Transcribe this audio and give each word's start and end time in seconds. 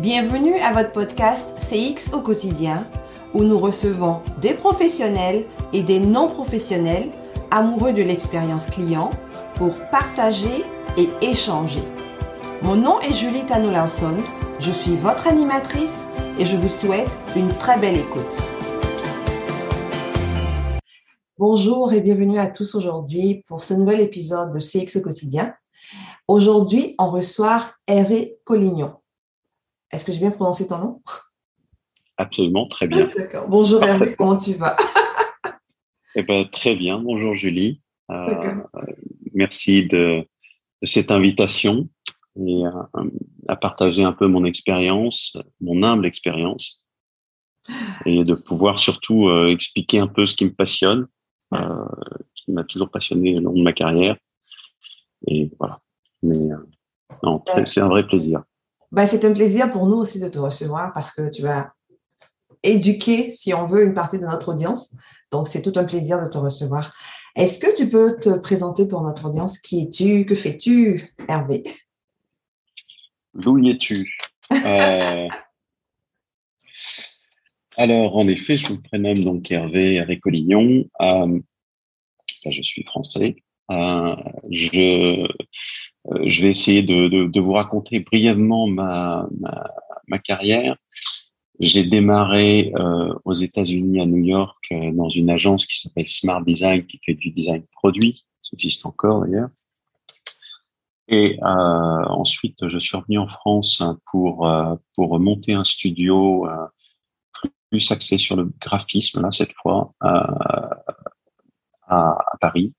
Bienvenue 0.00 0.56
à 0.56 0.72
votre 0.72 0.90
podcast 0.90 1.54
CX 1.56 2.12
au 2.12 2.20
quotidien 2.20 2.84
où 3.32 3.44
nous 3.44 3.60
recevons 3.60 4.22
des 4.40 4.52
professionnels 4.52 5.44
et 5.72 5.84
des 5.84 6.00
non-professionnels 6.00 7.12
amoureux 7.52 7.92
de 7.92 8.02
l'expérience 8.02 8.66
client 8.66 9.10
pour 9.54 9.78
partager 9.92 10.64
et 10.98 11.08
échanger. 11.22 11.82
Mon 12.60 12.74
nom 12.74 12.98
est 13.02 13.12
Julie 13.12 13.46
Tano 13.46 13.70
Lawson, 13.70 14.16
je 14.58 14.72
suis 14.72 14.96
votre 14.96 15.28
animatrice 15.28 16.04
et 16.40 16.44
je 16.44 16.56
vous 16.56 16.68
souhaite 16.68 17.16
une 17.36 17.50
très 17.50 17.78
belle 17.78 17.96
écoute. 17.96 18.42
Bonjour 21.38 21.92
et 21.92 22.00
bienvenue 22.00 22.40
à 22.40 22.48
tous 22.48 22.74
aujourd'hui 22.74 23.44
pour 23.46 23.62
ce 23.62 23.74
nouvel 23.74 24.00
épisode 24.00 24.52
de 24.52 24.58
CX 24.58 24.98
au 24.98 25.02
quotidien. 25.02 25.54
Aujourd'hui, 26.26 26.96
on 26.98 27.10
reçoit 27.10 27.66
Hervé 27.86 28.38
Collignon. 28.44 28.94
Est-ce 29.94 30.04
que 30.04 30.10
j'ai 30.10 30.18
bien 30.18 30.32
prononcé 30.32 30.66
ton 30.66 30.78
nom? 30.78 31.02
Absolument, 32.16 32.66
très 32.66 32.88
bien. 32.88 33.08
D'accord. 33.16 33.46
Bonjour 33.46 33.80
Hervé, 33.84 34.16
comment 34.16 34.36
tu 34.36 34.54
vas? 34.54 34.76
Eh 36.16 36.24
ben, 36.24 36.48
Très 36.50 36.74
bien, 36.74 36.98
bonjour 36.98 37.36
Julie. 37.36 37.80
Euh, 38.10 38.56
merci 39.34 39.86
de, 39.86 40.26
cette 40.82 41.12
invitation 41.12 41.88
et 42.36 42.66
euh, 42.66 43.10
à 43.46 43.54
partager 43.54 44.02
un 44.02 44.12
peu 44.12 44.26
mon 44.26 44.44
expérience, 44.44 45.36
mon 45.60 45.84
humble 45.84 46.06
expérience, 46.06 46.84
et 48.04 48.24
de 48.24 48.34
pouvoir 48.34 48.80
surtout 48.80 49.28
euh, 49.28 49.48
expliquer 49.48 50.00
un 50.00 50.08
peu 50.08 50.26
ce 50.26 50.34
qui 50.34 50.44
me 50.44 50.52
passionne, 50.52 51.06
qui 52.34 52.50
m'a 52.50 52.64
toujours 52.64 52.90
passionné 52.90 53.36
au 53.36 53.40
long 53.40 53.52
de 53.52 53.62
ma 53.62 53.72
carrière. 53.72 54.16
Et 55.28 55.52
voilà. 55.56 55.80
Mais 56.24 56.48
non, 57.22 57.44
c'est 57.64 57.80
un 57.80 57.88
vrai 57.88 58.04
plaisir. 58.04 58.42
Ben, 58.92 59.06
c'est 59.06 59.24
un 59.24 59.32
plaisir 59.32 59.70
pour 59.70 59.86
nous 59.86 59.96
aussi 59.96 60.20
de 60.20 60.28
te 60.28 60.38
recevoir 60.38 60.92
parce 60.92 61.10
que 61.10 61.30
tu 61.30 61.42
vas 61.42 61.72
éduquer, 62.62 63.30
si 63.30 63.52
on 63.54 63.64
veut, 63.64 63.84
une 63.84 63.94
partie 63.94 64.18
de 64.18 64.24
notre 64.24 64.52
audience. 64.52 64.94
Donc, 65.30 65.48
c'est 65.48 65.62
tout 65.62 65.78
un 65.78 65.84
plaisir 65.84 66.22
de 66.22 66.28
te 66.28 66.38
recevoir. 66.38 66.94
Est-ce 67.36 67.58
que 67.58 67.74
tu 67.76 67.88
peux 67.88 68.16
te 68.20 68.30
présenter 68.38 68.86
pour 68.86 69.02
notre 69.02 69.26
audience? 69.26 69.58
Qui 69.58 69.82
es-tu? 69.82 70.24
Que 70.24 70.34
fais-tu, 70.34 71.14
Hervé 71.28 71.64
D'où 73.34 73.58
es-tu? 73.66 74.16
Euh, 74.52 75.28
Alors, 77.76 78.16
en 78.16 78.28
effet, 78.28 78.56
je 78.56 78.72
me 78.72 78.80
prénomme 78.80 79.24
donc 79.24 79.50
Hervé, 79.50 79.94
Hervé 79.94 80.20
Collignon. 80.20 80.84
Euh, 81.00 81.40
je 82.50 82.62
suis 82.62 82.84
français. 82.84 83.36
Euh, 83.70 84.16
je 84.50 85.26
euh, 86.10 86.18
je 86.26 86.42
vais 86.42 86.50
essayer 86.50 86.82
de, 86.82 87.40
vous 87.40 87.52
raconter 87.52 88.00
brièvement 88.00 88.66
ma, 88.66 89.26
carrière. 90.22 90.76
J'ai 91.60 91.84
démarré 91.84 92.72
euh, 92.76 93.14
aux 93.24 93.32
États-Unis, 93.32 94.02
à 94.02 94.06
New 94.06 94.22
York, 94.22 94.66
dans 94.92 95.08
une 95.08 95.30
agence 95.30 95.66
qui 95.66 95.80
s'appelle 95.80 96.08
Smart 96.08 96.44
Design, 96.44 96.86
qui 96.86 97.00
fait 97.04 97.14
du 97.14 97.30
design 97.30 97.62
produit. 97.72 98.24
Ça 98.42 98.50
existe 98.52 98.84
encore 98.84 99.24
d'ailleurs. 99.24 99.48
Et 101.08 101.38
ensuite, 101.42 102.68
je 102.68 102.78
suis 102.78 102.96
revenu 102.96 103.18
en 103.18 103.28
France 103.28 103.82
pour 104.06 105.20
monter 105.20 105.52
un 105.52 105.64
studio 105.64 106.46
plus 107.70 107.90
axé 107.90 108.18
sur 108.18 108.36
le 108.36 108.50
graphisme 108.60 109.22
là 109.22 109.30
cette 109.30 109.52
fois 109.52 109.92
à 110.00 110.76
Paris. 112.40 112.72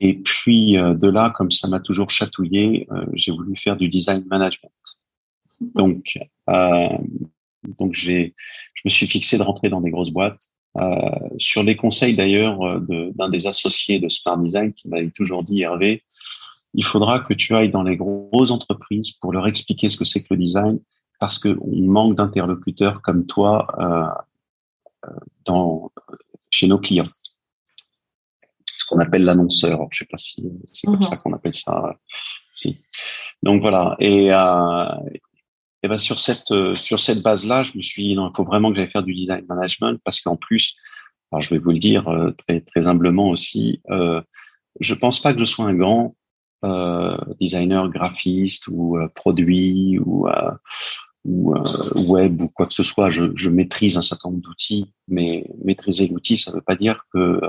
Et 0.00 0.14
puis 0.14 0.76
euh, 0.76 0.94
de 0.94 1.08
là, 1.08 1.32
comme 1.34 1.50
ça 1.50 1.68
m'a 1.68 1.80
toujours 1.80 2.10
chatouillé, 2.10 2.86
euh, 2.92 3.06
j'ai 3.14 3.32
voulu 3.32 3.56
faire 3.56 3.76
du 3.76 3.88
design 3.88 4.24
management. 4.26 4.72
Donc, 5.74 6.18
euh, 6.50 6.88
donc 7.78 7.94
j'ai, 7.94 8.34
je 8.74 8.82
me 8.84 8.90
suis 8.90 9.06
fixé 9.08 9.38
de 9.38 9.42
rentrer 9.42 9.70
dans 9.70 9.80
des 9.80 9.90
grosses 9.90 10.10
boîtes. 10.10 10.48
Euh, 10.78 11.00
sur 11.38 11.62
les 11.62 11.74
conseils 11.74 12.14
d'ailleurs 12.14 12.58
d'un 12.82 13.30
des 13.30 13.46
associés 13.46 13.98
de 13.98 14.10
Smart 14.10 14.36
Design 14.36 14.74
qui 14.74 14.88
m'avait 14.88 15.10
toujours 15.10 15.42
dit 15.42 15.62
Hervé, 15.62 16.02
il 16.74 16.84
faudra 16.84 17.20
que 17.20 17.32
tu 17.32 17.56
ailles 17.56 17.70
dans 17.70 17.82
les 17.82 17.96
grosses 17.96 18.50
entreprises 18.50 19.12
pour 19.12 19.32
leur 19.32 19.46
expliquer 19.46 19.88
ce 19.88 19.96
que 19.96 20.04
c'est 20.04 20.22
que 20.22 20.34
le 20.34 20.36
design, 20.36 20.78
parce 21.18 21.38
qu'on 21.38 21.56
manque 21.72 22.16
d'interlocuteurs 22.16 23.00
comme 23.00 23.24
toi 23.24 23.66
euh, 25.04 25.10
dans, 25.46 25.90
chez 26.50 26.66
nos 26.66 26.78
clients 26.78 27.08
qu'on 28.86 28.98
appelle 28.98 29.24
l'annonceur. 29.24 29.78
Je 29.90 29.98
sais 29.98 30.08
pas 30.10 30.16
si 30.16 30.44
c'est 30.72 30.86
comme 30.86 30.96
mhm. 30.96 31.02
ça 31.02 31.16
qu'on 31.16 31.32
appelle 31.32 31.54
ça. 31.54 31.96
Si. 32.54 32.80
Donc 33.42 33.60
voilà. 33.60 33.96
Et, 33.98 34.32
euh, 34.32 34.86
et 35.82 35.88
ben 35.88 35.98
sur 35.98 36.18
cette 36.18 36.52
sur 36.74 37.00
cette 37.00 37.22
base-là, 37.22 37.62
je 37.62 37.76
me 37.76 37.82
suis 37.82 38.08
dit 38.08 38.14
non, 38.14 38.30
il 38.30 38.36
faut 38.36 38.44
vraiment 38.44 38.70
que 38.70 38.76
j'aille 38.76 38.90
faire 38.90 39.02
du 39.02 39.14
design 39.14 39.44
management 39.48 40.00
parce 40.04 40.20
qu'en 40.20 40.36
plus, 40.36 40.76
alors 41.30 41.42
je 41.42 41.50
vais 41.50 41.58
vous 41.58 41.70
le 41.70 41.78
dire 41.78 42.08
euh, 42.08 42.32
très 42.32 42.60
très 42.60 42.86
humblement 42.86 43.28
aussi, 43.28 43.80
euh, 43.90 44.20
je 44.80 44.94
pense 44.94 45.20
pas 45.20 45.32
que 45.32 45.40
je 45.40 45.44
sois 45.44 45.66
un 45.66 45.74
grand 45.74 46.16
euh, 46.64 47.16
designer 47.40 47.88
graphiste 47.90 48.68
ou 48.68 48.98
euh, 48.98 49.08
produit 49.14 49.98
ou 49.98 50.26
euh, 50.28 50.50
ou 51.24 51.54
web 52.08 52.40
ou 52.40 52.48
quoi 52.48 52.66
que 52.66 52.74
ce 52.74 52.84
soit, 52.84 53.10
je, 53.10 53.24
je 53.34 53.50
maîtrise 53.50 53.96
un 53.96 54.02
certain 54.02 54.30
nombre 54.30 54.42
d'outils, 54.42 54.94
mais 55.08 55.44
maîtriser 55.64 56.06
l'outil, 56.06 56.36
ça 56.38 56.52
ne 56.52 56.56
veut 56.56 56.62
pas 56.62 56.76
dire 56.76 57.04
que 57.12 57.40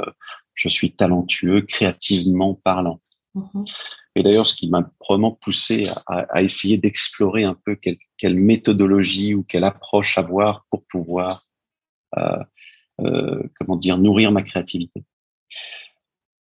je 0.57 0.68
suis 0.68 0.91
talentueux, 0.91 1.62
créativement 1.62 2.56
parlant. 2.56 3.00
Mm-hmm. 3.35 3.73
Et 4.16 4.23
d'ailleurs, 4.23 4.47
ce 4.47 4.56
qui 4.56 4.68
m'a 4.69 4.90
vraiment 5.07 5.31
poussé 5.31 5.88
à, 6.07 6.25
à 6.31 6.41
essayer 6.41 6.78
d'explorer 6.78 7.44
un 7.44 7.53
peu 7.53 7.75
quelle, 7.75 7.97
quelle, 8.18 8.35
méthodologie 8.35 9.35
ou 9.35 9.44
quelle 9.44 9.63
approche 9.63 10.17
avoir 10.17 10.66
pour 10.72 10.84
pouvoir, 10.88 11.44
euh, 12.17 12.44
euh, 13.01 13.44
comment 13.59 13.78
dire, 13.78 14.00
nourrir 14.00 14.31
ma 14.31 14.41
créativité. 14.41 15.03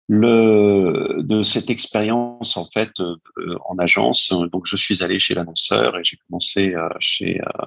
Le, 0.09 1.17
de 1.23 1.43
cette 1.43 1.69
expérience 1.69 2.57
en 2.57 2.67
fait 2.73 2.93
euh, 3.01 3.17
en 3.65 3.77
agence, 3.79 4.33
donc 4.53 4.67
je 4.67 4.77
suis 4.77 5.03
allé 5.03 5.19
chez 5.19 5.35
l'annonceur 5.35 5.99
et 5.99 6.05
j'ai 6.05 6.17
commencé 6.17 6.75
euh, 6.75 6.89
chez, 7.01 7.41
euh, 7.41 7.67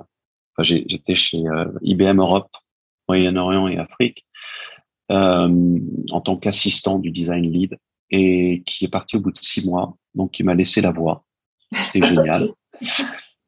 enfin, 0.55 0.63
j'étais 0.63 1.15
chez 1.15 1.43
IBM 1.81 2.19
Europe, 2.19 2.51
Moyen-Orient 3.09 3.67
et 3.67 3.77
Afrique 3.77 4.25
euh, 5.11 5.79
en 6.11 6.21
tant 6.21 6.37
qu'assistant 6.37 6.99
du 6.99 7.11
design 7.11 7.51
lead 7.51 7.77
et 8.11 8.63
qui 8.65 8.85
est 8.85 8.89
parti 8.89 9.17
au 9.17 9.19
bout 9.19 9.31
de 9.31 9.37
six 9.37 9.67
mois. 9.67 9.95
Donc, 10.15 10.39
il 10.39 10.45
m'a 10.45 10.55
laissé 10.55 10.81
la 10.81 10.91
voix. 10.91 11.23
C'était 11.71 12.07
génial. 12.07 12.49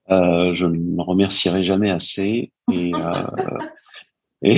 Euh, 0.09 0.53
je 0.53 0.65
ne 0.65 0.77
me 0.77 1.01
remercierai 1.01 1.63
jamais 1.63 1.89
assez. 1.89 2.51
Et, 2.71 2.91
euh, 2.93 3.59
et 4.43 4.57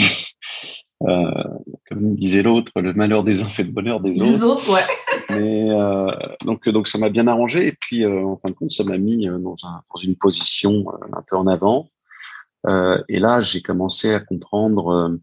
euh, 1.08 1.44
comme 1.90 2.16
disait 2.16 2.44
l'autre, 2.44 2.72
le 2.76 2.94
malheur 2.94 3.24
des 3.24 3.42
uns 3.42 3.50
fait 3.50 3.64
le 3.64 3.72
bonheur 3.72 4.00
des 4.00 4.22
autres. 4.22 4.32
Des 4.32 4.44
autres, 4.44 4.74
ouais. 4.74 4.82
Mais 5.30 5.70
euh, 5.70 6.12
donc, 6.46 6.68
donc 6.70 6.88
ça 6.88 6.98
m'a 6.98 7.10
bien 7.10 7.28
arrangé. 7.28 7.68
Et 7.68 7.74
puis, 7.74 8.06
euh, 8.06 8.26
en 8.26 8.38
fin 8.38 8.50
de 8.50 8.56
compte, 8.56 8.72
ça 8.72 8.84
m'a 8.84 8.98
mis 8.98 9.26
dans, 9.26 9.56
un, 9.64 9.82
dans, 9.94 10.02
une 10.02 10.16
position 10.16 10.86
un 11.12 11.22
peu 11.28 11.36
en 11.36 11.48
avant. 11.48 11.90
et 13.10 13.20
là, 13.20 13.40
j'ai 13.40 13.62
commencé 13.62 14.14
à 14.14 14.20
comprendre 14.22 15.18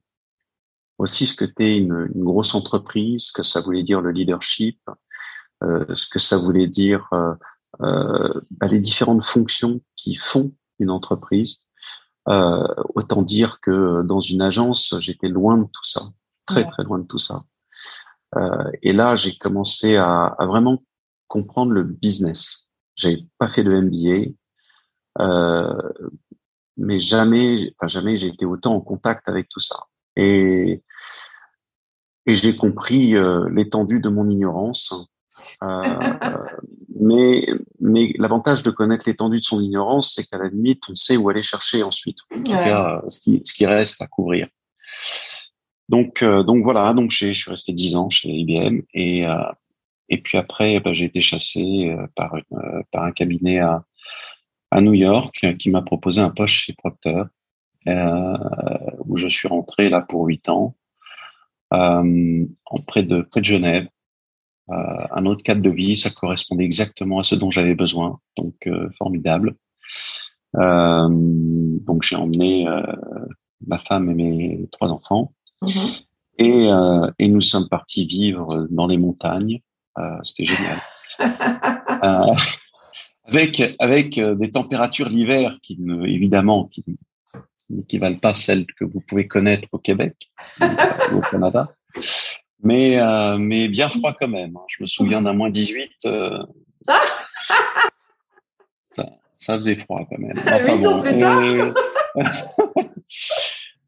aussi 1.01 1.27
ce 1.27 1.35
que 1.35 1.47
t'es 1.47 1.79
une, 1.79 2.11
une, 2.15 2.25
grosse 2.25 2.55
entreprise, 2.55 3.25
ce 3.27 3.33
que 3.33 3.43
ça 3.43 3.61
voulait 3.63 3.83
dire 3.83 4.01
le 4.03 4.11
leadership, 4.11 4.79
euh, 5.63 5.85
ce 5.95 6.07
que 6.07 6.19
ça 6.19 6.37
voulait 6.37 6.69
dire 6.69 7.09
euh, 7.13 7.35
euh, 7.81 8.41
bah, 8.51 8.67
les 8.67 8.79
différentes 8.81 9.25
fonctions 9.25 9.81
qui 9.97 10.15
font 10.15 10.53
une 10.79 10.91
entreprise. 10.91 11.65
Euh, 12.29 12.67
autant 12.95 13.23
dire 13.23 13.61
que 13.61 14.03
dans 14.03 14.21
une 14.21 14.43
agence, 14.43 14.95
j'étais 15.01 15.29
loin 15.29 15.57
de 15.57 15.65
tout 15.65 15.85
ça, 15.85 16.03
très 16.45 16.65
très 16.65 16.85
loin 16.85 16.99
de 16.99 17.07
tout 17.07 17.19
ça. 17.19 17.43
Euh, 18.37 18.71
et 18.83 18.93
là, 18.93 19.17
j'ai 19.17 19.37
commencé 19.39 19.97
à, 19.97 20.27
à, 20.27 20.47
vraiment 20.47 20.83
comprendre 21.29 21.73
le 21.73 21.83
business. 21.83 22.71
J'avais 22.95 23.27
pas 23.39 23.49
fait 23.49 23.65
de 23.65 23.73
MBA, 23.73 24.33
euh, 25.19 25.93
mais 26.77 26.99
jamais, 26.99 27.73
enfin, 27.79 27.89
jamais 27.89 28.19
j'ai 28.19 28.29
été 28.29 28.45
autant 28.45 28.75
en 28.75 28.81
contact 28.81 29.29
avec 29.29 29.49
tout 29.49 29.61
ça. 29.61 29.87
Et, 30.21 30.83
et 32.27 32.35
j'ai 32.35 32.57
compris 32.57 33.17
euh, 33.17 33.49
l'étendue 33.51 34.01
de 34.01 34.11
mon 34.11 34.29
ignorance. 34.29 34.95
Euh, 35.63 35.83
mais 37.01 37.47
mais 37.81 38.13
l'avantage 38.19 38.63
de 38.63 38.71
connaître 38.71 39.05
l'étendue 39.07 39.41
de 39.41 39.45
son 39.45 39.61
ignorance, 39.61 40.15
c'est 40.15 40.27
qu'à 40.27 40.37
la 40.37 40.49
limite, 40.49 40.83
on 40.91 40.95
sait 40.95 41.17
où 41.17 41.29
aller 41.31 41.43
chercher 41.43 41.83
ensuite. 41.83 42.19
En 42.35 42.43
tout 42.43 42.53
cas, 42.53 43.03
ce 43.09 43.19
qui, 43.21 43.41
ce 43.45 43.55
qui 43.55 43.65
reste 43.65 44.03
à 44.03 44.07
couvrir. 44.07 44.49
Donc, 45.89 46.23
euh, 46.23 46.43
donc 46.43 46.63
voilà, 46.63 46.93
donc 46.93 47.11
je 47.11 47.33
suis 47.33 47.51
resté 47.51 47.73
dix 47.73 47.97
ans 47.97 48.11
chez 48.11 48.29
IBM 48.29 48.83
et 48.93 49.27
euh, 49.27 49.51
et 50.13 50.21
puis 50.21 50.37
après, 50.39 50.81
bah, 50.81 50.93
j'ai 50.93 51.07
été 51.07 51.21
chassé 51.21 51.97
par 52.17 52.35
une, 52.37 52.83
par 52.91 53.05
un 53.05 53.13
cabinet 53.13 53.61
à 53.61 53.85
à 54.73 54.81
New 54.81 54.95
York 54.95 55.57
qui 55.59 55.71
m'a 55.71 55.83
proposé 55.83 56.21
un 56.21 56.31
poste 56.31 56.55
chez 56.55 56.73
Procter 56.75 57.23
où 57.87 59.17
je 59.17 59.29
suis 59.29 59.49
rentré 59.49 59.89
là 59.89 60.01
pour 60.01 60.27
huit 60.27 60.49
ans, 60.49 60.77
euh, 61.73 62.47
près 62.87 63.03
de 63.03 63.23
près 63.23 63.41
de 63.41 63.47
Genève. 63.47 63.89
Euh, 64.71 65.07
un 65.11 65.27
autre 65.27 65.43
cadre 65.43 65.63
de 65.63 65.71
vie, 65.71 65.97
ça 65.97 66.11
correspondait 66.11 66.65
exactement 66.65 67.19
à 67.19 67.23
ce 67.25 67.35
dont 67.35 67.51
j'avais 67.51 67.75
besoin, 67.75 68.21
donc 68.37 68.69
formidable. 68.99 69.57
donc 70.55 72.03
j'ai 72.03 72.17
emmené 72.17 72.67
ma 73.67 73.79
femme 73.79 74.11
et 74.11 74.15
mes 74.15 74.69
trois 74.71 74.89
enfants. 74.89 75.33
Mm-hmm. 75.63 76.05
Et, 76.39 76.69
et, 77.19 77.29
nous 77.29 77.41
sommes 77.41 77.69
partis 77.69 78.07
vivre 78.07 78.69
dans 78.71 78.87
les 78.87 78.97
montagnes. 78.97 79.61
C'était 80.23 80.45
génial. 80.45 80.79
avec 83.25 83.77
avec 83.79 84.19
des 84.21 84.53
températures 84.53 85.09
l'hiver 85.09 85.59
qui 85.63 85.81
ne, 85.81 86.07
évidemment 86.07 86.67
qui 86.67 86.85
qui 87.89 87.99
valent 87.99 88.19
pas 88.19 88.35
celles 88.35 88.67
que 88.67 88.85
vous 88.85 89.01
pouvez 89.01 89.27
connaître 89.27 89.69
au 89.73 89.79
Québec 89.79 90.31
ou 90.61 91.17
au 91.17 91.21
Canada. 91.21 91.75
Mais, 92.63 92.99
euh, 92.99 93.37
mais 93.39 93.69
bien 93.69 93.89
froid 93.89 94.15
quand 94.19 94.29
même. 94.29 94.57
Hein. 94.57 94.65
Je 94.69 94.83
me 94.83 94.87
souviens 94.87 95.23
d'un 95.23 95.33
moins 95.33 95.51
18. 95.51 95.91
Euh, 96.07 96.43
ça, 98.93 99.11
ça, 99.39 99.57
faisait 99.57 99.77
froid 99.77 100.07
quand 100.11 100.19
même. 100.19 100.37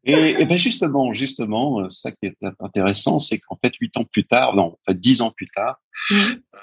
et, 0.05 0.40
et, 0.40 0.44
ben 0.46 0.56
justement, 0.56 1.12
justement, 1.12 1.88
ça 1.88 2.11
qui 2.12 2.26
est 2.26 2.37
intéressant, 2.61 3.19
c'est 3.19 3.38
qu'en 3.38 3.58
fait, 3.62 3.75
huit 3.81 3.96
ans 3.96 4.05
plus 4.05 4.25
tard, 4.25 4.55
non, 4.55 4.64
en 4.64 4.79
fait, 4.87 4.99
dix 4.99 5.20
ans 5.20 5.31
plus 5.31 5.49
tard, 5.49 5.81
mmh. 6.11 6.14
euh, 6.14 6.58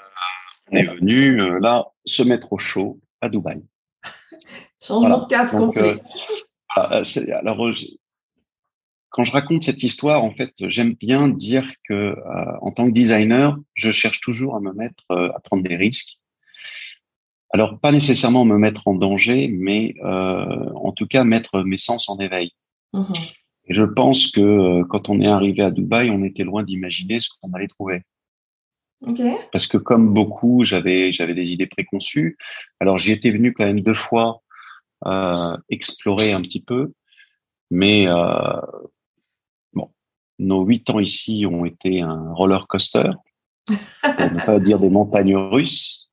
on 0.72 0.76
est 0.76 0.86
venu 0.86 1.42
euh, 1.42 1.60
là 1.60 1.88
se 2.06 2.24
mettre 2.24 2.54
au 2.54 2.58
chaud 2.58 3.00
à 3.22 3.30
Dubaï. 3.30 3.62
Changement 4.82 5.20
de 5.20 5.28
cadre 5.28 5.52
complet. 5.52 6.02
Ah, 6.76 7.02
alors, 7.40 7.72
quand 9.10 9.24
je 9.24 9.32
raconte 9.32 9.64
cette 9.64 9.84
histoire, 9.84 10.24
en 10.24 10.32
fait, 10.32 10.54
j'aime 10.60 10.94
bien 10.94 11.28
dire 11.28 11.72
que 11.88 11.94
euh, 11.94 12.16
en 12.62 12.72
tant 12.72 12.86
que 12.86 12.92
designer, 12.92 13.58
je 13.74 13.92
cherche 13.92 14.22
toujours 14.22 14.56
à 14.56 14.60
me 14.60 14.72
mettre, 14.74 15.04
euh, 15.12 15.30
à 15.36 15.40
prendre 15.40 15.64
des 15.64 15.76
risques. 15.76 16.20
Alors, 17.52 17.80
pas 17.80 17.92
nécessairement 17.92 18.46
me 18.46 18.58
mettre 18.58 18.88
en 18.88 18.94
danger, 18.94 19.48
mais 19.48 19.96
euh, 20.04 20.70
en 20.76 20.92
tout 20.92 21.08
cas 21.08 21.24
mettre 21.24 21.64
mes 21.64 21.80
sens 21.80 22.08
en 22.08 22.20
éveil. 22.20 22.52
Mmh 22.94 23.14
Et 23.68 23.74
je 23.74 23.84
pense 23.84 24.32
que 24.32 24.84
quand 24.84 25.10
on 25.10 25.20
est 25.20 25.28
arrivé 25.28 25.64
à 25.64 25.72
Dubaï, 25.72 26.12
on 26.12 26.24
était 26.24 26.44
loin 26.44 26.64
d'imaginer 26.64 27.20
ce 27.20 27.30
qu'on 27.30 27.52
allait 27.54 27.68
trouver. 27.68 28.04
Okay. 29.02 29.34
Parce 29.52 29.66
que 29.66 29.78
comme 29.78 30.14
beaucoup, 30.14 30.64
j'avais 30.64 31.14
j'avais 31.14 31.34
des 31.34 31.52
idées 31.52 31.68
préconçues. 31.68 32.38
Alors 32.80 32.98
j'y 32.98 33.12
étais 33.12 33.32
venu 33.32 33.54
quand 33.54 33.66
même 33.66 33.82
deux 33.82 33.94
fois 33.94 34.42
euh, 34.42 34.49
explorer 35.70 36.34
un 36.34 36.42
petit 36.42 36.62
peu, 36.62 36.92
mais 37.72 38.08
euh, 38.08 38.62
nos 40.40 40.64
huit 40.64 40.90
ans 40.90 41.00
ici 41.00 41.46
ont 41.46 41.66
été 41.66 42.02
un 42.02 42.34
roller 42.34 42.66
coaster, 42.68 43.12
pour 43.66 44.32
ne 44.32 44.46
pas 44.46 44.60
dire 44.60 44.80
des 44.80 44.90
montagnes 44.90 45.36
russes. 45.36 46.10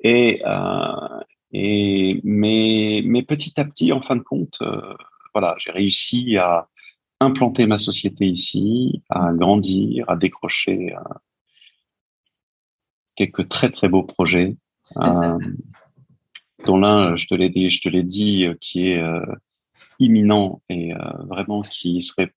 Et, 0.00 0.42
euh, 0.44 1.20
et 1.52 2.20
mais, 2.24 3.02
mais 3.04 3.22
petit 3.22 3.60
à 3.60 3.64
petit, 3.64 3.92
en 3.92 4.00
fin 4.00 4.16
de 4.16 4.22
compte, 4.22 4.58
euh, 4.62 4.94
voilà, 5.34 5.54
j'ai 5.58 5.70
réussi 5.70 6.36
à 6.38 6.68
implanter 7.20 7.66
ma 7.66 7.78
société 7.78 8.26
ici, 8.26 9.02
à 9.08 9.32
grandir, 9.32 10.04
à 10.08 10.16
décrocher 10.16 10.94
euh, 10.94 11.14
quelques 13.14 13.48
très 13.48 13.70
très 13.70 13.88
beaux 13.88 14.02
projets, 14.02 14.56
euh, 14.96 15.38
dont 16.66 16.78
l'un, 16.78 17.16
je 17.16 17.26
te 17.26 17.34
l'ai 17.34 17.50
dit, 17.50 17.70
je 17.70 17.80
te 17.80 17.88
l'ai 17.88 18.02
dit, 18.02 18.48
qui 18.60 18.90
est 18.90 19.02
imminent 19.98 20.60
et 20.68 20.92
vraiment 21.28 21.62
qui 21.62 22.00
serait 22.02 22.32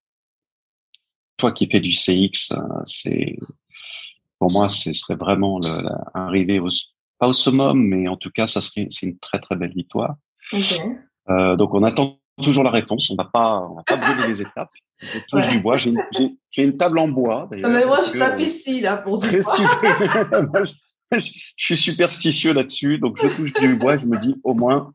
toi 1.38 1.51
qui 1.51 1.68
fais 1.68 1.80
du 1.80 1.92
CX, 1.92 2.51
euh, 2.51 2.57
c'est 2.86 3.38
pour 4.39 4.51
moi, 4.51 4.69
ce 4.69 4.94
serait 4.94 5.16
vraiment 5.16 5.60
le, 5.60 5.89
arriver 6.13 6.60
au, 6.60 6.69
pas 7.19 7.27
au 7.27 7.33
summum, 7.33 7.81
mais 7.81 8.07
en 8.07 8.18
tout 8.18 8.31
cas, 8.31 8.48
ça 8.48 8.62
serait 8.62 8.88
c'est 8.89 9.07
une 9.07 9.18
très 9.19 9.39
très 9.39 9.56
belle 9.56 9.74
victoire. 9.74 10.16
Euh, 11.30 11.56
donc 11.56 11.74
on 11.74 11.83
attend 11.83 12.19
toujours 12.42 12.63
la 12.63 12.72
réponse. 12.72 13.10
On 13.10 13.16
va 13.16 13.25
pas 13.25 13.68
on 13.69 13.75
va 13.75 13.83
pas 13.83 13.95
brûler 13.95 14.27
les 14.27 14.42
étapes. 14.42 14.72
Je 15.00 15.19
touche 15.27 15.48
du 15.50 15.60
bois. 15.60 15.77
J'ai 15.77 15.94
une, 16.57 16.77
table 16.77 17.00
en 17.00 17.07
bois 17.07 17.48
d'ailleurs. 17.50 17.69
Mais 17.69 17.86
moi, 17.86 17.98
je 18.07 18.18
tape 18.18 18.39
ici 18.39 18.81
là 18.81 18.98
pour 18.98 19.19
du 19.19 19.30
bois. 19.30 19.42
je, 20.63 20.72
je 21.12 21.31
suis 21.57 21.78
superstitieux 21.78 22.54
là-dessus, 22.54 22.98
donc 22.98 23.18
je 23.22 23.28
touche 23.36 23.54
du 23.54 23.75
bois. 23.75 23.98
Je 23.98 24.06
me 24.06 24.18
dis 24.18 24.36
au 24.44 24.54
moins 24.54 24.94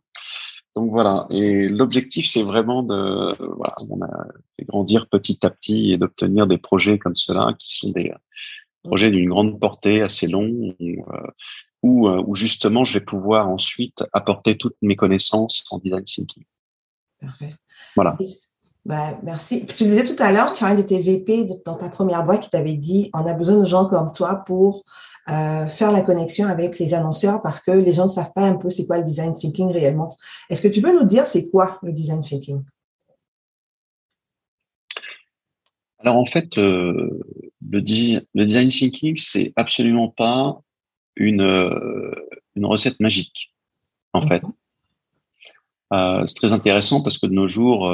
donc 0.77 0.93
voilà, 0.93 1.27
et 1.31 1.69
l'objectif 1.69 2.31
c'est 2.31 2.45
vraiment 2.45 2.83
de, 2.85 3.35
voilà, 3.57 3.75
on 3.89 4.01
a 4.03 4.27
fait 4.57 4.65
grandir 4.67 5.09
petit 5.09 5.39
à 5.43 5.51
petit 5.51 5.93
et 5.93 5.99
d'obtenir 5.99 6.47
des 6.47 6.59
projets 6.59 6.99
comme 6.99 7.17
cela 7.17 7.55
qui 7.59 7.77
sont 7.77 7.91
des 7.91 8.13
projets 8.85 9.11
d'une 9.11 9.29
grande 9.29 9.59
portée, 9.59 10.01
assez 10.01 10.29
longs, 10.29 10.75
où, 11.83 12.09
euh, 12.09 12.23
où, 12.25 12.35
justement 12.35 12.85
je 12.85 12.95
vais 12.95 13.05
pouvoir 13.05 13.49
ensuite 13.49 14.05
apporter 14.13 14.57
toutes 14.57 14.77
mes 14.81 14.95
connaissances 14.95 15.65
en 15.73 15.79
design 15.79 16.05
thinking. 16.05 16.45
Parfait. 17.21 17.55
Voilà. 17.97 18.17
Bah, 18.87 19.19
merci. 19.23 19.67
Tu 19.67 19.85
disais 19.85 20.05
tout 20.05 20.23
à 20.23 20.33
l'heure, 20.33 20.55
tu 20.55 20.65
as 20.65 20.69
un 20.69 20.75
de 20.75 20.83
tes 20.83 21.01
VP 21.01 21.49
dans 21.67 21.75
ta 21.75 21.89
première 21.91 22.25
boîte 22.25 22.45
qui 22.45 22.51
t'avait 22.51 22.77
dit 22.77 23.11
on 23.13 23.27
a 23.27 23.35
besoin 23.35 23.57
de 23.57 23.65
gens 23.65 23.87
comme 23.87 24.13
toi 24.13 24.37
pour 24.47 24.85
euh, 25.31 25.69
faire 25.69 25.93
la 25.93 26.03
connexion 26.03 26.47
avec 26.47 26.79
les 26.79 26.93
annonceurs 26.93 27.41
parce 27.43 27.61
que 27.61 27.71
les 27.71 27.93
gens 27.93 28.05
ne 28.05 28.11
savent 28.11 28.33
pas 28.35 28.43
un 28.43 28.57
peu 28.57 28.69
c'est 28.69 28.87
quoi 28.87 28.99
le 28.99 29.05
design 29.05 29.37
thinking 29.37 29.71
réellement. 29.71 30.17
Est-ce 30.49 30.61
que 30.61 30.69
tu 30.69 30.83
peux 30.83 30.93
nous 30.93 31.07
dire 31.07 31.27
c'est 31.27 31.51
quoi 31.51 31.79
le 31.83 31.93
design 31.93 32.21
thinking? 32.21 32.65
Alors 35.99 36.17
en 36.17 36.25
fait, 36.25 36.59
euh, 36.59 37.21
le, 37.69 37.81
design 37.81 38.71
thinking, 38.71 39.17
c'est 39.17 39.53
absolument 39.57 40.09
pas 40.09 40.61
une, 41.15 41.43
euh, 41.43 42.11
une 42.57 42.67
recette 42.67 42.99
magique, 42.99 43.53
en 44.13 44.27
fait. 44.27 44.43
c'est 46.27 46.35
très 46.35 46.53
intéressant 46.53 47.03
parce 47.03 47.19
que 47.19 47.27
de 47.27 47.35
nos 47.35 47.49
jours, 47.49 47.93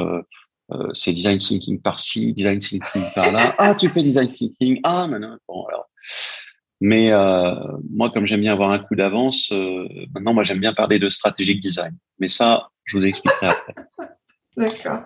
c'est 0.93 1.11
design 1.11 1.37
thinking 1.37 1.81
par-ci, 1.81 2.33
design 2.33 2.59
thinking 2.59 3.03
par-là. 3.13 3.53
Ah, 3.59 3.75
tu 3.75 3.89
fais 3.89 4.01
design 4.01 4.27
thinking. 4.27 4.79
Ah, 4.83 5.07
maintenant, 5.07 5.37
bon, 5.47 5.65
alors. 5.65 5.89
Mais 6.79 7.11
euh, 7.11 7.55
moi, 7.89 8.11
comme 8.11 8.25
j'aime 8.25 8.41
bien 8.41 8.53
avoir 8.53 8.71
un 8.71 8.79
coup 8.79 8.95
d'avance, 8.95 9.51
euh, 9.51 9.87
maintenant, 10.13 10.33
moi, 10.33 10.43
j'aime 10.43 10.59
bien 10.59 10.73
parler 10.73 10.99
de 10.99 11.09
stratégique 11.09 11.59
design. 11.59 11.95
Mais 12.19 12.27
ça, 12.27 12.69
je 12.85 12.97
vous 12.97 13.05
expliquerai 13.05 13.47
après. 13.47 13.75
D'accord. 14.57 15.05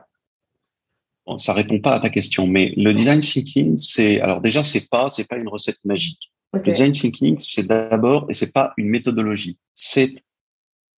Bon, 1.25 1.37
ça 1.37 1.53
répond 1.53 1.79
pas 1.79 1.93
à 1.93 1.99
ta 1.99 2.09
question, 2.09 2.47
mais 2.47 2.73
le 2.75 2.93
design 2.93 3.19
thinking, 3.19 3.77
c'est 3.77 4.19
alors 4.21 4.41
déjà, 4.41 4.63
c'est 4.63 4.89
pas, 4.89 5.09
c'est 5.09 5.27
pas 5.27 5.37
une 5.37 5.47
recette 5.47 5.77
magique. 5.85 6.31
Le 6.53 6.61
design 6.61 6.91
thinking, 6.91 7.39
c'est 7.39 7.67
d'abord 7.67 8.25
et 8.29 8.33
c'est 8.33 8.51
pas 8.51 8.73
une 8.75 8.89
méthodologie, 8.89 9.57
c'est 9.73 10.15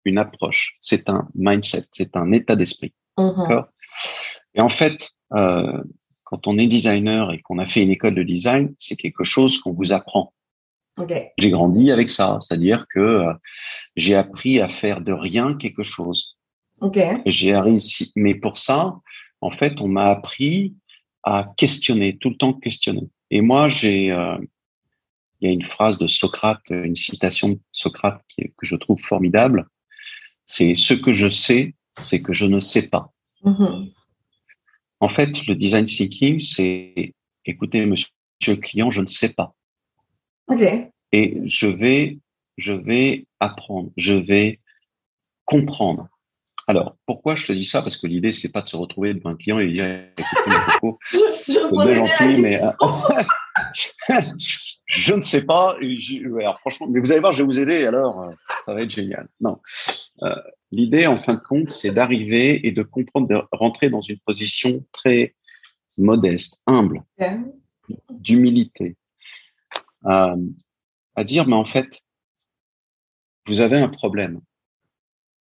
une 0.05 0.17
approche, 0.17 0.75
c'est 0.79 1.09
un 1.09 1.27
mindset, 1.35 1.83
c'est 1.91 2.15
un 2.15 2.31
état 2.31 2.55
d'esprit. 2.55 2.93
Mm-hmm. 3.17 3.37
D'accord? 3.37 3.67
Et 4.55 4.61
en 4.61 4.69
fait, 4.69 5.11
euh, 5.33 5.83
quand 6.23 6.47
on 6.47 6.57
est 6.57 6.67
designer 6.67 7.31
et 7.31 7.41
qu'on 7.41 7.59
a 7.59 7.65
fait 7.65 7.83
une 7.83 7.91
école 7.91 8.15
de 8.15 8.23
design, 8.23 8.73
c'est 8.79 8.95
quelque 8.95 9.23
chose 9.23 9.59
qu'on 9.59 9.73
vous 9.73 9.91
apprend. 9.91 10.33
J'ai 11.37 11.49
grandi 11.49 11.91
avec 11.91 12.09
ça, 12.09 12.37
c'est-à-dire 12.39 12.85
que 12.89 12.99
euh, 12.99 13.33
j'ai 13.95 14.15
appris 14.15 14.59
à 14.59 14.69
faire 14.69 15.01
de 15.01 15.11
rien 15.11 15.55
quelque 15.55 15.83
chose. 15.83 16.37
Okay. 16.81 17.17
J'ai 17.25 17.57
réussi, 17.57 18.11
mais 18.15 18.35
pour 18.35 18.57
ça, 18.57 18.95
en 19.41 19.51
fait, 19.51 19.81
on 19.81 19.87
m'a 19.87 20.09
appris 20.09 20.75
à 21.23 21.51
questionner, 21.57 22.17
tout 22.17 22.29
le 22.29 22.37
temps 22.37 22.53
questionner. 22.53 23.09
Et 23.31 23.41
moi, 23.41 23.69
j'ai, 23.69 24.11
euh, 24.11 24.37
il 25.39 25.47
y 25.47 25.49
a 25.49 25.53
une 25.53 25.63
phrase 25.63 25.97
de 25.97 26.07
Socrate, 26.07 26.61
une 26.69 26.95
citation 26.95 27.49
de 27.49 27.59
Socrate 27.71 28.21
qui, 28.29 28.53
que 28.57 28.65
je 28.65 28.75
trouve 28.75 28.99
formidable. 28.99 29.67
C'est 30.45 30.75
ce 30.75 30.93
que 30.93 31.13
je 31.13 31.29
sais, 31.29 31.73
c'est 31.97 32.21
que 32.21 32.33
je 32.33 32.45
ne 32.45 32.59
sais 32.59 32.89
pas. 32.89 33.11
Mm-hmm. 33.43 33.93
En 34.99 35.09
fait, 35.09 35.45
le 35.47 35.55
design 35.55 35.85
thinking, 35.85 36.39
c'est 36.39 37.13
écoutez, 37.45 37.85
monsieur 37.85 38.09
le 38.47 38.55
client, 38.55 38.89
je 38.89 39.01
ne 39.01 39.07
sais 39.07 39.33
pas. 39.33 39.53
Et 41.11 41.41
je 41.45 41.67
vais, 41.67 42.19
je 42.57 42.73
vais 42.73 43.25
apprendre, 43.39 43.91
je 43.97 44.13
vais 44.13 44.59
comprendre. 45.45 46.07
Alors, 46.67 46.95
pourquoi 47.05 47.35
je 47.35 47.47
te 47.47 47.51
dis 47.51 47.65
ça? 47.65 47.81
Parce 47.81 47.97
que 47.97 48.07
l'idée, 48.07 48.31
c'est 48.31 48.51
pas 48.51 48.61
de 48.61 48.69
se 48.69 48.77
retrouver 48.77 49.13
devant 49.13 49.31
un 49.31 49.35
client 49.35 49.59
et 49.59 49.65
lui 49.65 49.73
dire 49.73 49.85
Écoutez, 49.85 50.95
je, 51.11 51.93
gentil, 51.93 52.41
mais 52.41 52.61
je 54.85 55.13
ne 55.13 55.21
sais 55.21 55.45
pas. 55.45 55.75
alors, 56.39 56.59
franchement, 56.59 56.87
mais 56.89 57.01
vous 57.01 57.11
allez 57.11 57.19
voir, 57.19 57.33
je 57.33 57.39
vais 57.39 57.47
vous 57.47 57.59
aider. 57.59 57.85
Alors, 57.85 58.21
euh, 58.21 58.31
ça 58.65 58.73
va 58.73 58.81
être 58.81 58.89
génial. 58.89 59.27
Non, 59.41 59.59
euh, 60.23 60.35
l'idée, 60.71 61.05
en 61.05 61.21
fin 61.21 61.33
de 61.33 61.41
compte, 61.41 61.71
c'est 61.71 61.91
d'arriver 61.91 62.65
et 62.65 62.71
de 62.71 62.83
comprendre, 62.83 63.27
de 63.27 63.41
rentrer 63.51 63.89
dans 63.89 64.01
une 64.01 64.19
position 64.19 64.85
très 64.93 65.35
modeste, 65.97 66.61
humble, 66.65 66.99
d'humilité, 68.09 68.95
à, 70.03 70.35
à 71.15 71.23
dire, 71.23 71.47
mais 71.47 71.55
en 71.55 71.65
fait, 71.65 72.01
vous 73.47 73.61
avez 73.61 73.77
un 73.77 73.89
problème. 73.89 74.41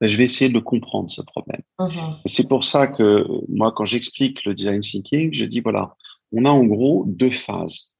Je 0.01 0.17
vais 0.17 0.23
essayer 0.23 0.51
de 0.51 0.59
comprendre 0.59 1.11
ce 1.11 1.21
problème. 1.21 1.61
Uh-huh. 1.79 2.17
C'est 2.25 2.49
pour 2.49 2.63
ça 2.63 2.87
que 2.87 3.27
moi, 3.49 3.71
quand 3.71 3.85
j'explique 3.85 4.43
le 4.45 4.55
design 4.55 4.79
thinking, 4.79 5.31
je 5.33 5.45
dis 5.45 5.59
voilà, 5.59 5.95
on 6.31 6.45
a 6.45 6.49
en 6.49 6.63
gros 6.63 7.05
deux 7.07 7.29
phases, 7.29 7.93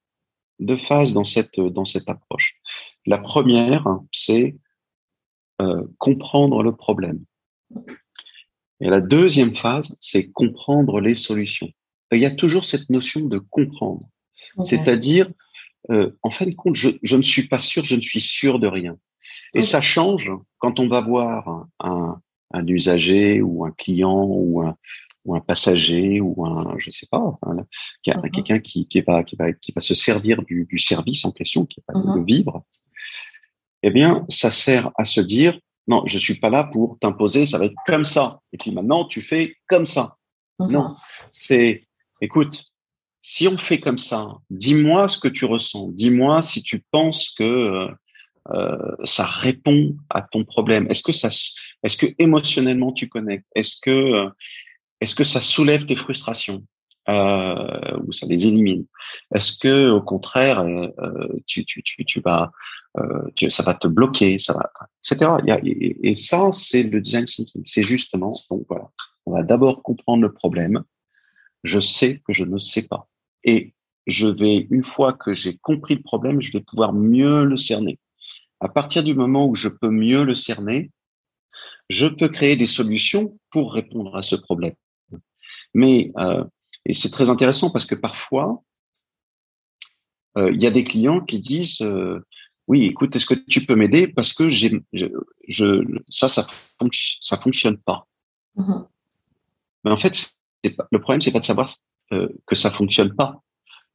deux 0.60 0.78
phases 0.78 1.14
dans 1.14 1.24
cette 1.24 1.60
dans 1.60 1.86
cette 1.86 2.10
approche. 2.10 2.56
La 3.06 3.20
première, 3.20 3.86
c'est 4.12 4.56
euh, 5.62 5.84
comprendre 6.00 6.64
le 6.64 6.76
problème. 6.76 7.24
la 8.80 9.00
deuxième 9.00 9.56
phase, 9.56 9.96
c'est 10.00 10.32
comprendre 10.32 11.00
les 11.02 11.14
solutions. 11.14 11.70
Il 12.12 12.20
y 12.20 12.26
a 12.26 12.32
toujours 12.32 12.66
cette 12.66 12.90
notion 12.90 13.22
de 13.22 13.38
comprendre. 13.38 14.10
C'est-à-dire, 14.64 15.30
euh, 15.92 16.18
en 16.24 16.32
fin 16.32 16.46
de 16.46 16.52
compte, 16.52 16.76
je, 16.76 16.90
je, 17.04 17.18
ne 17.18 17.22
suis 17.22 17.48
pas 17.48 17.60
sûr, 17.60 17.84
je 17.84 17.96
ne 17.96 18.02
suis 18.02 18.22
sûr 18.22 18.60
de 18.60 18.68
rien. 18.68 18.98
Et 19.54 19.62
ça 19.62 19.82
change 19.82 20.32
quand 20.60 20.80
on 20.80 20.88
va 20.88 21.02
voir 21.02 21.68
un, 21.80 22.22
un, 22.54 22.68
usager 22.68 23.42
ou 23.42 23.66
un 23.66 23.72
client 23.72 24.24
ou 24.24 24.62
un, 24.62 24.78
ou 25.26 25.36
un 25.36 25.42
passager 25.42 26.22
ou 26.22 26.46
un, 26.46 26.76
je 26.78 26.90
sais 26.90 27.08
pas, 27.12 27.38
quelqu'un 28.32 28.60
qui, 28.60 28.88
qui, 28.88 29.02
va, 29.02 29.24
qui, 29.24 29.36
va, 29.36 29.52
qui 29.52 29.74
va 29.74 29.82
se 29.82 29.94
servir 29.94 30.42
du, 30.44 30.66
du 30.70 30.80
service 30.80 31.26
en 31.26 31.32
question, 31.32 31.66
qui 31.66 31.82
va 31.88 32.00
le 32.16 32.24
vivre. 32.24 32.64
Eh 33.84 33.90
bien, 33.90 34.26
ça 34.30 34.52
sert 34.52 34.92
à 34.98 35.06
se 35.06 35.22
dire, 35.22 35.60
non, 35.88 36.04
je 36.06 36.18
suis 36.18 36.36
pas 36.36 36.50
là 36.50 36.64
pour 36.64 36.98
t'imposer, 37.00 37.46
ça 37.46 37.58
va 37.58 37.66
être 37.66 37.76
comme 37.86 38.06
ça. 38.06 38.40
Et 38.54 38.58
puis 38.58 38.72
maintenant, 38.72 39.06
tu 39.06 39.22
fais 39.22 39.56
comme 39.68 39.86
ça. 39.86 40.16
Non, 40.60 40.96
c'est, 41.32 41.88
écoute, 42.22 42.71
si 43.22 43.48
on 43.48 43.58
fait 43.58 43.80
comme 43.80 44.00
ça, 44.00 44.30
dis-moi 44.50 45.08
ce 45.08 45.20
que 45.20 45.28
tu 45.28 45.46
ressens. 45.46 45.90
Dis-moi 45.90 46.42
si 46.42 46.64
tu 46.64 46.84
penses 46.92 47.34
que 47.38 47.44
euh, 47.44 47.88
euh, 48.52 48.96
ça 49.06 49.26
répond 49.26 49.96
à 50.10 50.24
ton 50.24 50.44
problème. 50.44 50.88
Est-ce 50.90 51.04
que 51.04 51.12
ça, 51.12 51.30
est-ce 51.84 51.98
que 51.98 52.08
émotionnellement 52.18 52.92
tu 52.92 53.08
connectes? 53.08 53.46
Est-ce 53.56 53.76
que, 53.80 53.92
euh, 53.92 54.30
est-ce 55.00 55.14
que 55.14 55.24
ça 55.24 55.40
soulève 55.42 55.86
tes 55.86 55.96
frustrations 55.96 56.66
ou 57.08 58.12
ça 58.14 58.26
les 58.28 58.48
élimine? 58.48 58.86
Est-ce 59.36 59.60
que 59.60 59.90
au 59.90 60.02
contraire, 60.02 60.64
tu, 61.46 61.66
tu, 61.66 61.84
tu, 61.84 62.06
tu 62.06 62.22
vas, 62.22 62.52
ça 63.50 63.64
va 63.64 63.74
te 63.74 63.88
bloquer, 63.88 64.38
ça 64.38 64.54
va, 64.54 64.72
etc. 65.04 65.32
Et, 65.64 66.10
et 66.10 66.16
ça, 66.16 66.52
c'est 66.54 66.84
le 66.84 67.02
design 67.02 67.26
thinking. 67.26 67.64
C'est 67.66 67.84
justement, 67.84 68.34
donc 68.50 68.66
voilà, 68.70 68.90
on 69.26 69.34
va 69.34 69.44
d'abord 69.44 69.84
comprendre 69.84 70.22
le 70.22 70.32
problème. 70.32 70.84
Je 71.64 71.80
sais 71.80 72.22
que 72.26 72.34
je 72.34 72.46
ne 72.46 72.58
sais 72.60 72.88
pas, 72.88 73.10
et 73.44 73.74
je 74.08 74.28
vais 74.28 74.68
une 74.70 74.84
fois 74.84 75.14
que 75.14 75.34
j'ai 75.34 75.58
compris 75.58 75.96
le 75.96 76.02
problème, 76.02 76.42
je 76.42 76.52
vais 76.52 76.62
pouvoir 76.62 76.94
mieux 76.94 77.44
le 77.46 77.58
cerner. 77.58 78.00
À 78.60 78.70
partir 78.70 79.04
du 79.04 79.16
moment 79.16 79.48
où 79.48 79.56
je 79.56 79.70
peux 79.70 79.90
mieux 79.90 80.24
le 80.24 80.36
cerner, 80.36 80.92
je 81.90 82.08
peux 82.08 82.30
créer 82.30 82.56
des 82.56 82.68
solutions 82.68 83.38
pour 83.50 83.74
répondre 83.74 84.16
à 84.16 84.22
ce 84.22 84.36
problème. 84.36 84.76
Mais 85.74 86.12
euh, 86.18 86.44
et 86.86 86.94
c'est 86.94 87.12
très 87.12 87.30
intéressant 87.30 87.70
parce 87.70 87.86
que 87.86 87.96
parfois 87.96 88.64
euh, 90.38 90.52
il 90.54 90.62
y 90.62 90.68
a 90.68 90.72
des 90.72 90.84
clients 90.84 91.22
qui 91.22 91.40
disent 91.40 91.82
euh, 91.82 92.26
oui, 92.68 92.86
écoute, 92.86 93.16
est-ce 93.16 93.26
que 93.26 93.34
tu 93.34 93.66
peux 93.66 93.76
m'aider 93.76 94.08
parce 94.08 94.34
que 94.34 94.50
j'ai 94.50 94.82
je, 94.94 95.08
je, 95.48 95.84
ça 96.10 96.28
ça 96.28 96.48
ça 96.92 97.38
fonctionne 97.38 97.78
pas. 97.78 98.08
Mm-hmm. 98.58 98.88
Mais 99.84 99.92
en 99.92 99.98
fait, 99.98 100.34
pas, 100.78 100.88
le 100.92 101.00
problème 101.00 101.22
c'est 101.22 101.32
pas 101.32 101.40
de 101.40 101.46
savoir 101.46 101.70
euh, 102.14 102.30
que 102.46 102.56
ça 102.56 102.70
fonctionne 102.70 103.16
pas. 103.16 103.42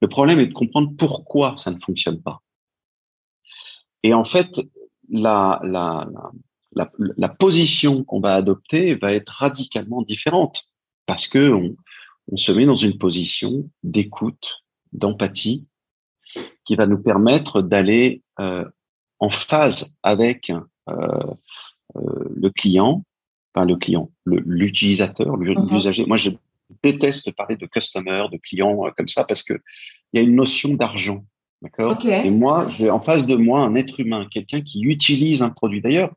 Le 0.00 0.08
problème 0.08 0.40
est 0.40 0.46
de 0.46 0.52
comprendre 0.52 0.92
pourquoi 0.96 1.56
ça 1.56 1.70
ne 1.70 1.78
fonctionne 1.80 2.22
pas. 2.22 2.42
Et 4.02 4.14
en 4.14 4.24
fait, 4.24 4.60
la, 5.08 5.60
la, 5.62 6.06
la, 6.72 6.90
la 6.98 7.28
position 7.28 8.04
qu'on 8.04 8.20
va 8.20 8.34
adopter 8.34 8.94
va 8.94 9.12
être 9.12 9.30
radicalement 9.30 10.02
différente 10.02 10.68
parce 11.06 11.26
que 11.26 11.50
on, 11.50 11.76
on 12.30 12.36
se 12.36 12.52
met 12.52 12.66
dans 12.66 12.76
une 12.76 12.98
position 12.98 13.70
d'écoute, 13.82 14.62
d'empathie, 14.92 15.68
qui 16.64 16.76
va 16.76 16.86
nous 16.86 16.98
permettre 16.98 17.62
d'aller 17.62 18.22
euh, 18.40 18.64
en 19.20 19.30
phase 19.30 19.96
avec 20.02 20.50
euh, 20.50 21.34
euh, 21.96 22.28
le 22.34 22.50
client, 22.50 23.04
enfin 23.54 23.64
le 23.64 23.76
client, 23.76 24.10
l'utilisateur, 24.26 25.38
mm-hmm. 25.38 25.72
l'usager. 25.72 26.04
Moi, 26.06 26.16
je 26.16 26.30
déteste 26.82 27.32
parler 27.32 27.56
de 27.56 27.66
customer, 27.66 28.26
de 28.32 28.38
client 28.38 28.82
comme 28.96 29.08
ça, 29.08 29.24
parce 29.24 29.42
que 29.42 29.54
il 30.12 30.20
y 30.20 30.24
a 30.24 30.26
une 30.26 30.34
notion 30.34 30.74
d'argent 30.74 31.24
D'accord? 31.62 31.98
Et 32.04 32.30
moi, 32.30 32.68
j'ai 32.68 32.90
en 32.90 33.00
face 33.00 33.26
de 33.26 33.34
moi 33.34 33.60
un 33.60 33.74
être 33.76 33.98
humain, 33.98 34.26
quelqu'un 34.30 34.60
qui 34.60 34.82
utilise 34.82 35.42
un 35.42 35.48
produit. 35.48 35.80
D'ailleurs, 35.80 36.12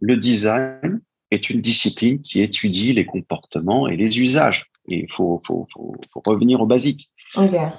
le 0.00 0.16
design 0.16 1.00
est 1.30 1.48
une 1.48 1.60
discipline 1.60 2.20
qui 2.20 2.40
étudie 2.40 2.92
les 2.92 3.06
comportements 3.06 3.86
et 3.86 3.96
les 3.96 4.20
usages. 4.20 4.66
Et 4.88 5.04
il 5.04 5.12
faut, 5.12 5.40
faut, 5.46 5.68
faut, 5.72 5.94
faut, 6.12 6.22
revenir 6.26 6.60
au 6.60 6.66
basique. 6.66 7.08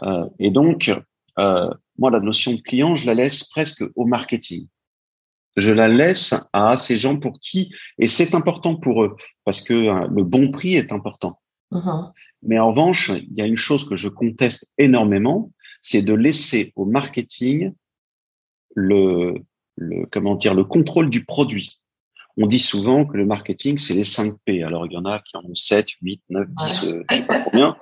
Euh, 0.03 0.25
et 0.39 0.51
donc, 0.51 0.89
euh, 1.37 1.69
moi, 1.97 2.11
la 2.11 2.21
notion 2.21 2.53
de 2.53 2.61
client, 2.61 2.95
je 2.95 3.05
la 3.05 3.13
laisse 3.13 3.43
presque 3.43 3.83
au 3.95 4.05
marketing. 4.05 4.67
Je 5.57 5.71
la 5.71 5.89
laisse 5.89 6.33
à 6.53 6.77
ces 6.77 6.95
gens 6.95 7.17
pour 7.17 7.41
qui, 7.41 7.73
et 7.97 8.07
c'est 8.07 8.35
important 8.35 8.77
pour 8.77 9.03
eux, 9.03 9.17
parce 9.43 9.61
que 9.61 9.73
euh, 9.73 10.07
le 10.09 10.23
bon 10.23 10.49
prix 10.49 10.75
est 10.75 10.93
important. 10.93 11.41
Uh-huh. 11.71 12.11
Mais 12.43 12.59
en 12.59 12.71
revanche, 12.71 13.09
il 13.09 13.37
y 13.37 13.41
a 13.41 13.45
une 13.45 13.57
chose 13.57 13.87
que 13.87 13.95
je 13.95 14.09
conteste 14.09 14.69
énormément, 14.77 15.51
c'est 15.81 16.01
de 16.01 16.13
laisser 16.13 16.73
au 16.75 16.85
marketing 16.85 17.73
le, 18.75 19.35
le, 19.77 20.05
comment 20.11 20.35
dire, 20.35 20.53
le 20.53 20.63
contrôle 20.63 21.09
du 21.09 21.25
produit. 21.25 21.79
On 22.37 22.47
dit 22.47 22.59
souvent 22.59 23.05
que 23.05 23.17
le 23.17 23.25
marketing, 23.25 23.77
c'est 23.77 23.93
les 23.93 24.03
5 24.03 24.33
P. 24.45 24.63
Alors, 24.63 24.85
il 24.85 24.93
y 24.93 24.97
en 24.97 25.05
a 25.05 25.19
qui 25.19 25.35
en 25.35 25.43
ont 25.43 25.55
7, 25.55 25.87
8, 26.01 26.21
9, 26.29 26.47
10, 26.49 26.83
euh, 26.83 27.03
je 27.09 27.15
sais 27.15 27.25
pas 27.25 27.41
combien. 27.41 27.77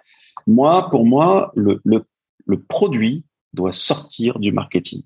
Moi, 0.48 0.90
pour 0.90 1.06
moi, 1.06 1.52
le, 1.56 1.82
le, 1.84 2.04
le 2.46 2.62
produit 2.64 3.26
doit 3.54 3.72
sortir 3.72 4.40
du 4.40 4.52
marketing. 4.52 5.04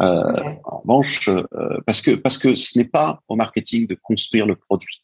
Euh, 0.00 0.54
En 0.64 0.78
revanche, 0.78 1.28
euh, 1.28 1.80
parce 1.86 2.00
que 2.00 2.12
parce 2.14 2.38
que 2.38 2.54
ce 2.54 2.78
n'est 2.78 2.84
pas 2.84 3.20
au 3.28 3.36
marketing 3.36 3.86
de 3.86 3.96
construire 4.00 4.46
le 4.46 4.54
produit. 4.54 5.02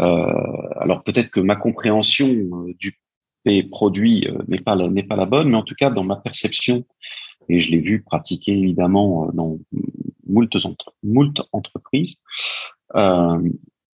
Euh, 0.00 0.68
alors 0.76 1.02
peut-être 1.04 1.30
que 1.30 1.40
ma 1.40 1.56
compréhension 1.56 2.28
euh, 2.28 2.74
du 2.78 2.98
produit 3.70 4.26
euh, 4.28 4.38
n'est 4.48 4.60
pas 4.60 4.74
la, 4.74 4.88
n'est 4.88 5.02
pas 5.02 5.16
la 5.16 5.26
bonne, 5.26 5.50
mais 5.50 5.56
en 5.56 5.62
tout 5.62 5.74
cas 5.74 5.90
dans 5.90 6.04
ma 6.04 6.16
perception, 6.16 6.84
et 7.48 7.58
je 7.58 7.70
l'ai 7.70 7.80
vu 7.80 8.02
pratiquer 8.02 8.52
évidemment 8.52 9.30
dans 9.34 9.58
moult, 10.26 10.54
entre, 10.64 10.94
moult 11.02 11.42
entreprises, 11.52 12.16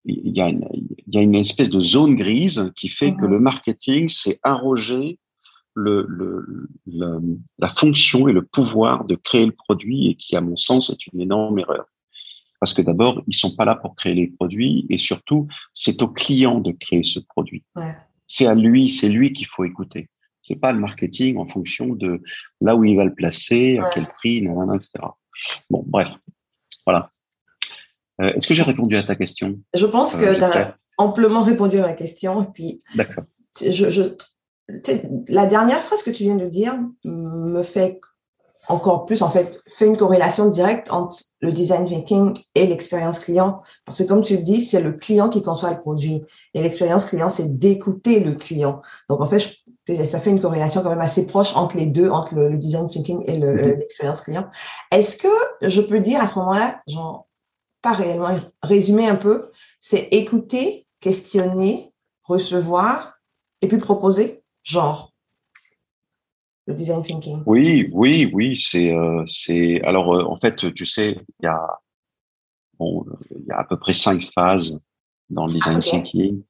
il 0.04 0.36
y, 0.36 0.40
a 0.40 0.48
une, 0.48 0.66
il 0.72 1.14
y 1.14 1.18
a 1.18 1.22
une 1.22 1.34
espèce 1.34 1.70
de 1.70 1.82
zone 1.82 2.14
grise 2.16 2.72
qui 2.76 2.88
fait 2.88 3.12
que 3.14 3.24
mhm. 3.24 3.32
le 3.32 3.40
marketing, 3.40 4.08
le, 5.74 6.04
le, 6.08 6.68
le, 6.86 7.20
la 7.58 7.68
fonction 7.68 8.26
et 8.28 8.32
le 8.32 8.42
pouvoir 8.42 9.04
de 9.04 9.14
créer 9.14 9.46
le 9.46 9.52
produit 9.52 10.08
et 10.08 10.14
qui, 10.14 10.34
à 10.36 10.40
mon 10.40 10.56
sens, 10.56 10.90
est 10.90 11.06
une 11.06 11.20
énorme 11.20 11.58
erreur. 11.58 11.86
Parce 12.60 12.74
que 12.74 12.82
d'abord, 12.82 13.22
ils 13.26 13.34
sont 13.34 13.54
pas 13.54 13.64
là 13.64 13.74
pour 13.74 13.94
créer 13.94 14.14
les 14.14 14.26
produits 14.26 14.86
et 14.90 14.98
surtout, 14.98 15.46
c'est 15.72 16.02
au 16.02 16.08
client 16.08 16.60
de 16.60 16.72
créer 16.72 17.02
ce 17.02 17.20
produit. 17.20 17.64
Ouais. 17.76 17.96
C'est 18.26 18.46
à 18.46 18.54
lui, 18.54 18.90
c'est 18.90 19.08
lui 19.08 19.32
qu'il 19.32 19.46
faut 19.46 19.64
écouter. 19.64 20.10
C'est 20.42 20.60
pas 20.60 20.72
le 20.72 20.80
marketing 20.80 21.36
en 21.36 21.46
fonction 21.46 21.88
de 21.88 22.22
là 22.60 22.74
où 22.74 22.84
il 22.84 22.96
va 22.96 23.04
le 23.04 23.14
placer, 23.14 23.78
à 23.78 23.90
quel 23.92 24.06
prix, 24.06 24.38
etc. 24.38 24.90
Bon, 25.70 25.84
bref, 25.86 26.08
voilà. 26.86 27.10
Euh, 28.20 28.32
Est-ce 28.34 28.46
que 28.46 28.54
j'ai 28.54 28.62
répondu 28.62 28.96
à 28.96 29.02
ta 29.02 29.14
question? 29.14 29.60
Je 29.74 29.86
pense 29.86 30.14
que 30.14 30.24
euh, 30.24 30.36
tu 30.36 30.44
as 30.44 30.76
amplement 30.96 31.42
répondu 31.42 31.78
à 31.78 31.82
ma 31.82 31.92
question. 31.92 32.42
Et 32.42 32.46
puis, 32.52 32.82
D'accord. 32.94 33.24
Je, 33.60 33.90
je, 33.90 34.02
la 35.28 35.46
dernière 35.46 35.80
phrase 35.80 36.02
que 36.02 36.10
tu 36.10 36.24
viens 36.24 36.36
de 36.36 36.48
dire 36.48 36.78
me 37.04 37.62
fait 37.62 38.00
encore 38.68 39.06
plus, 39.06 39.22
en 39.22 39.30
fait, 39.30 39.60
fait 39.66 39.87
une 39.87 39.96
corrélation 39.96 40.46
directe 40.46 40.90
entre 40.92 41.16
le 41.40 41.52
design 41.52 41.87
thinking 41.87 42.34
et 42.54 42.66
l'expérience 42.66 43.18
client. 43.18 43.62
Parce 43.87 43.98
que 43.98 44.04
comme 44.04 44.22
tu 44.22 44.37
le 44.37 44.42
dis, 44.42 44.60
c'est 44.60 44.80
le 44.80 44.92
client 44.92 45.30
qui 45.30 45.42
conçoit 45.42 45.70
le 45.70 45.80
produit. 45.80 46.22
Et 46.52 46.62
l'expérience 46.62 47.06
client, 47.06 47.30
c'est 47.30 47.58
d'écouter 47.58 48.20
le 48.20 48.34
client. 48.34 48.82
Donc, 49.08 49.20
en 49.22 49.26
fait, 49.26 49.56
ça 50.04 50.20
fait 50.20 50.30
une 50.30 50.40
corrélation 50.40 50.82
quand 50.82 50.90
même 50.90 51.00
assez 51.00 51.26
proche 51.26 51.56
entre 51.56 51.76
les 51.76 51.87
deux, 51.87 52.10
entre 52.10 52.34
le, 52.34 52.56
design 52.58 52.88
thinking 52.88 53.25
et 53.26 53.38
l'expérience 53.38 54.20
client. 54.20 54.48
Est-ce 54.92 55.16
que 55.16 55.28
je 55.62 55.80
peux 55.80 56.00
dire 56.00 56.20
à 56.20 56.26
ce 56.26 56.38
moment-là, 56.38 56.80
genre, 56.87 57.26
pas 57.80 57.92
réellement, 57.92 58.34
résumer 58.62 59.08
un 59.08 59.16
peu, 59.16 59.50
c'est 59.80 60.08
écouter, 60.10 60.87
questionner, 61.00 61.94
recevoir 62.25 63.14
et 63.62 63.68
puis 63.68 63.78
proposer, 63.78 64.42
genre 64.62 65.07
le 66.68 66.75
design 66.75 67.02
thinking 67.02 67.42
Oui, 67.46 67.88
oui, 67.92 68.30
oui. 68.32 68.58
C'est, 68.58 68.92
euh, 68.92 69.25
c'est. 69.26 69.80
Alors, 69.82 70.14
euh, 70.14 70.22
en 70.25 70.38
fait, 70.38 70.72
tu 70.75 70.84
sais, 70.84 71.18
il 71.40 71.44
y 71.44 71.46
a, 71.46 71.66
bon, 72.78 73.06
il 73.34 73.46
y 73.46 73.50
a 73.50 73.58
à 73.58 73.64
peu 73.64 73.78
près 73.78 73.94
cinq 73.94 74.28
phases 74.34 74.84
dans 75.30 75.46
le 75.46 75.52
design 75.52 75.80
thinking. 75.80 76.42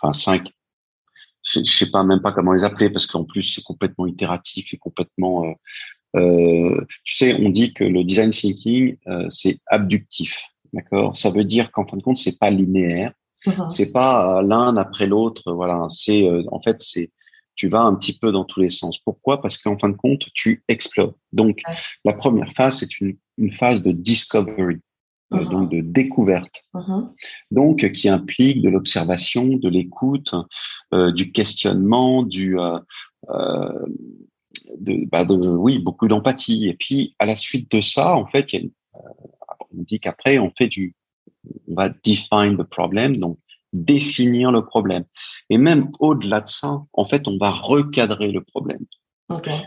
Enfin, 0.00 0.14
cinq. 0.14 0.50
Je, 1.44 1.60
je 1.62 1.76
sais 1.76 1.90
pas 1.90 2.02
même 2.04 2.22
pas 2.22 2.32
comment 2.32 2.54
les 2.54 2.64
appeler 2.64 2.90
parce 2.90 3.06
qu'en 3.06 3.24
plus 3.24 3.42
c'est 3.42 3.62
complètement 3.62 4.06
itératif 4.06 4.72
et 4.72 4.78
complètement. 4.78 5.44
Euh, 6.16 6.84
tu 7.04 7.14
sais, 7.14 7.34
on 7.34 7.50
dit 7.50 7.72
que 7.72 7.84
le 7.84 8.02
design 8.02 8.30
thinking 8.30 8.96
c'est 9.28 9.60
abductif, 9.66 10.42
d'accord? 10.72 11.16
Ça 11.16 11.30
veut 11.30 11.44
dire 11.44 11.70
qu'en 11.70 11.86
fin 11.86 11.98
de 11.98 12.02
compte 12.02 12.16
c'est 12.16 12.38
pas 12.38 12.50
linéaire, 12.50 13.12
uh-huh. 13.46 13.68
c'est 13.68 13.92
pas 13.92 14.42
l'un 14.42 14.76
après 14.76 15.06
l'autre. 15.06 15.52
Voilà, 15.52 15.86
c'est 15.88 16.28
en 16.50 16.60
fait 16.60 16.78
c'est 16.80 17.12
tu 17.56 17.68
vas 17.68 17.80
un 17.80 17.94
petit 17.94 18.18
peu 18.18 18.32
dans 18.32 18.44
tous 18.44 18.60
les 18.60 18.70
sens. 18.70 18.98
Pourquoi? 18.98 19.40
Parce 19.40 19.58
qu'en 19.58 19.78
fin 19.78 19.88
de 19.88 19.96
compte, 19.96 20.24
tu 20.34 20.62
explores. 20.68 21.14
Donc, 21.32 21.60
la 22.04 22.12
première 22.12 22.52
phase, 22.52 22.78
c'est 22.78 23.00
une, 23.00 23.16
une, 23.38 23.52
phase 23.52 23.82
de 23.82 23.92
discovery. 23.92 24.78
uh-huh. 25.32 25.50
donc 25.50 25.70
de 25.70 25.80
découverte, 25.80 26.64
uh-huh. 26.74 27.12
donc 27.50 27.90
qui 27.92 28.08
implique 28.08 28.62
de 28.62 28.68
l'observation, 28.68 29.44
de 29.44 29.68
l'écoute, 29.68 30.34
du 30.92 31.32
questionnement, 31.32 32.22
du 32.22 32.56
de, 34.78 35.04
bah 35.10 35.24
de, 35.24 35.34
oui, 35.34 35.78
beaucoup 35.78 36.08
d'empathie. 36.08 36.68
Et 36.68 36.74
puis, 36.74 37.14
à 37.18 37.26
la 37.26 37.36
suite 37.36 37.70
de 37.70 37.80
ça, 37.80 38.16
en 38.16 38.26
fait, 38.26 38.54
on 38.94 39.82
dit 39.82 40.00
qu'après, 40.00 40.38
on 40.38 40.50
fait 40.56 40.68
du, 40.68 40.94
on 41.68 41.74
va 41.74 41.88
define 41.88 42.56
the 42.56 42.62
problem, 42.62 43.16
donc 43.16 43.38
définir 43.84 44.52
le 44.52 44.64
problème. 44.64 45.04
Et 45.50 45.58
même 45.58 45.90
au-delà 46.00 46.40
de 46.40 46.48
ça, 46.48 46.82
en 46.92 47.04
fait, 47.04 47.28
on 47.28 47.38
va 47.38 47.50
recadrer 47.50 48.32
le 48.32 48.42
problème. 48.42 48.84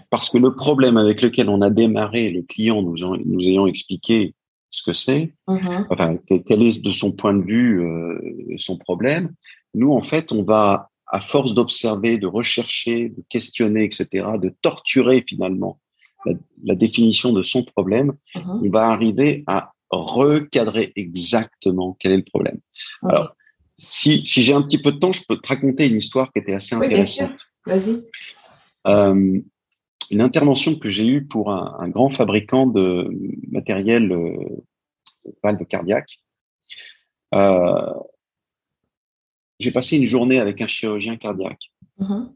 Parce 0.09 0.29
que 0.29 0.37
le 0.37 0.55
problème 0.55 0.97
avec 0.97 1.21
lequel 1.21 1.49
on 1.49 1.61
a 1.61 1.69
démarré, 1.69 2.29
le 2.29 2.43
client 2.43 2.81
nous, 2.81 2.95
nous 3.25 3.41
ayant 3.41 3.67
expliqué 3.67 4.33
ce 4.71 4.83
que 4.83 4.93
c'est, 4.93 5.33
mm-hmm. 5.47 5.87
enfin, 5.89 6.17
quel 6.45 6.63
est 6.63 6.81
de 6.83 6.91
son 6.91 7.11
point 7.11 7.33
de 7.33 7.43
vue 7.43 7.81
euh, 7.81 8.19
son 8.57 8.77
problème, 8.77 9.33
nous, 9.73 9.91
en 9.91 10.01
fait, 10.01 10.31
on 10.31 10.43
va, 10.43 10.89
à 11.07 11.19
force 11.19 11.53
d'observer, 11.53 12.19
de 12.19 12.27
rechercher, 12.27 13.09
de 13.09 13.23
questionner, 13.29 13.83
etc., 13.83 14.27
de 14.41 14.53
torturer 14.61 15.23
finalement 15.27 15.79
la, 16.63 16.75
définition 16.75 17.33
de 17.33 17.43
son 17.43 17.63
problème, 17.63 18.13
mm-hmm. 18.35 18.61
on 18.65 18.69
va 18.69 18.89
arriver 18.89 19.43
à 19.47 19.73
recadrer 19.89 20.93
exactement 20.95 21.97
quel 21.99 22.11
est 22.13 22.17
le 22.17 22.23
problème. 22.23 22.59
Alors, 23.03 23.35
si, 23.79 24.25
si 24.25 24.43
j'ai 24.43 24.53
un 24.53 24.61
petit 24.61 24.81
peu 24.81 24.91
de 24.91 24.99
temps, 24.99 25.13
je 25.13 25.23
peux 25.27 25.37
te 25.37 25.47
raconter 25.47 25.87
une 25.87 25.97
histoire 25.97 26.31
qui 26.31 26.39
était 26.39 26.53
assez 26.53 26.75
intéressante. 26.75 27.47
Vas-y. 27.65 28.03
Euh, 28.87 29.41
une 30.11 30.21
intervention 30.21 30.75
que 30.75 30.89
j'ai 30.89 31.07
eue 31.07 31.25
pour 31.25 31.51
un, 31.51 31.77
un, 31.79 31.89
grand 31.89 32.09
fabricant 32.09 32.65
de 32.67 33.09
matériel 33.51 34.11
euh, 34.11 34.35
valve 35.43 35.65
cardiaque. 35.65 36.19
Euh, 37.35 37.93
j'ai 39.59 39.71
passé 39.71 39.97
une 39.97 40.05
journée 40.05 40.39
avec 40.39 40.61
un 40.61 40.67
chirurgien 40.67 41.17
cardiaque. 41.17 41.71
Mm-hmm. 41.99 42.33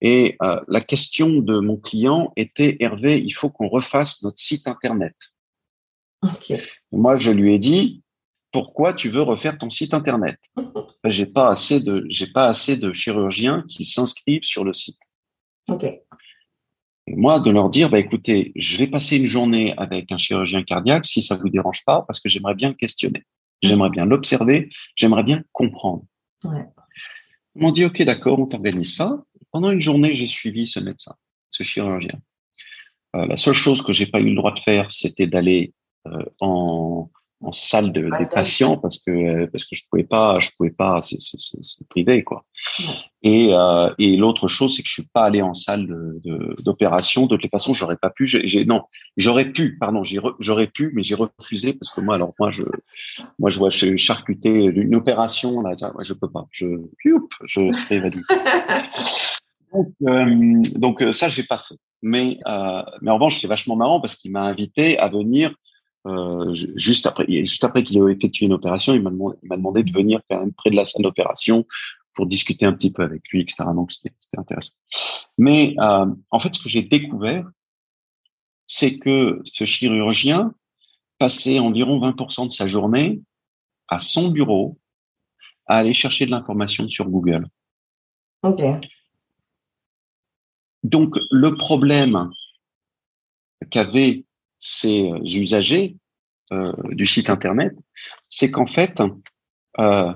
Et 0.00 0.36
la 0.68 0.80
question 0.82 1.38
de 1.38 1.60
mon 1.60 1.78
client 1.78 2.30
était 2.36 2.76
Hervé, 2.80 3.22
il 3.24 3.30
faut 3.30 3.48
qu'on 3.48 3.68
refasse 3.68 4.22
notre 4.22 4.38
site 4.38 4.68
internet. 4.68 5.14
Okay. 6.22 6.60
Moi, 6.92 7.16
je 7.16 7.32
lui 7.32 7.54
ai 7.54 7.58
dit, 7.58 8.03
pourquoi 8.54 8.94
tu 8.94 9.10
veux 9.10 9.22
refaire 9.22 9.58
ton 9.58 9.68
site 9.68 9.94
internet 9.94 10.38
J'ai 11.04 11.26
pas 11.26 11.48
assez 11.48 11.80
de 11.80 12.06
j'ai 12.08 12.28
pas 12.28 12.46
assez 12.46 12.76
de 12.76 12.92
chirurgiens 12.92 13.64
qui 13.68 13.84
s'inscrivent 13.84 14.44
sur 14.44 14.62
le 14.62 14.72
site. 14.72 14.96
Ok. 15.68 15.84
moi, 17.08 17.40
de 17.40 17.50
leur 17.50 17.68
dire, 17.68 17.90
bah 17.90 17.98
écoutez, 17.98 18.52
je 18.54 18.76
vais 18.78 18.86
passer 18.86 19.16
une 19.16 19.26
journée 19.26 19.74
avec 19.76 20.12
un 20.12 20.18
chirurgien 20.18 20.62
cardiaque 20.62 21.04
si 21.04 21.20
ça 21.20 21.34
vous 21.36 21.48
dérange 21.48 21.84
pas, 21.84 22.02
parce 22.02 22.20
que 22.20 22.28
j'aimerais 22.28 22.54
bien 22.54 22.68
le 22.68 22.74
questionner, 22.74 23.24
j'aimerais 23.60 23.90
bien 23.90 24.04
l'observer, 24.04 24.70
j'aimerais 24.94 25.24
bien 25.24 25.42
comprendre. 25.50 26.04
Ouais. 26.44 26.64
Ils 27.56 27.62
m'ont 27.62 27.72
dit, 27.72 27.84
ok, 27.84 28.02
d'accord, 28.02 28.38
on 28.38 28.46
t'organise 28.46 28.94
ça. 28.94 29.24
Pendant 29.50 29.70
une 29.72 29.80
journée, 29.80 30.14
j'ai 30.14 30.26
suivi 30.26 30.66
ce 30.68 30.78
médecin, 30.78 31.16
ce 31.50 31.64
chirurgien. 31.64 32.20
Euh, 33.16 33.26
la 33.26 33.36
seule 33.36 33.54
chose 33.54 33.82
que 33.82 33.92
j'ai 33.92 34.06
pas 34.06 34.20
eu 34.20 34.28
le 34.28 34.36
droit 34.36 34.54
de 34.54 34.60
faire, 34.60 34.90
c'était 34.92 35.26
d'aller 35.26 35.72
euh, 36.06 36.24
en 36.40 37.10
en 37.44 37.52
salle 37.52 37.92
de, 37.92 38.08
des 38.18 38.26
patients 38.26 38.76
parce 38.76 38.98
que 38.98 39.46
parce 39.46 39.64
que 39.64 39.76
je 39.76 39.82
pouvais 39.90 40.04
pas 40.04 40.40
je 40.40 40.50
pouvais 40.56 40.70
pas 40.70 41.00
c'est 41.02 41.88
privé 41.88 42.24
quoi. 42.24 42.44
Et 43.22 43.52
euh, 43.52 43.90
et 43.98 44.16
l'autre 44.16 44.48
chose 44.48 44.74
c'est 44.74 44.82
que 44.82 44.88
je 44.88 44.94
suis 44.94 45.08
pas 45.12 45.24
allé 45.24 45.42
en 45.42 45.54
salle 45.54 45.86
d'opération 46.64 47.26
de, 47.26 47.36
de, 47.36 47.40
toute 47.40 47.50
façon 47.50 47.74
j'aurais 47.74 47.96
pas 47.96 48.10
pu 48.10 48.26
j'ai 48.26 48.64
non 48.64 48.82
j'aurais 49.16 49.50
pu 49.50 49.76
pardon 49.78 50.02
j'aurais 50.38 50.68
pu 50.68 50.90
mais 50.94 51.02
j'ai 51.02 51.14
refusé 51.14 51.74
parce 51.74 51.90
que 51.94 52.00
moi 52.00 52.14
alors 52.14 52.32
moi 52.38 52.50
je 52.50 52.62
moi 53.38 53.50
je 53.50 53.58
vois 53.58 53.70
je 53.70 53.96
charcuter 53.96 54.64
une 54.64 54.94
opération 54.94 55.60
là 55.60 55.72
je 56.00 56.14
peux 56.14 56.30
pas 56.30 56.46
je 56.50 56.66
je 57.46 57.72
serais 57.72 57.96
évadé. 57.96 58.20
Donc, 59.74 59.88
euh, 60.06 60.62
donc 60.76 61.02
ça 61.12 61.26
j'ai 61.26 61.42
pas 61.42 61.58
fait. 61.58 61.74
Mais 62.00 62.38
euh, 62.46 62.82
mais 63.02 63.10
en 63.10 63.14
revanche 63.14 63.40
c'est 63.40 63.48
vachement 63.48 63.74
marrant 63.74 64.00
parce 64.00 64.14
qu'il 64.14 64.30
m'a 64.30 64.42
invité 64.42 64.98
à 64.98 65.08
venir 65.08 65.52
euh, 66.06 66.54
juste 66.76 67.06
après, 67.06 67.26
juste 67.28 67.64
après 67.64 67.82
qu'il 67.82 67.98
ait 67.98 68.12
effectué 68.12 68.46
une 68.46 68.52
opération, 68.52 68.94
il 68.94 69.02
m'a 69.02 69.10
demandé, 69.10 69.36
demandé, 69.42 69.82
de 69.82 69.92
venir 69.92 70.20
quand 70.28 70.38
même 70.38 70.52
près 70.52 70.70
de 70.70 70.76
la 70.76 70.84
salle 70.84 71.02
d'opération 71.02 71.66
pour 72.14 72.26
discuter 72.26 72.66
un 72.66 72.72
petit 72.72 72.92
peu 72.92 73.02
avec 73.02 73.28
lui, 73.30 73.40
etc. 73.40 73.64
Donc 73.74 73.92
c'était 73.92 74.14
intéressant. 74.36 74.72
Mais 75.38 75.74
euh, 75.80 76.06
en 76.30 76.38
fait, 76.38 76.54
ce 76.54 76.62
que 76.62 76.68
j'ai 76.68 76.82
découvert, 76.82 77.48
c'est 78.66 78.98
que 78.98 79.40
ce 79.44 79.64
chirurgien 79.64 80.54
passait 81.18 81.58
environ 81.58 82.00
20% 82.00 82.48
de 82.48 82.52
sa 82.52 82.68
journée 82.68 83.20
à 83.88 84.00
son 84.00 84.30
bureau 84.30 84.78
à 85.66 85.78
aller 85.78 85.94
chercher 85.94 86.26
de 86.26 86.30
l'information 86.30 86.88
sur 86.88 87.08
Google. 87.08 87.46
Ok. 88.42 88.62
Donc 90.82 91.14
le 91.30 91.54
problème 91.56 92.30
qu'avaient 93.70 94.23
ces 94.64 95.02
euh, 95.02 95.18
usagers 95.22 95.96
euh, 96.52 96.72
du 96.90 97.04
site 97.04 97.28
internet, 97.28 97.74
c'est 98.30 98.50
qu'en 98.50 98.66
fait, 98.66 99.00
euh, 99.78 100.12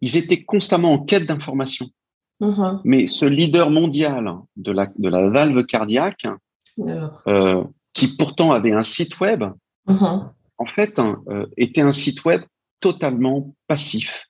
ils 0.00 0.16
étaient 0.16 0.44
constamment 0.44 0.92
en 0.92 0.98
quête 1.00 1.26
d'informations. 1.26 1.88
Mm-hmm. 2.40 2.80
Mais 2.84 3.06
ce 3.06 3.26
leader 3.26 3.70
mondial 3.70 4.32
de 4.56 4.70
la, 4.70 4.86
de 4.96 5.08
la 5.08 5.28
valve 5.28 5.64
cardiaque, 5.66 6.26
qui 7.92 8.16
pourtant 8.16 8.52
avait 8.52 8.72
un 8.72 8.84
site 8.84 9.18
web, 9.18 9.44
mm-hmm. 9.88 10.32
en 10.58 10.66
fait, 10.66 10.98
hein, 11.00 11.20
était 11.56 11.82
un 11.82 11.92
site 11.92 12.24
web 12.24 12.42
totalement 12.78 13.54
passif. 13.66 14.28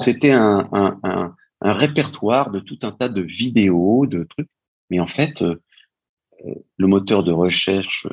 C'était 0.00 0.32
un, 0.32 0.68
un, 0.72 0.98
un, 1.04 1.34
un, 1.60 1.72
répertoire 1.72 2.50
de 2.50 2.60
tout 2.60 2.78
un 2.82 2.90
tas 2.90 3.10
de 3.10 3.20
vidéos, 3.20 4.06
de 4.06 4.24
trucs. 4.24 4.48
Mais 4.90 4.98
en 4.98 5.06
fait, 5.06 5.42
le 5.42 6.86
moteur 6.86 7.22
de 7.22 7.32
recherche, 7.32 8.06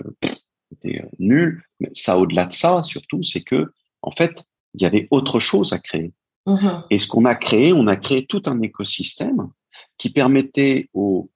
euh, 0.86 1.02
nul. 1.20 1.64
Mais 1.80 1.90
ça, 1.94 2.18
au-delà 2.18 2.46
de 2.46 2.54
ça, 2.54 2.84
surtout, 2.84 3.24
c'est 3.24 3.42
que, 3.42 3.72
en 4.02 4.12
fait, 4.12 4.44
il 4.74 4.82
y 4.82 4.86
avait 4.86 5.08
autre 5.12 5.40
chose 5.40 5.74
à 5.74 5.80
créer. 5.80 6.14
Mm-hmm. 6.46 6.86
Et 6.90 7.00
ce 7.00 7.08
qu'on 7.08 7.26
a 7.26 7.36
créé, 7.36 7.74
on 7.74 7.88
a 7.88 7.96
créé 7.96 8.26
tout 8.26 8.44
un 8.46 8.62
écosystème 8.62 9.50
qui 9.98 10.10
permettait 10.10 10.90
aux 10.94 11.30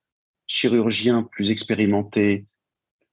chirurgiens 0.48 1.24
plus 1.24 1.52
expérimentés 1.52 2.46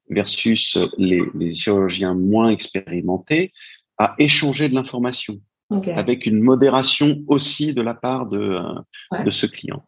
versus 0.08 0.78
les, 0.98 1.22
les 1.34 1.54
chirurgiens 1.54 2.14
moins 2.14 2.50
expérimentés 2.50 3.52
à 3.98 4.14
échanger 4.18 4.68
de 4.68 4.74
l'information 4.74 5.40
avec 5.70 6.26
une 6.26 6.40
modération 6.40 7.22
aussi 7.28 7.74
de 7.74 7.82
la 7.82 7.94
part 7.94 8.26
de, 8.26 8.38
euh, 8.38 9.22
de 9.24 9.30
ce 9.30 9.46
client. 9.46 9.86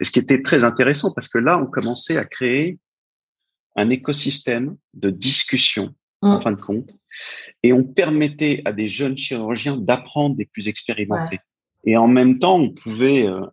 Et 0.00 0.04
ce 0.04 0.10
qui 0.10 0.18
était 0.18 0.42
très 0.42 0.64
intéressant 0.64 1.12
parce 1.14 1.28
que 1.28 1.38
là, 1.38 1.58
on 1.58 1.66
commençait 1.66 2.16
à 2.16 2.24
créer 2.24 2.78
un 3.76 3.90
écosystème 3.90 4.76
de 4.94 5.10
discussion 5.10 5.94
en 6.20 6.38
mm. 6.38 6.42
fin 6.42 6.52
de 6.52 6.62
compte, 6.62 6.90
et 7.62 7.72
on 7.72 7.84
permettait 7.84 8.62
à 8.64 8.72
des 8.72 8.88
jeunes 8.88 9.18
chirurgiens 9.18 9.76
d'apprendre 9.76 10.36
des 10.36 10.46
plus 10.46 10.68
expérimentés. 10.68 11.40
Et 11.84 11.96
en 11.96 12.06
même 12.06 12.38
temps, 12.38 12.58
on 12.58 12.70
pouvait 12.70 13.26
euh, 13.26 13.44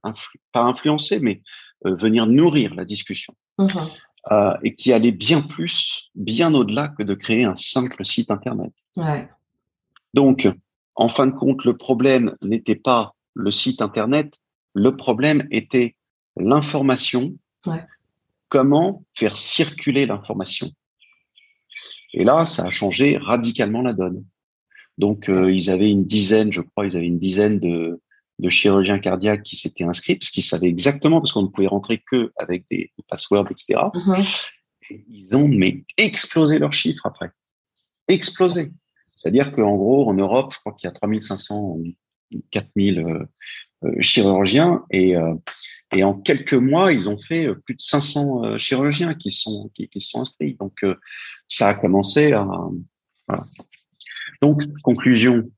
pas 0.52 0.64
influencer, 0.64 1.20
mais 1.20 1.42
euh, 1.86 1.96
venir 1.96 2.28
nourrir 2.28 2.76
la 2.76 2.86
discussion. 2.86 3.34
Mm-hmm. 3.58 3.90
Euh, 4.32 4.54
et 4.64 4.76
qui 4.76 4.94
allait 4.94 5.14
bien 5.14 5.42
plus, 5.42 6.12
bien 6.14 6.54
au-delà 6.54 6.90
que 6.90 7.04
de 7.04 7.16
créer 7.16 7.46
un 7.46 7.56
simple 7.56 8.04
site 8.06 8.30
internet. 8.30 8.72
Ouais. 8.98 9.28
Donc, 10.14 10.48
en 10.96 11.10
fin 11.10 11.26
de 11.26 11.32
compte, 11.32 11.64
le 11.64 11.76
problème 11.76 12.36
n'était 12.42 12.76
pas 12.76 13.16
le 13.34 13.50
site 13.50 13.82
internet, 13.82 14.38
le 14.76 14.96
problème 14.96 15.48
était 15.52 15.96
l'information 16.36 17.34
ouais 17.66 17.84
comment 18.50 19.06
faire 19.16 19.38
circuler 19.38 20.06
l'information. 20.06 20.72
Et 22.14 22.24
là, 22.24 22.46
ça 22.46 22.66
a 22.66 22.72
changé 22.72 23.18
radicalement 23.18 23.82
la 23.82 23.94
donne. 23.94 24.26
Donc, 24.98 25.30
euh, 25.30 25.52
ils 25.52 25.70
avaient 25.70 25.90
une 25.90 26.06
dizaine, 26.06 26.52
je 26.52 26.62
crois, 26.62 26.86
ils 26.86 26.98
avaient 26.98 27.06
une 27.06 27.20
dizaine 27.20 27.60
de, 27.60 28.02
de 28.40 28.50
chirurgiens 28.50 29.00
cardiaques 29.00 29.44
qui 29.44 29.56
s'étaient 29.56 29.84
inscrits, 29.84 30.16
parce 30.16 30.32
qu'ils 30.32 30.44
savaient 30.44 30.68
exactement, 30.68 31.22
parce 31.22 31.32
qu'on 31.32 31.44
ne 31.44 31.48
pouvait 31.48 31.68
rentrer 31.68 32.00
que 32.00 32.32
avec 32.38 32.66
des, 32.70 32.92
passwords, 33.08 33.48
etc. 33.52 33.80
Mm-hmm. 33.94 34.46
ils 35.08 35.36
ont 35.36 35.48
mais 35.48 35.84
explosé 35.98 36.60
leurs 36.60 36.74
chiffres 36.74 37.06
après. 37.06 37.32
Explosé. 38.08 38.72
C'est-à-dire 39.16 39.52
qu'en 39.52 39.76
gros, 39.76 40.10
en 40.10 40.14
Europe, 40.14 40.54
je 40.54 40.60
crois 40.60 40.74
qu'il 40.74 40.88
y 40.88 40.92
a 40.92 40.94
3500, 40.94 41.80
4000 42.52 43.00
euh, 43.00 43.10
euh, 43.10 43.26
chirurgiens, 44.02 44.84
et 44.92 45.16
euh, 45.16 45.34
et 45.92 46.04
en 46.04 46.14
quelques 46.14 46.54
mois, 46.54 46.94
ils 46.94 47.10
ont 47.10 47.18
fait 47.18 47.48
euh, 47.48 47.56
plus 47.56 47.76
de 47.76 47.82
500 47.82 48.44
euh, 48.44 48.58
chirurgiens 48.60 49.16
qui 49.16 49.32
sont 49.32 49.72
qui, 49.74 49.88
qui 49.90 50.02
sont 50.02 50.22
inscrits. 50.22 50.56
Donc 50.60 50.84
euh, 50.84 50.96
ça 51.48 51.70
a 51.70 51.74
commencé 51.74 52.32
à 52.32 52.48
voilà. 53.28 53.44
Donc 54.42 54.62
conclusion, 54.84 55.50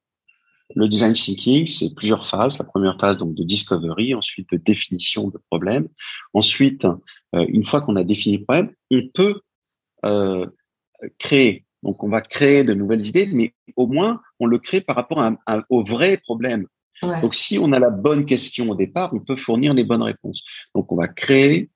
le 0.76 0.88
design 0.88 1.14
thinking, 1.14 1.68
c'est 1.68 1.94
plusieurs 1.94 2.26
phases. 2.26 2.58
La 2.58 2.66
première 2.66 2.98
phase 3.00 3.18
donc 3.18 3.36
de 3.36 3.44
discovery, 3.44 4.16
ensuite 4.16 4.50
de 4.52 4.58
définition 4.58 5.28
de 5.28 5.38
problème. 5.50 5.88
Ensuite, 6.34 6.88
une 7.34 7.66
fois 7.66 7.82
qu'on 7.82 7.96
a 7.96 8.04
défini 8.04 8.38
le 8.38 8.46
problème, 8.46 8.74
on 8.90 9.02
peut 9.14 9.42
euh, 10.06 10.48
créer 11.20 11.66
Donc, 11.84 12.04
on 12.04 12.10
va 12.10 12.22
créer 12.22 12.64
de 12.64 12.74
nouvelles 12.74 13.06
idées, 13.06 13.28
mais 13.32 13.54
au 13.76 13.88
moins, 13.88 14.22
on 14.40 14.46
le 14.46 14.60
crée 14.60 14.82
par 14.82 14.96
rapport 14.96 15.20
à, 15.20 15.64
au 15.70 15.84
vrai 15.84 16.18
problème. 16.18 16.68
Donc, 17.22 17.36
si 17.36 17.58
on 17.58 17.72
a 17.72 17.80
la 17.80 17.90
bonne 17.90 18.26
question 18.26 18.70
au 18.70 18.76
départ, 18.76 19.12
on 19.14 19.20
peut 19.20 19.36
fournir 19.36 19.74
les 19.74 19.84
bonnes 19.84 20.04
réponses. 20.04 20.44
Donc, 20.76 20.92
on 20.92 20.96
va 20.96 21.08
créer 21.08 21.70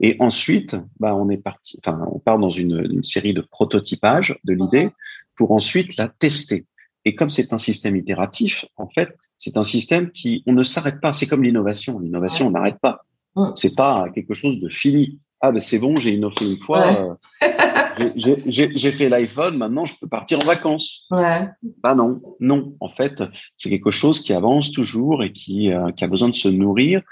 et 0.00 0.16
ensuite, 0.18 0.76
bah, 0.98 1.14
on 1.14 1.28
est 1.28 1.36
parti, 1.36 1.78
enfin, 1.84 2.06
on 2.10 2.18
part 2.18 2.38
dans 2.38 2.50
une, 2.50 2.88
une 2.90 3.04
série 3.04 3.34
de 3.34 3.42
prototypage 3.42 4.38
de 4.44 4.54
l'idée 4.54 4.88
pour 5.36 5.52
ensuite 5.52 5.96
la 5.98 6.08
tester. 6.08 6.66
Et 7.04 7.14
comme 7.14 7.28
c'est 7.28 7.52
un 7.52 7.58
système 7.58 7.96
itératif, 7.96 8.64
en 8.76 8.88
fait, 8.88 9.14
c'est 9.36 9.56
un 9.56 9.62
système 9.62 10.10
qui, 10.10 10.42
on 10.46 10.52
ne 10.52 10.62
s'arrête 10.62 11.00
pas. 11.00 11.12
C'est 11.12 11.26
comme 11.26 11.42
l'innovation. 11.42 11.98
L'innovation, 11.98 12.48
on 12.48 12.50
n'arrête 12.50 12.78
pas. 12.80 13.04
C'est 13.54 13.74
pas 13.76 14.08
quelque 14.14 14.34
chose 14.34 14.58
de 14.58 14.68
fini. 14.68 15.18
Ah, 15.40 15.52
ben 15.52 15.60
c'est 15.60 15.78
bon, 15.78 15.96
j'ai 15.96 16.10
innové 16.10 16.34
une 16.42 16.56
fois. 16.56 17.18
Euh, 17.42 17.46
j'ai 18.16 18.92
fait 18.92 19.08
l'iPhone, 19.08 19.56
maintenant 19.56 19.84
je 19.84 19.94
peux 20.00 20.08
partir 20.08 20.38
en 20.38 20.44
vacances. 20.44 21.06
Ouais. 21.10 21.48
Bah 21.82 21.94
non, 21.94 22.20
non. 22.40 22.76
En 22.80 22.88
fait, 22.88 23.22
c'est 23.56 23.70
quelque 23.70 23.90
chose 23.90 24.20
qui 24.20 24.32
avance 24.32 24.72
toujours 24.72 25.22
et 25.22 25.32
qui, 25.32 25.72
euh, 25.72 25.90
qui 25.92 26.04
a 26.04 26.08
besoin 26.08 26.28
de 26.28 26.34
se 26.34 26.48
nourrir 26.48 27.02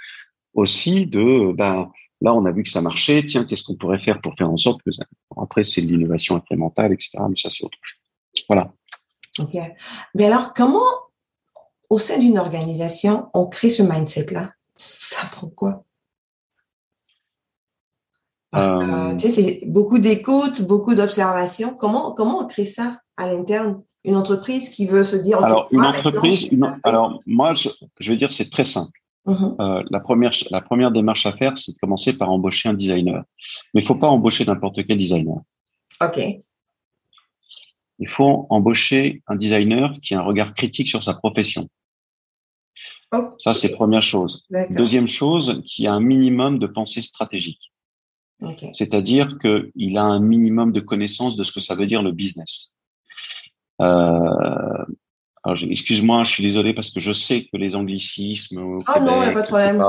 aussi 0.55 1.07
de. 1.07 1.53
Ben, 1.53 1.91
là, 2.21 2.35
on 2.35 2.45
a 2.45 2.53
vu 2.53 2.63
que 2.63 2.71
ça 2.71 2.83
marchait. 2.83 3.25
Tiens, 3.25 3.45
qu'est-ce 3.45 3.65
qu'on 3.65 3.77
pourrait 3.77 3.99
faire 3.99 4.21
pour 4.21 4.35
faire 4.37 4.51
en 4.51 4.57
sorte 4.57 4.83
que 4.83 4.93
ça. 4.93 5.05
Après, 5.37 5.65
c'est 5.65 5.83
de 5.83 5.87
l'innovation 5.87 6.37
incrémentale, 6.37 6.93
etc. 6.93 7.19
Mais 7.29 7.37
ça, 7.37 7.49
c'est 7.51 7.65
autre 7.65 7.79
chose. 7.83 8.01
Voilà. 8.49 8.73
Ok. 9.39 9.57
Mais 10.15 10.27
alors, 10.27 10.55
comment, 10.55 10.81
au 11.91 11.99
sein 11.99 12.19
d'une 12.19 12.39
organisation, 12.39 13.29
on 13.35 13.47
crée 13.47 13.71
ce 13.71 13.83
mindset-là? 13.83 14.53
Ça 14.77 15.27
prend 15.33 15.49
quoi? 15.49 15.85
Euh. 18.55 19.15
tu 19.17 19.29
sais, 19.29 19.43
c'est 19.43 19.63
beaucoup 19.67 19.99
d'écoute, 19.99 20.63
beaucoup 20.63 20.95
d'observation. 20.95 21.75
Comment, 21.75 22.13
comment 22.13 22.41
on 22.41 22.47
crée 22.47 22.65
ça 22.65 23.01
à 23.17 23.27
l'interne? 23.27 23.83
Une 24.05 24.17
entreprise 24.17 24.71
qui 24.71 24.87
veut 24.87 25.05
se 25.05 25.17
dire. 25.17 25.43
Alors, 25.45 25.69
une 25.71 25.85
entreprise, 25.85 26.49
alors 26.83 27.21
moi, 27.27 27.53
je, 27.53 27.69
je 27.99 28.11
vais 28.11 28.17
dire, 28.17 28.31
c'est 28.31 28.49
très 28.51 28.65
simple. 28.65 28.93
Mm-hmm. 29.27 29.57
Euh, 29.61 29.83
la 29.91 30.01
première, 30.01 30.31
la 30.51 30.61
première 30.63 30.93
démarche 30.93 31.27
à 31.27 31.33
faire, 31.33 31.59
c'est 31.59 31.73
de 31.73 31.79
commencer 31.79 32.17
par 32.17 32.31
embaucher 32.31 32.69
un 32.71 32.75
designer. 32.75 33.25
Mais 33.75 33.83
il 33.83 33.87
faut 33.87 33.97
pas 33.97 34.09
embaucher 34.09 34.45
n'importe 34.47 34.87
quel 34.87 34.97
designer. 34.97 35.41
Ok. 36.01 36.19
Il 37.99 38.09
faut 38.09 38.47
embaucher 38.49 39.23
un 39.27 39.37
designer 39.37 39.93
qui 40.01 40.15
a 40.15 40.21
un 40.21 40.23
regard 40.23 40.55
critique 40.55 40.89
sur 40.89 41.03
sa 41.03 41.15
profession. 41.15 41.69
Ça, 43.39 43.55
c'est 43.55 43.73
première 43.73 44.03
chose. 44.03 44.45
Deuxième 44.71 45.09
chose, 45.09 45.63
qui 45.67 45.87
a 45.87 45.93
un 45.93 46.01
minimum 46.01 46.59
de 46.59 46.67
pensée 46.67 47.03
stratégique. 47.03 47.73
C'est-à-dire 48.73 49.39
qu'il 49.39 49.99
a 49.99 50.03
un 50.03 50.21
minimum 50.21 50.73
de 50.73 50.81
connaissance 50.81 51.37
de 51.37 51.45
ce 51.45 51.53
que 51.53 51.61
ça 51.61 51.75
veut 51.75 51.87
dire 51.87 52.03
le 52.03 52.13
business. 52.13 52.75
Euh, 53.81 54.85
excuse-moi, 55.71 56.25
je 56.25 56.33
suis 56.33 56.43
désolé 56.43 56.75
parce 56.75 56.91
que 56.91 57.01
je 57.01 57.13
sais 57.13 57.45
que 57.45 57.57
les 57.57 57.75
anglicismes 57.75 58.59
au 58.59 58.79
ah 58.87 59.01
non, 59.01 59.23
il 59.23 59.29
a 59.29 59.33
pas 59.33 59.43
de 59.43 59.47
problème. 59.47 59.85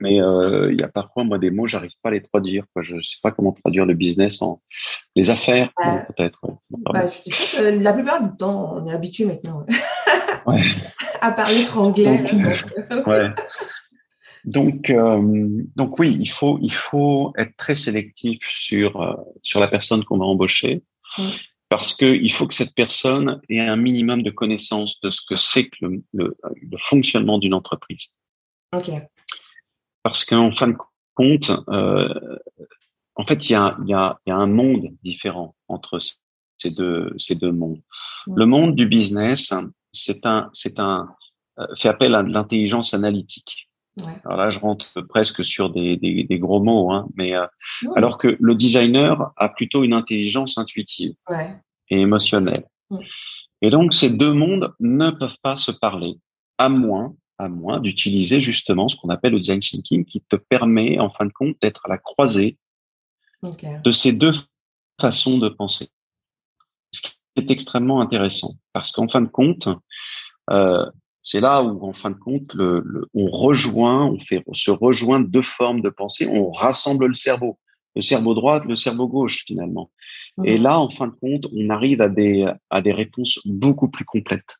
mais 0.00 0.20
euh, 0.20 0.72
il 0.72 0.80
y 0.80 0.84
a 0.84 0.88
parfois 0.88 1.24
moi 1.24 1.38
des 1.38 1.50
mots, 1.50 1.66
j'arrive 1.66 1.92
pas 2.02 2.10
à 2.10 2.12
les 2.12 2.22
traduire. 2.22 2.64
Quoi. 2.72 2.82
Je 2.82 3.00
sais 3.00 3.18
pas 3.22 3.30
comment 3.30 3.52
traduire 3.52 3.86
le 3.86 3.94
business 3.94 4.42
en 4.42 4.60
les 5.16 5.30
affaires, 5.30 5.72
peut-être. 6.08 6.40
Bah, 6.70 7.06
la 7.60 7.92
plupart 7.92 8.22
du 8.22 8.36
temps, 8.36 8.76
on 8.76 8.86
est 8.86 8.92
habitué 8.92 9.24
maintenant 9.24 9.64
ouais. 10.46 10.60
à 11.20 11.32
parler 11.32 11.62
franglais. 11.62 12.18
Donc, 12.90 13.06
ouais. 13.06 13.30
Donc, 14.44 14.90
euh, 14.90 15.20
donc 15.76 15.98
oui, 15.98 16.16
il 16.18 16.26
faut, 16.26 16.58
il 16.60 16.72
faut 16.72 17.32
être 17.38 17.56
très 17.56 17.76
sélectif 17.76 18.38
sur, 18.50 19.00
euh, 19.00 19.14
sur 19.42 19.60
la 19.60 19.68
personne 19.68 20.04
qu'on 20.04 20.18
va 20.18 20.26
embaucher. 20.26 20.82
Parce 21.68 21.94
que 21.96 22.04
il 22.04 22.30
faut 22.30 22.46
que 22.46 22.54
cette 22.54 22.74
personne 22.74 23.40
ait 23.48 23.60
un 23.60 23.76
minimum 23.76 24.22
de 24.22 24.30
connaissance 24.30 25.00
de 25.00 25.10
ce 25.10 25.22
que 25.26 25.36
c'est 25.36 25.68
que 25.68 25.76
le, 25.80 26.04
le, 26.12 26.78
fonctionnement 26.78 27.38
d'une 27.38 27.54
entreprise. 27.54 28.08
Ok. 28.72 28.90
Parce 30.02 30.24
qu'en 30.24 30.52
fin 30.54 30.68
de 30.68 30.76
compte, 31.14 31.50
euh, 31.68 32.38
en 33.16 33.24
fait, 33.26 33.48
il 33.48 33.52
y 33.52 33.56
a, 33.56 33.76
y, 33.86 33.94
a, 33.94 34.18
y 34.26 34.30
a 34.30 34.36
un 34.36 34.46
monde 34.46 34.88
différent 35.02 35.54
entre 35.68 35.98
ces 36.58 36.70
deux, 36.70 37.12
ces 37.16 37.34
deux 37.34 37.52
mondes. 37.52 37.80
Le 38.26 38.46
monde 38.46 38.74
du 38.74 38.86
business, 38.86 39.52
c'est 39.92 40.26
un, 40.26 40.50
c'est 40.52 40.78
un, 40.78 41.08
euh, 41.58 41.66
fait 41.76 41.88
appel 41.88 42.14
à 42.14 42.22
l'intelligence 42.22 42.94
analytique. 42.94 43.63
Alors 44.24 44.38
là, 44.38 44.50
je 44.50 44.58
rentre 44.58 45.00
presque 45.02 45.44
sur 45.44 45.70
des, 45.70 45.96
des, 45.96 46.24
des 46.24 46.38
gros 46.38 46.62
mots, 46.62 46.90
hein, 46.90 47.06
mais 47.14 47.34
euh, 47.36 47.46
alors 47.94 48.18
que 48.18 48.36
le 48.40 48.54
designer 48.54 49.32
a 49.36 49.48
plutôt 49.48 49.84
une 49.84 49.92
intelligence 49.92 50.58
intuitive 50.58 51.14
et 51.90 52.00
émotionnelle. 52.00 52.66
Et 53.62 53.70
donc, 53.70 53.94
ces 53.94 54.10
deux 54.10 54.32
mondes 54.32 54.74
ne 54.80 55.10
peuvent 55.10 55.38
pas 55.42 55.56
se 55.56 55.70
parler, 55.70 56.18
à 56.58 56.68
moins, 56.68 57.14
à 57.38 57.48
moins 57.48 57.80
d'utiliser 57.80 58.40
justement 58.40 58.88
ce 58.88 58.96
qu'on 58.96 59.08
appelle 59.10 59.32
le 59.32 59.40
design 59.40 59.60
thinking, 59.60 60.04
qui 60.04 60.20
te 60.22 60.36
permet, 60.36 60.98
en 60.98 61.10
fin 61.10 61.26
de 61.26 61.32
compte, 61.32 61.56
d'être 61.62 61.82
à 61.84 61.88
la 61.88 61.98
croisée 61.98 62.58
de 63.84 63.92
ces 63.92 64.12
deux 64.12 64.32
façons 65.00 65.38
de 65.38 65.48
penser. 65.48 65.88
Ce 66.92 67.02
qui 67.02 67.12
est 67.36 67.50
extrêmement 67.50 68.00
intéressant, 68.00 68.54
parce 68.72 68.92
qu'en 68.92 69.08
fin 69.08 69.20
de 69.20 69.28
compte, 69.28 69.68
euh, 70.50 70.90
c'est 71.24 71.40
là 71.40 71.62
où, 71.62 71.84
en 71.84 71.94
fin 71.94 72.10
de 72.10 72.16
compte, 72.16 72.52
le, 72.54 72.84
on 73.14 73.26
rejoint, 73.30 74.06
on 74.06 74.20
fait 74.20 74.44
se 74.52 74.70
rejoint 74.70 75.20
deux 75.20 75.42
formes 75.42 75.80
de 75.80 75.88
pensée, 75.88 76.28
on 76.28 76.50
rassemble 76.50 77.06
le 77.06 77.14
cerveau, 77.14 77.58
le 77.96 78.02
cerveau 78.02 78.34
droit, 78.34 78.62
le 78.64 78.76
cerveau 78.76 79.08
gauche 79.08 79.44
finalement. 79.46 79.90
Et 80.44 80.58
là, 80.58 80.78
en 80.78 80.90
fin 80.90 81.08
de 81.08 81.14
compte, 81.14 81.46
on 81.56 81.70
arrive 81.70 82.00
à 82.00 82.08
des 82.08 82.46
à 82.70 82.82
des 82.82 82.92
réponses 82.92 83.40
beaucoup 83.46 83.88
plus 83.88 84.04
complètes. 84.04 84.58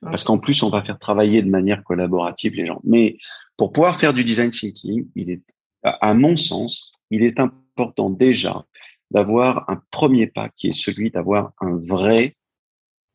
Parce 0.00 0.22
qu'en 0.22 0.38
plus, 0.38 0.62
on 0.62 0.70
va 0.70 0.84
faire 0.84 0.98
travailler 0.98 1.42
de 1.42 1.50
manière 1.50 1.82
collaborative 1.82 2.54
les 2.54 2.66
gens. 2.66 2.80
Mais 2.84 3.18
pour 3.56 3.72
pouvoir 3.72 3.96
faire 3.96 4.14
du 4.14 4.22
design 4.22 4.50
thinking, 4.50 5.08
il 5.16 5.30
est, 5.30 5.42
à 5.82 6.14
mon 6.14 6.36
sens, 6.36 6.92
il 7.10 7.24
est 7.24 7.40
important 7.40 8.10
déjà 8.10 8.64
d'avoir 9.10 9.68
un 9.68 9.82
premier 9.90 10.28
pas 10.28 10.48
qui 10.50 10.68
est 10.68 10.78
celui 10.84 11.10
d'avoir 11.10 11.52
un 11.60 11.76
vrai 11.76 12.36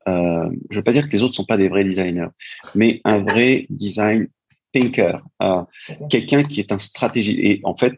euh, 0.08 0.50
je 0.70 0.78
veux 0.78 0.84
pas 0.84 0.94
dire 0.94 1.08
que 1.08 1.14
les 1.14 1.24
autres 1.24 1.36
sont 1.36 1.46
pas 1.46 1.58
des 1.58 1.70
vrais 1.70 1.84
designers, 1.84 2.30
mais 2.76 3.02
un 3.06 3.20
vrai 3.20 3.66
design 3.70 4.28
thinker, 4.74 5.22
euh, 5.42 5.62
quelqu'un 6.10 6.44
qui 6.44 6.60
est 6.60 6.72
un 6.72 6.80
stratégie. 6.80 7.40
Et 7.40 7.62
en 7.64 7.76
fait, 7.76 7.94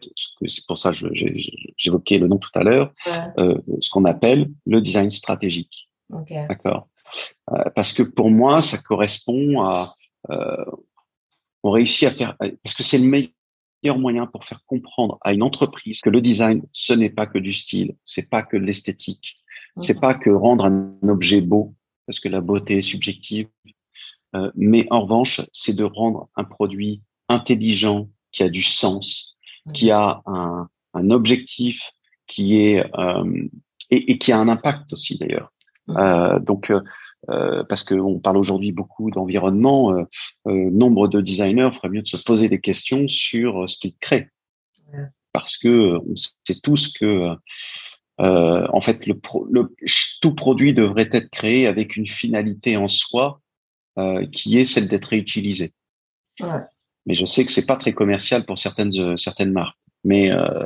c'est 0.46 0.66
pour 0.66 0.78
ça 0.78 0.92
que 0.92 1.08
j'évoquais 1.76 2.18
le 2.18 2.28
nom 2.28 2.38
tout 2.38 2.50
à 2.54 2.62
l'heure, 2.62 2.92
euh, 3.38 3.58
ce 3.80 3.90
qu'on 3.90 4.04
appelle 4.04 4.50
le 4.66 4.80
design 4.80 5.10
stratégique. 5.10 5.88
D'accord. 6.30 6.88
Euh, 7.52 7.64
parce 7.74 7.92
que 7.92 8.02
pour 8.02 8.30
moi, 8.30 8.62
ça 8.62 8.78
correspond 8.78 9.62
à 9.62 9.94
on 11.62 11.70
réussit 11.70 12.08
à 12.08 12.10
faire 12.10 12.36
parce 12.36 12.74
que 12.74 12.82
c'est 12.82 12.98
le 12.98 13.06
meilleur 13.06 13.98
moyen 13.98 14.26
pour 14.26 14.44
faire 14.44 14.60
comprendre 14.66 15.18
à 15.22 15.32
une 15.32 15.42
entreprise 15.42 16.00
que 16.00 16.10
le 16.10 16.20
design, 16.20 16.62
ce 16.72 16.92
n'est 16.92 17.10
pas 17.10 17.26
que 17.26 17.38
du 17.38 17.52
style, 17.52 17.96
c'est 18.04 18.28
pas 18.28 18.42
que 18.42 18.56
de 18.56 18.64
l'esthétique, 18.64 19.36
c'est 19.78 20.00
pas 20.00 20.14
que 20.14 20.30
rendre 20.30 20.64
un 20.64 20.96
objet 21.08 21.40
beau, 21.40 21.74
parce 22.06 22.20
que 22.20 22.28
la 22.28 22.40
beauté 22.40 22.78
est 22.78 22.82
subjective. 22.82 23.48
Euh, 24.34 24.50
mais 24.54 24.86
en 24.90 25.02
revanche, 25.02 25.40
c'est 25.52 25.76
de 25.76 25.84
rendre 25.84 26.28
un 26.36 26.44
produit 26.44 27.02
intelligent, 27.28 28.08
qui 28.32 28.42
a 28.42 28.48
du 28.48 28.62
sens, 28.62 29.36
qui 29.72 29.90
a 29.90 30.22
un, 30.26 30.68
un 30.94 31.10
objectif, 31.10 31.90
qui 32.26 32.58
est 32.58 32.84
euh, 32.98 33.48
et, 33.90 34.12
et, 34.12 34.18
qui 34.18 34.32
a 34.32 34.38
un 34.38 34.48
impact 34.48 34.92
aussi 34.92 35.16
d'ailleurs. 35.18 35.52
Euh, 35.90 36.38
donc 36.40 36.72
euh, 37.28 37.64
parce 37.64 37.82
qu'on 37.82 38.20
parle 38.20 38.36
aujourd'hui 38.36 38.72
beaucoup 38.72 39.10
d'environnement, 39.10 39.92
euh, 39.92 40.04
euh, 40.46 40.70
nombre 40.70 41.08
de 41.08 41.20
designers 41.20 41.70
ferait 41.74 41.88
mieux 41.88 42.02
de 42.02 42.08
se 42.08 42.22
poser 42.22 42.48
des 42.48 42.60
questions 42.60 43.08
sur 43.08 43.68
ce 43.68 43.78
qu'ils 43.78 43.96
créent. 43.96 44.30
Parce 45.32 45.58
que 45.58 45.98
on 45.98 46.14
sait 46.16 46.60
tous 46.62 46.92
que 46.92 47.34
euh, 48.20 48.66
en 48.72 48.80
fait, 48.80 49.06
le, 49.06 49.20
le, 49.50 49.74
tout 50.20 50.34
produit 50.34 50.72
devrait 50.74 51.08
être 51.12 51.30
créé 51.30 51.66
avec 51.66 51.96
une 51.96 52.06
finalité 52.06 52.76
en 52.76 52.88
soi 52.88 53.40
euh, 53.98 54.26
qui 54.26 54.58
est 54.58 54.64
celle 54.64 54.88
d'être 54.88 55.06
réutilisé. 55.06 55.72
Ouais. 56.40 56.60
Mais 57.06 57.14
je 57.14 57.26
sais 57.26 57.44
que 57.44 57.52
c'est 57.52 57.66
pas 57.66 57.76
très 57.76 57.92
commercial 57.92 58.44
pour 58.44 58.58
certaines 58.58 58.98
euh, 58.98 59.16
certaines 59.16 59.52
marques. 59.52 59.78
Mais 60.04 60.30
euh, 60.30 60.64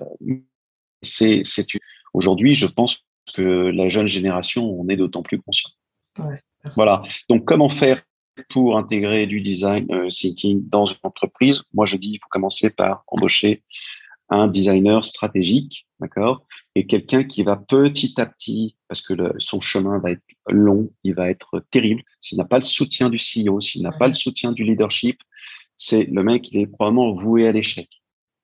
c'est 1.02 1.42
c'est 1.44 1.66
aujourd'hui, 2.14 2.54
je 2.54 2.66
pense 2.66 3.04
que 3.34 3.42
la 3.42 3.88
jeune 3.88 4.08
génération 4.08 4.64
on 4.64 4.88
est 4.88 4.96
d'autant 4.96 5.22
plus 5.22 5.40
conscient. 5.40 5.70
Ouais. 6.18 6.42
Voilà. 6.76 7.02
Donc, 7.28 7.44
comment 7.44 7.68
faire 7.68 8.02
pour 8.48 8.76
intégrer 8.76 9.26
du 9.26 9.40
design 9.40 9.86
euh, 9.90 10.08
thinking 10.08 10.68
dans 10.68 10.86
une 10.86 10.96
entreprise? 11.02 11.62
Moi, 11.72 11.86
je 11.86 11.96
dis, 11.96 12.12
il 12.12 12.18
faut 12.18 12.28
commencer 12.30 12.70
par 12.70 13.04
embaucher 13.06 13.62
un 14.30 14.46
designer 14.46 15.04
stratégique, 15.04 15.86
d'accord, 15.98 16.46
et 16.74 16.86
quelqu'un 16.86 17.24
qui 17.24 17.42
va 17.42 17.56
petit 17.56 18.14
à 18.20 18.26
petit, 18.26 18.76
parce 18.88 19.02
que 19.02 19.14
le, 19.14 19.34
son 19.38 19.60
chemin 19.60 19.98
va 19.98 20.12
être 20.12 20.22
long, 20.48 20.90
il 21.04 21.14
va 21.14 21.28
être 21.30 21.64
terrible. 21.70 22.02
S'il 22.20 22.38
n'a 22.38 22.44
pas 22.44 22.58
le 22.58 22.64
soutien 22.64 23.10
du 23.10 23.18
CEO, 23.18 23.60
s'il 23.60 23.82
n'a 23.82 23.90
pas 23.90 24.08
le 24.08 24.14
soutien 24.14 24.52
du 24.52 24.64
leadership, 24.64 25.20
c'est 25.76 26.04
le 26.04 26.22
mec, 26.22 26.50
il 26.52 26.60
est 26.60 26.66
probablement 26.66 27.12
voué 27.14 27.48
à 27.48 27.52
l'échec. 27.52 27.88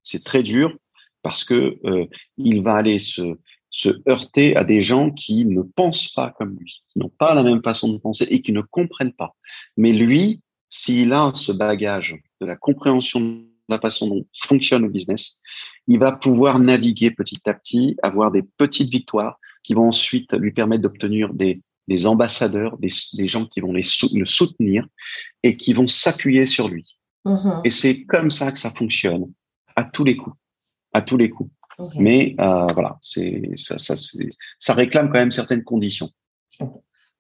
C'est 0.03 0.25
très 0.25 0.43
dur 0.43 0.77
parce 1.23 1.45
que 1.45 1.79
euh, 1.85 2.07
il 2.37 2.63
va 2.63 2.77
aller 2.77 3.01
se 3.01 3.37
se 3.77 3.91
heurter 4.09 4.57
à 4.57 4.65
des 4.65 4.81
gens 4.81 5.11
qui 5.11 5.45
ne 5.45 5.61
pensent 5.61 6.09
pas 6.09 6.31
comme 6.31 6.57
lui, 6.59 6.83
qui 6.89 6.99
n'ont 6.99 7.11
pas 7.11 7.35
la 7.35 7.43
même 7.43 7.63
façon 7.63 7.93
de 7.93 7.99
penser 7.99 8.27
et 8.31 8.41
qui 8.41 8.53
ne 8.53 8.63
comprennent 8.63 9.13
pas. 9.13 9.37
Mais 9.77 9.93
lui, 9.93 10.41
s'il 10.71 11.13
a 11.13 11.33
ce 11.35 11.53
bagage 11.53 12.17
de 12.41 12.47
la 12.47 12.57
compréhension 12.57 13.45
la 13.69 13.79
façon 13.79 14.09
dont 14.09 14.27
fonctionne 14.47 14.83
le 14.83 14.89
business, 14.89 15.41
il 15.89 15.99
va 15.99 16.13
pouvoir 16.13 16.59
naviguer 16.59 17.11
petit 17.11 17.41
à 17.47 17.55
petit, 17.55 17.97
avoir 18.03 18.31
des 18.31 18.43
petites 18.43 18.91
victoires 18.91 19.39
qui 19.63 19.75
vont 19.75 19.89
ensuite 19.89 20.33
lui 20.35 20.53
permettre 20.53 20.83
d'obtenir 20.83 21.35
des, 21.35 21.63
des 21.89 22.07
ambassadeurs, 22.07 22.79
des, 22.79 22.89
des, 23.15 23.29
gens 23.29 23.47
qui 23.47 23.61
vont 23.61 23.73
les 23.73 23.83
le 24.15 24.25
soutenir 24.25 24.87
et 25.43 25.57
qui 25.57 25.73
vont 25.73 25.89
s'appuyer 25.89 26.47
sur 26.47 26.69
lui. 26.69 26.97
Mm-hmm. 27.25 27.61
Et 27.65 27.71
c'est 27.71 28.05
comme 28.05 28.31
ça 28.31 28.53
que 28.53 28.59
ça 28.59 28.71
fonctionne 28.71 29.33
à 29.75 29.85
tous 29.85 30.05
les 30.05 30.17
coups, 30.17 30.37
à 30.93 31.03
tous 31.03 31.17
les 31.17 31.31
coups. 31.31 31.51
Mais 31.97 32.35
euh, 32.41 32.67
voilà, 32.73 32.97
c'est 33.03 33.51
ça, 33.55 33.77
ça, 33.77 33.95
ça 34.59 34.73
réclame 34.73 35.09
quand 35.09 35.19
même 35.19 35.33
certaines 35.33 35.63
conditions. 35.63 36.11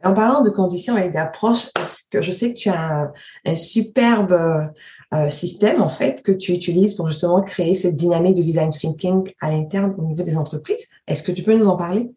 En 0.04 0.14
parlant 0.14 0.42
de 0.42 0.50
conditions 0.50 0.96
et 0.96 1.10
d'approche, 1.10 1.66
est-ce 1.80 2.02
que 2.10 2.22
je 2.22 2.30
sais 2.30 2.54
que 2.54 2.58
tu 2.58 2.68
as 2.68 3.12
un, 3.44 3.56
superbe 3.56 4.70
euh, 5.14 5.30
système 5.30 5.80
en 5.80 5.88
fait 5.88 6.22
que 6.22 6.32
tu 6.32 6.52
utilises 6.52 6.94
pour 6.94 7.08
justement 7.08 7.42
créer 7.42 7.74
cette 7.74 7.94
dynamique 7.94 8.34
de 8.34 8.42
design 8.42 8.70
thinking 8.70 9.32
à 9.40 9.50
l'interne 9.50 9.94
au 9.98 10.02
niveau 10.02 10.22
des 10.22 10.36
entreprises. 10.36 10.88
Est-ce 11.06 11.22
que 11.22 11.32
tu 11.32 11.42
peux 11.42 11.56
nous 11.56 11.68
en 11.68 11.76
parler? 11.76 12.10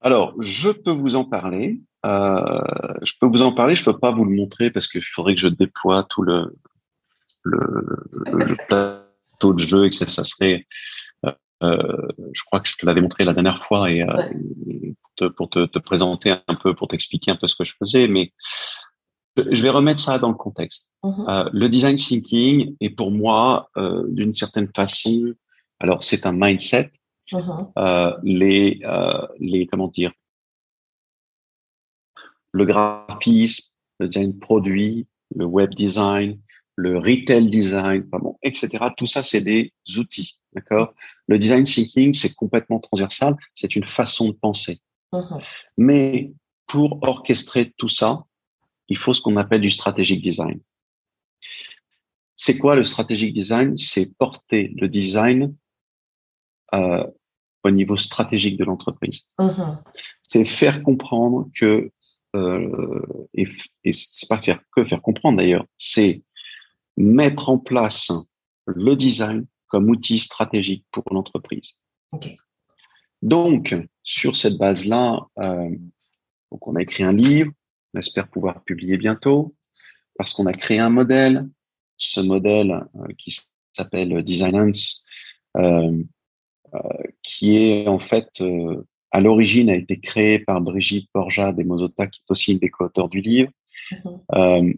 Alors, 0.00 0.34
je 0.40 0.70
peux 0.70 0.92
vous 0.92 1.16
en 1.16 1.24
parler. 1.24 1.80
Euh, 2.06 2.62
je 3.02 3.12
peux 3.20 3.26
vous 3.26 3.42
en 3.42 3.52
parler. 3.52 3.74
Je 3.74 3.84
peux 3.84 3.98
pas 3.98 4.12
vous 4.12 4.24
le 4.24 4.34
montrer 4.34 4.70
parce 4.70 4.88
qu'il 4.88 5.02
faudrait 5.14 5.34
que 5.34 5.40
je 5.40 5.48
déploie 5.48 6.06
tout 6.08 6.22
le 6.22 6.56
le, 7.42 7.58
le 8.32 8.56
plateau 8.66 9.52
de 9.54 9.58
jeu 9.58 9.86
et 9.86 9.90
que 9.90 9.96
ça, 9.96 10.24
serait 10.24 10.66
euh, 11.62 12.08
je 12.32 12.42
crois 12.44 12.60
que 12.60 12.68
je 12.68 12.76
te 12.76 12.86
l'avais 12.86 13.00
montré 13.00 13.24
la 13.24 13.34
dernière 13.34 13.64
fois 13.64 13.90
et, 13.90 14.04
pour, 15.36 15.50
te, 15.50 15.66
te, 15.66 15.78
présenter 15.78 16.34
un 16.46 16.54
peu, 16.54 16.74
pour 16.74 16.88
t'expliquer 16.88 17.32
un 17.32 17.36
peu 17.36 17.48
ce 17.48 17.56
que 17.56 17.64
je 17.64 17.72
faisais, 17.78 18.06
mais 18.06 18.32
je 19.50 19.62
vais 19.62 19.70
remettre 19.70 20.00
ça 20.00 20.18
dans 20.18 20.28
le 20.28 20.34
contexte. 20.34 20.88
Mm-hmm. 21.02 21.30
Euh, 21.30 21.50
le 21.52 21.68
design 21.68 21.96
thinking 21.96 22.76
est 22.80 22.90
pour 22.90 23.10
moi, 23.10 23.70
euh, 23.76 24.04
d'une 24.08 24.32
certaine 24.32 24.68
façon, 24.74 25.34
alors 25.80 26.02
c'est 26.02 26.26
un 26.26 26.32
mindset. 26.32 26.90
Mm-hmm. 27.32 27.72
Euh, 27.78 28.16
les, 28.22 28.80
les, 29.38 29.66
comment 29.66 29.88
dire, 29.88 30.12
le 32.52 32.64
graphisme, 32.64 33.72
le 34.00 34.08
design 34.08 34.38
produit, 34.38 35.06
le 35.34 35.44
web 35.44 35.74
design, 35.74 36.40
le 36.76 36.98
retail 36.98 37.50
design, 37.50 38.02
bon, 38.02 38.38
etc. 38.42 38.68
Tout 38.96 39.06
ça, 39.06 39.22
c'est 39.22 39.40
des 39.40 39.72
outils, 39.96 40.38
d'accord? 40.54 40.94
Le 41.26 41.38
design 41.38 41.64
thinking, 41.64 42.14
c'est 42.14 42.34
complètement 42.34 42.78
transversal, 42.78 43.36
c'est 43.54 43.76
une 43.76 43.84
façon 43.84 44.28
de 44.28 44.34
penser. 44.34 44.78
Uh-huh. 45.12 45.42
Mais 45.76 46.32
pour 46.66 47.00
orchestrer 47.02 47.74
tout 47.76 47.88
ça, 47.88 48.22
il 48.88 48.96
faut 48.96 49.14
ce 49.14 49.20
qu'on 49.22 49.36
appelle 49.36 49.60
du 49.60 49.70
strategic 49.70 50.22
design. 50.22 50.60
C'est 52.36 52.58
quoi 52.58 52.76
le 52.76 52.84
strategic 52.84 53.34
design? 53.34 53.76
C'est 53.76 54.16
porter 54.16 54.72
le 54.76 54.88
design 54.88 55.54
euh, 56.74 57.06
au 57.64 57.70
niveau 57.70 57.96
stratégique 57.96 58.56
de 58.56 58.64
l'entreprise. 58.64 59.28
Uh-huh. 59.38 59.82
C'est 60.22 60.44
faire 60.44 60.82
comprendre 60.82 61.48
que 61.54 61.90
euh, 62.36 63.26
et, 63.34 63.48
et 63.84 63.92
c'est 63.92 64.28
pas 64.28 64.40
faire 64.40 64.60
que 64.76 64.84
faire 64.84 65.00
comprendre 65.02 65.38
d'ailleurs, 65.38 65.66
c'est 65.78 66.22
mettre 66.96 67.48
en 67.48 67.58
place 67.58 68.12
le 68.66 68.96
design 68.96 69.46
comme 69.68 69.88
outil 69.88 70.18
stratégique 70.18 70.84
pour 70.90 71.04
l'entreprise. 71.10 71.78
Donc, 73.22 73.74
sur 74.02 74.36
cette 74.36 74.58
base-là, 74.58 75.26
euh, 75.38 75.70
on 76.50 76.76
a 76.76 76.82
écrit 76.82 77.02
un 77.02 77.12
livre, 77.12 77.50
on 77.94 77.98
espère 77.98 78.28
pouvoir 78.28 78.62
publier 78.64 78.96
bientôt, 78.96 79.54
parce 80.16 80.32
qu'on 80.34 80.46
a 80.46 80.52
créé 80.52 80.78
un 80.78 80.90
modèle. 80.90 81.48
Ce 81.96 82.20
modèle 82.20 82.84
euh, 82.96 83.08
qui 83.18 83.36
s'appelle 83.72 84.22
Designance, 84.22 85.04
euh, 85.56 86.02
euh, 86.74 86.78
qui 87.22 87.56
est 87.56 87.88
en 87.88 87.98
fait 87.98 88.42
à 89.10 89.20
l'origine 89.20 89.70
a 89.70 89.74
été 89.74 89.98
créé 89.98 90.38
par 90.38 90.60
Brigitte 90.60 91.08
Borja 91.12 91.52
des 91.52 91.64
Mozota, 91.64 92.06
qui 92.06 92.20
est 92.20 92.30
aussi 92.30 92.52
une 92.52 92.58
des 92.58 92.70
co-auteurs 92.70 93.08
du 93.08 93.20
livre. 93.20 93.50
Mm-hmm 93.90 94.74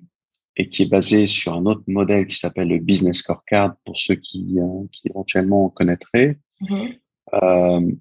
et 0.57 0.68
qui 0.68 0.83
est 0.83 0.87
basé 0.87 1.27
sur 1.27 1.55
un 1.55 1.64
autre 1.64 1.85
modèle 1.87 2.27
qui 2.27 2.37
s'appelle 2.37 2.68
le 2.68 2.79
Business 2.79 3.18
Scorecard 3.18 3.77
pour 3.85 3.96
ceux 3.96 4.16
qui, 4.16 4.59
qui 4.92 5.09
éventuellement 5.09 5.70
connaîtraient. 5.70 6.38
Euh, 7.33 7.92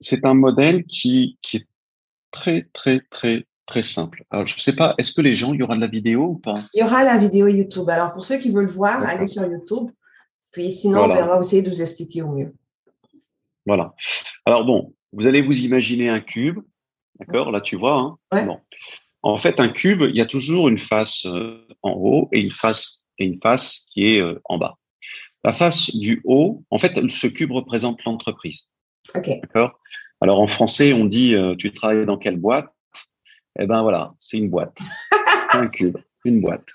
c'est 0.00 0.24
un 0.24 0.34
modèle 0.34 0.84
qui, 0.84 1.38
qui 1.42 1.58
est 1.58 1.68
très, 2.30 2.62
très, 2.72 3.00
très, 3.10 3.44
très 3.70 3.82
simple. 3.84 4.24
Alors, 4.30 4.46
je 4.46 4.56
ne 4.56 4.60
sais 4.60 4.74
pas, 4.74 4.94
est-ce 4.98 5.12
que 5.12 5.22
les 5.22 5.36
gens, 5.36 5.54
il 5.54 5.60
y 5.60 5.62
aura 5.62 5.76
de 5.76 5.80
la 5.80 5.86
vidéo 5.86 6.24
ou 6.24 6.38
pas? 6.38 6.54
Il 6.74 6.80
y 6.80 6.82
aura 6.82 7.04
la 7.04 7.16
vidéo 7.16 7.46
YouTube. 7.46 7.88
Alors, 7.88 8.12
pour 8.12 8.24
ceux 8.24 8.38
qui 8.38 8.50
veulent 8.50 8.66
voir, 8.66 9.02
allez 9.06 9.28
sur 9.28 9.44
YouTube. 9.44 9.90
Puis 10.50 10.72
sinon, 10.72 11.04
on 11.04 11.08
va 11.08 11.40
essayer 11.40 11.62
de 11.62 11.70
vous 11.70 11.80
expliquer 11.80 12.22
au 12.22 12.32
mieux. 12.32 12.52
Voilà. 13.64 13.94
Alors, 14.44 14.64
bon, 14.64 14.92
vous 15.12 15.28
allez 15.28 15.40
vous 15.42 15.56
imaginer 15.64 16.08
un 16.08 16.20
cube. 16.20 16.58
D'accord? 17.20 17.52
Là, 17.52 17.60
tu 17.60 17.76
vois. 17.76 18.18
Hein 18.32 18.44
bon. 18.44 18.58
En 19.22 19.38
fait, 19.38 19.60
un 19.60 19.68
cube, 19.68 20.02
il 20.02 20.16
y 20.16 20.20
a 20.20 20.26
toujours 20.26 20.68
une 20.68 20.80
face 20.80 21.24
euh, 21.26 21.66
en 21.82 21.92
haut 21.92 22.28
et 22.32 22.40
une 22.40 22.50
face 22.50 23.04
et 23.18 23.24
une 23.24 23.38
face 23.40 23.86
qui 23.92 24.16
est 24.16 24.20
euh, 24.20 24.40
en 24.46 24.58
bas. 24.58 24.78
La 25.44 25.52
face 25.52 25.94
du 25.94 26.22
haut, 26.24 26.64
en 26.70 26.78
fait, 26.78 26.98
ce 27.08 27.26
cube 27.28 27.52
représente 27.52 28.02
l'entreprise. 28.04 28.66
D'accord? 29.14 29.78
Alors 30.20 30.40
en 30.40 30.48
français, 30.48 30.92
on 30.92 31.04
dit 31.04 31.34
euh, 31.34 31.54
tu 31.56 31.72
travailles 31.72 32.04
dans 32.04 32.18
quelle 32.18 32.36
boîte? 32.36 32.70
Eh 33.58 33.66
ben 33.66 33.82
voilà, 33.82 34.14
c'est 34.18 34.38
une 34.38 34.48
boîte, 34.48 34.78
un 35.52 35.66
cube, 35.68 35.98
une 36.24 36.40
boîte. 36.40 36.66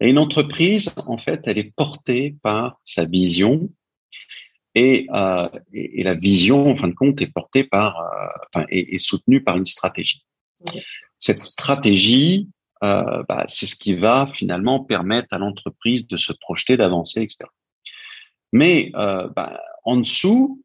Et 0.00 0.10
une 0.10 0.18
entreprise, 0.18 0.92
en 1.06 1.16
fait, 1.16 1.40
elle 1.44 1.58
est 1.58 1.74
portée 1.74 2.36
par 2.42 2.78
sa 2.84 3.06
vision 3.06 3.70
et, 4.74 5.08
euh, 5.12 5.48
et, 5.72 6.02
la 6.04 6.14
vision, 6.14 6.70
en 6.70 6.76
fin 6.76 6.88
de 6.88 6.94
compte, 6.94 7.20
est 7.20 7.32
portée 7.32 7.64
par, 7.64 7.96
enfin, 8.52 8.66
est, 8.68 8.94
est, 8.94 8.98
soutenue 8.98 9.42
par 9.42 9.56
une 9.56 9.66
stratégie. 9.66 10.22
Cette 11.18 11.40
stratégie, 11.40 12.48
euh, 12.82 13.22
bah, 13.28 13.44
c'est 13.46 13.66
ce 13.66 13.76
qui 13.76 13.94
va 13.94 14.30
finalement 14.34 14.82
permettre 14.82 15.28
à 15.32 15.38
l'entreprise 15.38 16.06
de 16.06 16.16
se 16.16 16.32
projeter, 16.32 16.76
d'avancer, 16.76 17.20
etc. 17.22 17.50
Mais 18.52 18.90
euh, 18.94 19.28
bah, 19.28 19.60
en 19.84 19.98
dessous, 19.98 20.64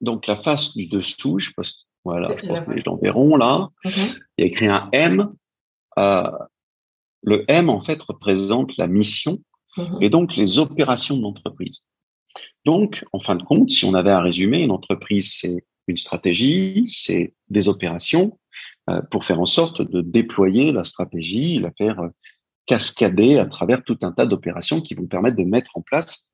donc 0.00 0.26
la 0.26 0.36
face 0.36 0.74
du 0.76 0.86
dessous, 0.86 1.38
je 1.38 1.52
pense, 1.52 1.86
voilà, 2.04 2.28
les 2.68 2.82
gens 2.82 2.96
verront 2.96 3.36
là, 3.36 3.68
mm-hmm. 3.84 4.18
il 4.38 4.42
y 4.42 4.44
a 4.44 4.46
écrit 4.46 4.66
un 4.66 4.88
M. 4.92 5.32
Euh, 5.98 6.30
le 7.22 7.44
M 7.48 7.70
en 7.70 7.82
fait 7.82 8.00
représente 8.02 8.76
la 8.76 8.86
mission 8.86 9.38
mm-hmm. 9.76 10.04
et 10.04 10.10
donc 10.10 10.36
les 10.36 10.58
opérations 10.58 11.16
de 11.16 11.22
l'entreprise. 11.22 11.82
Donc, 12.64 13.04
en 13.12 13.20
fin 13.20 13.36
de 13.36 13.42
compte, 13.42 13.70
si 13.70 13.84
on 13.84 13.94
avait 13.94 14.10
à 14.10 14.20
résumer, 14.20 14.58
une 14.60 14.70
entreprise, 14.70 15.34
c'est 15.38 15.64
une 15.86 15.96
stratégie, 15.96 16.84
c'est 16.88 17.34
des 17.48 17.68
opérations, 17.68 18.38
euh, 18.90 19.02
pour 19.10 19.24
faire 19.24 19.40
en 19.40 19.46
sorte 19.46 19.82
de 19.82 20.00
déployer 20.00 20.72
la 20.72 20.84
stratégie, 20.84 21.58
la 21.58 21.70
faire 21.72 22.00
euh, 22.00 22.08
cascader 22.66 23.38
à 23.38 23.46
travers 23.46 23.82
tout 23.82 23.98
un 24.02 24.12
tas 24.12 24.26
d'opérations 24.26 24.80
qui 24.80 24.94
vont 24.94 25.06
permettre 25.06 25.36
de 25.36 25.44
mettre 25.44 25.70
en 25.74 25.82
place 25.82 26.28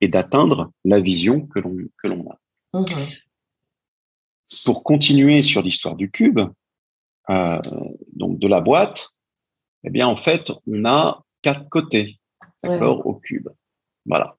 et 0.00 0.08
d'atteindre 0.08 0.72
la 0.84 1.00
vision 1.00 1.46
que 1.46 1.58
l'on 1.58 1.76
que 2.02 2.08
l'on 2.08 2.30
a. 2.30 2.80
Mmh 2.80 2.84
pour 4.64 4.84
continuer 4.84 5.42
sur 5.42 5.62
l'histoire 5.62 5.96
du 5.96 6.10
cube, 6.10 6.40
euh, 7.30 7.60
donc 8.12 8.38
de 8.38 8.48
la 8.48 8.60
boîte, 8.60 9.10
eh 9.84 9.90
bien 9.90 10.06
en 10.06 10.16
fait 10.16 10.52
on 10.66 10.84
a 10.84 11.24
quatre 11.42 11.68
côtés, 11.68 12.18
d'accord, 12.62 13.06
au 13.06 13.14
cube. 13.14 13.48
Voilà. 14.06 14.36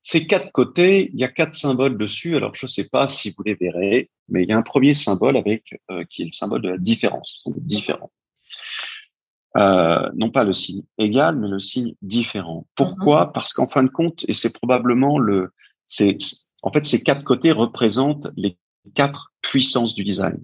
Ces 0.00 0.26
quatre 0.26 0.52
côtés, 0.52 1.10
il 1.12 1.20
y 1.20 1.24
a 1.24 1.28
quatre 1.28 1.54
symboles 1.54 1.98
dessus. 1.98 2.34
Alors, 2.34 2.54
je 2.54 2.64
ne 2.64 2.70
sais 2.70 2.88
pas 2.88 3.08
si 3.08 3.30
vous 3.30 3.42
les 3.42 3.54
verrez, 3.54 4.10
mais 4.28 4.42
il 4.42 4.48
y 4.48 4.52
a 4.52 4.56
un 4.56 4.62
premier 4.62 4.94
symbole 4.94 5.36
avec 5.36 5.78
euh, 5.90 6.02
qui 6.08 6.22
est 6.22 6.24
le 6.24 6.32
symbole 6.32 6.62
de 6.62 6.70
la 6.70 6.78
différence, 6.78 7.42
donc 7.44 7.56
différent. 7.58 8.10
Euh, 9.56 10.08
non 10.14 10.30
pas 10.30 10.44
le 10.44 10.52
signe 10.52 10.82
égal, 10.98 11.36
mais 11.36 11.48
le 11.48 11.58
signe 11.58 11.94
différent. 12.00 12.66
Pourquoi 12.74 13.26
mhm. 13.26 13.32
Parce 13.32 13.52
qu'en 13.52 13.66
fin 13.66 13.82
de 13.82 13.88
compte, 13.88 14.24
et 14.28 14.32
c'est 14.34 14.52
probablement 14.52 15.18
le, 15.18 15.52
c'est 15.86 16.16
en 16.62 16.72
fait 16.72 16.86
ces 16.86 17.02
quatre 17.02 17.24
côtés 17.24 17.52
représentent 17.52 18.28
les 18.36 18.56
quatre 18.90 19.32
puissances 19.42 19.94
du 19.94 20.04
design. 20.04 20.38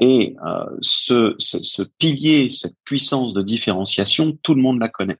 Et 0.00 0.36
euh, 0.46 0.66
ce, 0.80 1.34
ce, 1.38 1.58
ce, 1.58 1.82
pilier, 1.98 2.48
cette 2.50 2.76
puissance 2.84 3.34
de 3.34 3.42
différenciation, 3.42 4.38
tout 4.42 4.54
le 4.54 4.62
monde 4.62 4.78
la 4.78 4.88
connaît 4.88 5.18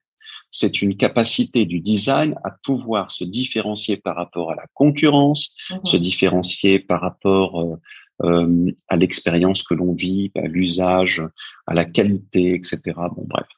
c'est 0.54 0.82
une 0.82 0.96
capacité 0.96 1.66
du 1.66 1.80
design 1.80 2.36
à 2.44 2.52
pouvoir 2.62 3.10
se 3.10 3.24
différencier 3.24 3.96
par 3.96 4.14
rapport 4.14 4.52
à 4.52 4.54
la 4.54 4.66
concurrence, 4.72 5.56
mhm. 5.68 5.84
se 5.84 5.96
différencier 5.96 6.78
par 6.78 7.00
rapport 7.00 7.60
euh, 7.60 7.76
euh, 8.22 8.72
à 8.86 8.96
l'expérience 8.96 9.64
que 9.64 9.74
l'on 9.74 9.94
vit, 9.94 10.30
à 10.36 10.46
l'usage, 10.46 11.20
à 11.66 11.74
la 11.74 11.84
qualité, 11.84 12.54
etc. 12.54 12.80
Bon, 12.94 13.26
bref. 13.26 13.48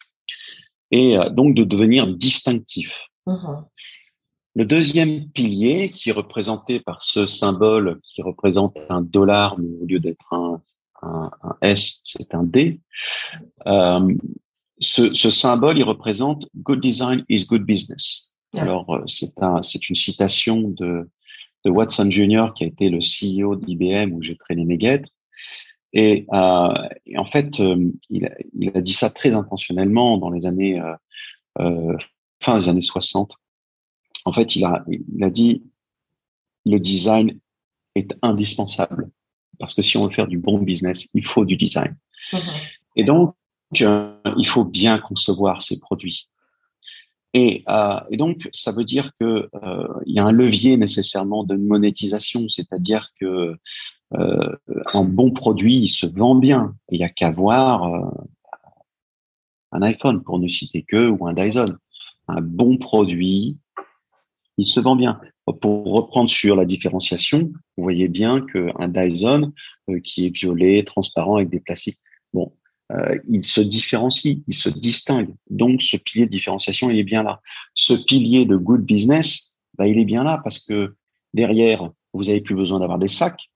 Et 0.90 1.18
donc 1.32 1.54
de 1.54 1.64
devenir 1.64 2.06
distinctif. 2.06 3.08
Mhm. 3.26 3.64
Le 4.56 4.64
deuxième 4.64 5.28
pilier, 5.28 5.90
qui 5.90 6.08
est 6.08 6.14
représenté 6.14 6.80
par 6.80 7.02
ce 7.02 7.26
symbole 7.26 8.00
qui 8.02 8.22
représente 8.22 8.74
un 8.88 9.02
dollar, 9.02 9.58
mais 9.58 9.68
au 9.82 9.84
lieu 9.84 10.00
d'être 10.00 10.32
un, 10.32 10.62
un, 11.02 11.30
S, 11.60 12.00
c'est 12.04 12.34
un 12.34 12.42
D. 12.42 12.80
Euh, 13.66 14.14
ce, 14.80 15.12
ce, 15.12 15.30
symbole, 15.30 15.76
il 15.76 15.84
représente 15.84 16.48
Good 16.56 16.80
design 16.80 17.22
is 17.28 17.44
good 17.44 17.64
business. 17.64 18.32
Alors, 18.56 18.88
euh, 18.94 19.02
c'est 19.06 19.42
un, 19.42 19.62
c'est 19.62 19.90
une 19.90 19.94
citation 19.94 20.62
de, 20.70 21.06
de 21.66 21.70
Watson 21.70 22.10
Jr., 22.10 22.54
qui 22.54 22.64
a 22.64 22.66
été 22.66 22.88
le 22.88 23.00
CEO 23.00 23.56
d'IBM 23.56 24.14
où 24.14 24.22
j'ai 24.22 24.38
traîné 24.38 24.64
mes 24.64 24.78
guêtres. 24.78 25.10
Et, 25.92 26.24
euh, 26.32 26.72
et, 27.04 27.18
en 27.18 27.26
fait, 27.26 27.60
euh, 27.60 27.92
il, 28.08 28.24
a, 28.24 28.30
il, 28.58 28.74
a, 28.74 28.80
dit 28.80 28.94
ça 28.94 29.10
très 29.10 29.34
intentionnellement 29.34 30.16
dans 30.16 30.30
les 30.30 30.46
années 30.46 30.80
euh 31.60 31.98
fin 32.42 32.58
des 32.58 32.68
années 32.68 32.80
60. 32.80 33.36
En 34.26 34.32
fait, 34.32 34.56
il 34.56 34.64
a, 34.64 34.84
il 34.88 35.24
a 35.24 35.30
dit 35.30 35.62
le 36.64 36.78
design 36.78 37.38
est 37.94 38.16
indispensable 38.22 39.08
parce 39.58 39.72
que 39.72 39.82
si 39.82 39.96
on 39.96 40.06
veut 40.06 40.12
faire 40.12 40.26
du 40.26 40.38
bon 40.38 40.58
business, 40.58 41.08
il 41.14 41.26
faut 41.26 41.44
du 41.44 41.56
design. 41.56 41.96
Mm-hmm. 42.32 42.62
Et 42.96 43.04
donc, 43.04 43.34
euh, 43.80 44.12
il 44.36 44.46
faut 44.46 44.64
bien 44.64 44.98
concevoir 44.98 45.62
ces 45.62 45.80
produits. 45.80 46.28
Et, 47.34 47.62
euh, 47.68 48.00
et, 48.10 48.16
donc, 48.16 48.48
ça 48.52 48.72
veut 48.72 48.84
dire 48.84 49.12
que 49.18 49.48
euh, 49.62 49.88
il 50.06 50.14
y 50.14 50.18
a 50.18 50.24
un 50.24 50.32
levier 50.32 50.76
nécessairement 50.76 51.44
de 51.44 51.54
monétisation, 51.54 52.48
c'est-à-dire 52.48 53.10
que 53.20 53.56
euh, 54.14 54.56
un 54.94 55.04
bon 55.04 55.32
produit 55.32 55.76
il 55.76 55.88
se 55.88 56.06
vend 56.06 56.34
bien. 56.34 56.74
Il 56.90 56.98
n'y 56.98 57.04
a 57.04 57.10
qu'à 57.10 57.30
voir 57.30 58.10
un 59.72 59.82
iPhone 59.82 60.22
pour 60.22 60.38
ne 60.38 60.48
citer 60.48 60.82
que 60.82 61.08
ou 61.08 61.26
un 61.26 61.34
Dyson. 61.34 61.76
Un 62.28 62.40
bon 62.40 62.78
produit, 62.78 63.58
il 64.56 64.66
se 64.66 64.80
vend 64.80 64.96
bien. 64.96 65.20
Pour 65.60 65.84
reprendre 65.92 66.28
sur 66.28 66.56
la 66.56 66.64
différenciation, 66.64 67.52
vous 67.76 67.82
voyez 67.82 68.08
bien 68.08 68.40
qu'un 68.40 68.88
Dyson 68.88 69.52
euh, 69.88 70.00
qui 70.00 70.26
est 70.26 70.30
violet, 70.30 70.82
transparent 70.82 71.36
avec 71.36 71.50
des 71.50 71.60
plastiques, 71.60 72.00
bon, 72.32 72.52
euh, 72.92 73.18
il 73.28 73.44
se 73.44 73.60
différencie, 73.60 74.38
il 74.46 74.54
se 74.54 74.68
distingue. 74.68 75.34
Donc, 75.50 75.82
ce 75.82 75.96
pilier 75.96 76.26
de 76.26 76.30
différenciation, 76.30 76.90
il 76.90 76.98
est 76.98 77.04
bien 77.04 77.22
là. 77.22 77.40
Ce 77.74 77.92
pilier 77.92 78.44
de 78.44 78.56
good 78.56 78.82
business, 78.82 79.58
bah, 79.76 79.86
il 79.86 79.98
est 79.98 80.04
bien 80.04 80.24
là 80.24 80.40
parce 80.42 80.58
que 80.58 80.94
derrière, 81.34 81.90
vous 82.12 82.28
avez 82.28 82.40
plus 82.40 82.54
besoin 82.54 82.80
d'avoir 82.80 82.98
des 82.98 83.08
sacs, 83.08 83.50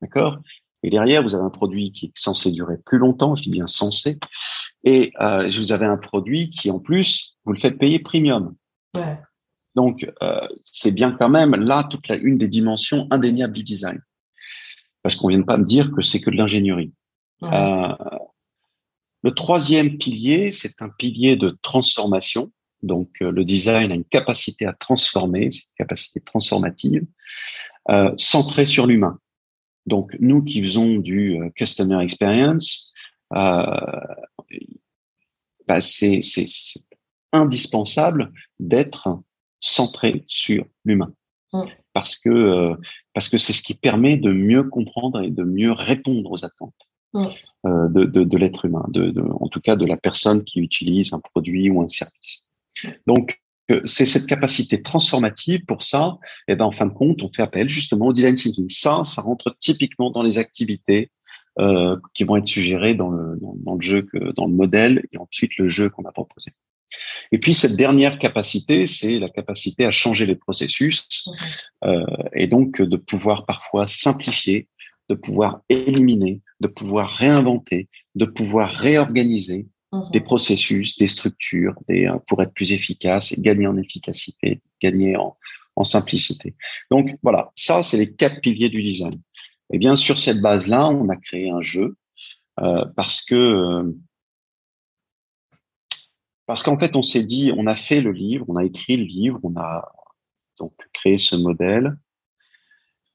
d'accord? 0.00 0.38
Et 0.82 0.90
derrière, 0.90 1.22
vous 1.22 1.34
avez 1.34 1.44
un 1.44 1.50
produit 1.50 1.92
qui 1.92 2.06
est 2.06 2.12
censé 2.14 2.50
durer 2.50 2.76
plus 2.84 2.98
longtemps, 2.98 3.36
je 3.36 3.44
dis 3.44 3.50
bien 3.50 3.68
censé, 3.68 4.18
et 4.84 5.12
euh, 5.20 5.48
vous 5.56 5.70
avez 5.70 5.86
un 5.86 5.96
produit 5.96 6.50
qui, 6.50 6.70
en 6.70 6.80
plus, 6.80 7.38
vous 7.44 7.52
le 7.52 7.60
faites 7.60 7.78
payer 7.78 8.00
premium. 8.00 8.56
Donc, 9.74 10.10
euh, 10.22 10.46
c'est 10.62 10.92
bien 10.92 11.12
quand 11.12 11.28
même 11.28 11.54
là 11.54 11.84
toute 11.84 12.08
la, 12.08 12.16
une 12.16 12.38
des 12.38 12.48
dimensions 12.48 13.06
indéniables 13.10 13.54
du 13.54 13.62
design. 13.62 14.00
Parce 15.02 15.16
qu'on 15.16 15.28
vient 15.28 15.42
pas 15.42 15.56
me 15.56 15.64
dire 15.64 15.90
que 15.92 16.02
c'est 16.02 16.20
que 16.20 16.30
de 16.30 16.36
l'ingénierie. 16.36 16.92
Ouais. 17.40 17.48
Euh, 17.52 17.94
le 19.22 19.30
troisième 19.30 19.98
pilier, 19.98 20.52
c'est 20.52 20.82
un 20.82 20.88
pilier 20.88 21.36
de 21.36 21.54
transformation. 21.62 22.52
Donc, 22.82 23.10
euh, 23.22 23.30
le 23.30 23.44
design 23.44 23.92
a 23.92 23.94
une 23.94 24.04
capacité 24.04 24.66
à 24.66 24.72
transformer, 24.72 25.50
c'est 25.50 25.60
une 25.60 25.76
capacité 25.78 26.20
transformative, 26.20 27.04
euh, 27.90 28.12
centrée 28.16 28.66
sur 28.66 28.86
l'humain. 28.86 29.18
Donc, 29.86 30.16
nous 30.18 30.42
qui 30.42 30.60
faisons 30.62 30.96
du 30.96 31.38
customer 31.56 32.02
experience, 32.02 32.92
euh, 33.34 33.64
bah 35.66 35.80
c'est 35.80 36.20
indispensable 37.32 38.32
d'être 38.60 39.08
centré 39.62 40.24
sur 40.26 40.66
l'humain. 40.84 41.14
Mm. 41.54 41.62
Parce 41.94 42.18
que 42.18 42.28
euh, 42.28 42.74
parce 43.14 43.30
que 43.30 43.38
c'est 43.38 43.54
ce 43.54 43.62
qui 43.62 43.74
permet 43.74 44.18
de 44.18 44.32
mieux 44.32 44.64
comprendre 44.64 45.22
et 45.22 45.30
de 45.30 45.44
mieux 45.44 45.72
répondre 45.72 46.30
aux 46.30 46.44
attentes. 46.44 46.74
Euh, 47.64 47.88
de, 47.90 48.04
de, 48.04 48.24
de 48.24 48.36
l'être 48.38 48.64
humain, 48.64 48.84
de, 48.88 49.10
de, 49.10 49.20
en 49.20 49.46
tout 49.48 49.60
cas 49.60 49.76
de 49.76 49.84
la 49.84 49.96
personne 49.96 50.44
qui 50.44 50.60
utilise 50.60 51.12
un 51.12 51.20
produit 51.20 51.68
ou 51.68 51.82
un 51.82 51.86
service. 51.86 52.48
Donc, 53.06 53.38
euh, 53.70 53.80
c'est 53.84 54.06
cette 54.06 54.26
capacité 54.26 54.82
transformative. 54.82 55.64
Pour 55.66 55.82
ça, 55.82 56.18
et 56.48 56.52
eh 56.52 56.56
ben, 56.56 56.64
en 56.64 56.72
fin 56.72 56.86
de 56.86 56.92
compte, 56.92 57.22
on 57.22 57.30
fait 57.30 57.42
appel 57.42 57.68
justement 57.68 58.06
au 58.06 58.12
design 58.12 58.34
thinking. 58.34 58.68
Ça, 58.70 59.04
ça 59.04 59.22
rentre 59.22 59.54
typiquement 59.60 60.10
dans 60.10 60.22
les 60.22 60.38
activités 60.38 61.10
euh, 61.60 61.96
qui 62.14 62.24
vont 62.24 62.36
être 62.36 62.46
suggérées 62.46 62.94
dans 62.94 63.10
le, 63.10 63.38
dans, 63.38 63.54
dans, 63.56 63.74
le 63.74 63.82
jeu, 63.82 64.02
que, 64.02 64.32
dans 64.32 64.46
le 64.46 64.54
modèle, 64.54 65.04
et 65.12 65.18
ensuite 65.18 65.56
le 65.58 65.68
jeu 65.68 65.90
qu'on 65.90 66.04
a 66.04 66.12
proposé. 66.12 66.50
Et 67.32 67.38
puis 67.38 67.54
cette 67.54 67.76
dernière 67.76 68.18
capacité, 68.18 68.86
c'est 68.86 69.18
la 69.18 69.28
capacité 69.28 69.84
à 69.84 69.90
changer 69.90 70.26
les 70.26 70.36
processus 70.36 71.28
euh, 71.84 72.04
et 72.34 72.46
donc 72.46 72.80
de 72.80 72.96
pouvoir 72.96 73.46
parfois 73.46 73.86
simplifier, 73.86 74.68
de 75.08 75.14
pouvoir 75.14 75.60
éliminer, 75.68 76.40
de 76.60 76.68
pouvoir 76.68 77.10
réinventer, 77.12 77.88
de 78.14 78.24
pouvoir 78.24 78.70
réorganiser 78.70 79.68
mhm. 79.92 80.10
des 80.12 80.20
processus, 80.20 80.96
des 80.98 81.08
structures, 81.08 81.74
des, 81.88 82.06
euh, 82.06 82.18
pour 82.28 82.42
être 82.42 82.54
plus 82.54 82.72
efficace 82.72 83.32
et 83.32 83.40
gagner 83.40 83.66
en 83.66 83.76
efficacité, 83.76 84.60
gagner 84.80 85.16
en, 85.16 85.36
en 85.76 85.84
simplicité. 85.84 86.54
Donc 86.90 87.16
voilà, 87.22 87.50
ça 87.56 87.82
c'est 87.82 87.96
les 87.96 88.14
quatre 88.14 88.40
piliers 88.40 88.68
du 88.68 88.82
design. 88.82 89.20
Et 89.72 89.78
bien 89.78 89.96
sur 89.96 90.18
cette 90.18 90.40
base-là, 90.40 90.88
on 90.88 91.08
a 91.08 91.16
créé 91.16 91.50
un 91.50 91.62
jeu 91.62 91.96
euh, 92.60 92.84
parce 92.96 93.24
que 93.24 93.34
euh, 93.34 93.92
parce 96.52 96.64
qu'en 96.64 96.78
fait 96.78 96.96
on 96.96 97.00
s'est 97.00 97.24
dit, 97.24 97.50
on 97.56 97.66
a 97.66 97.74
fait 97.74 98.02
le 98.02 98.12
livre, 98.12 98.44
on 98.46 98.56
a 98.56 98.64
écrit 98.64 98.98
le 98.98 99.04
livre, 99.04 99.40
on 99.42 99.56
a 99.56 99.90
donc 100.60 100.74
créé 100.92 101.16
ce 101.16 101.34
modèle 101.34 101.96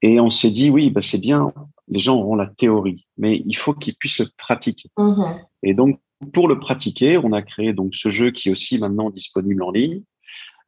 et 0.01 0.19
on 0.19 0.31
s'est 0.31 0.49
dit 0.49 0.71
oui, 0.71 0.89
bah, 0.89 1.03
c'est 1.03 1.21
bien, 1.21 1.53
les 1.87 1.99
gens 1.99 2.17
auront 2.17 2.33
la 2.33 2.47
théorie, 2.47 3.05
mais 3.15 3.43
il 3.45 3.55
faut 3.55 3.75
qu'ils 3.75 3.95
puissent 3.95 4.17
le 4.17 4.29
pratiquer. 4.37 4.89
Mm-hmm. 4.97 5.39
Et 5.61 5.75
donc, 5.75 5.99
pour 6.33 6.47
le 6.47 6.59
pratiquer, 6.59 7.19
on 7.19 7.31
a 7.31 7.43
créé 7.43 7.73
donc 7.73 7.93
ce 7.93 8.09
jeu 8.09 8.31
qui 8.31 8.49
est 8.49 8.51
aussi 8.51 8.79
maintenant 8.79 9.11
disponible 9.11 9.61
en 9.61 9.69
ligne. 9.69 10.01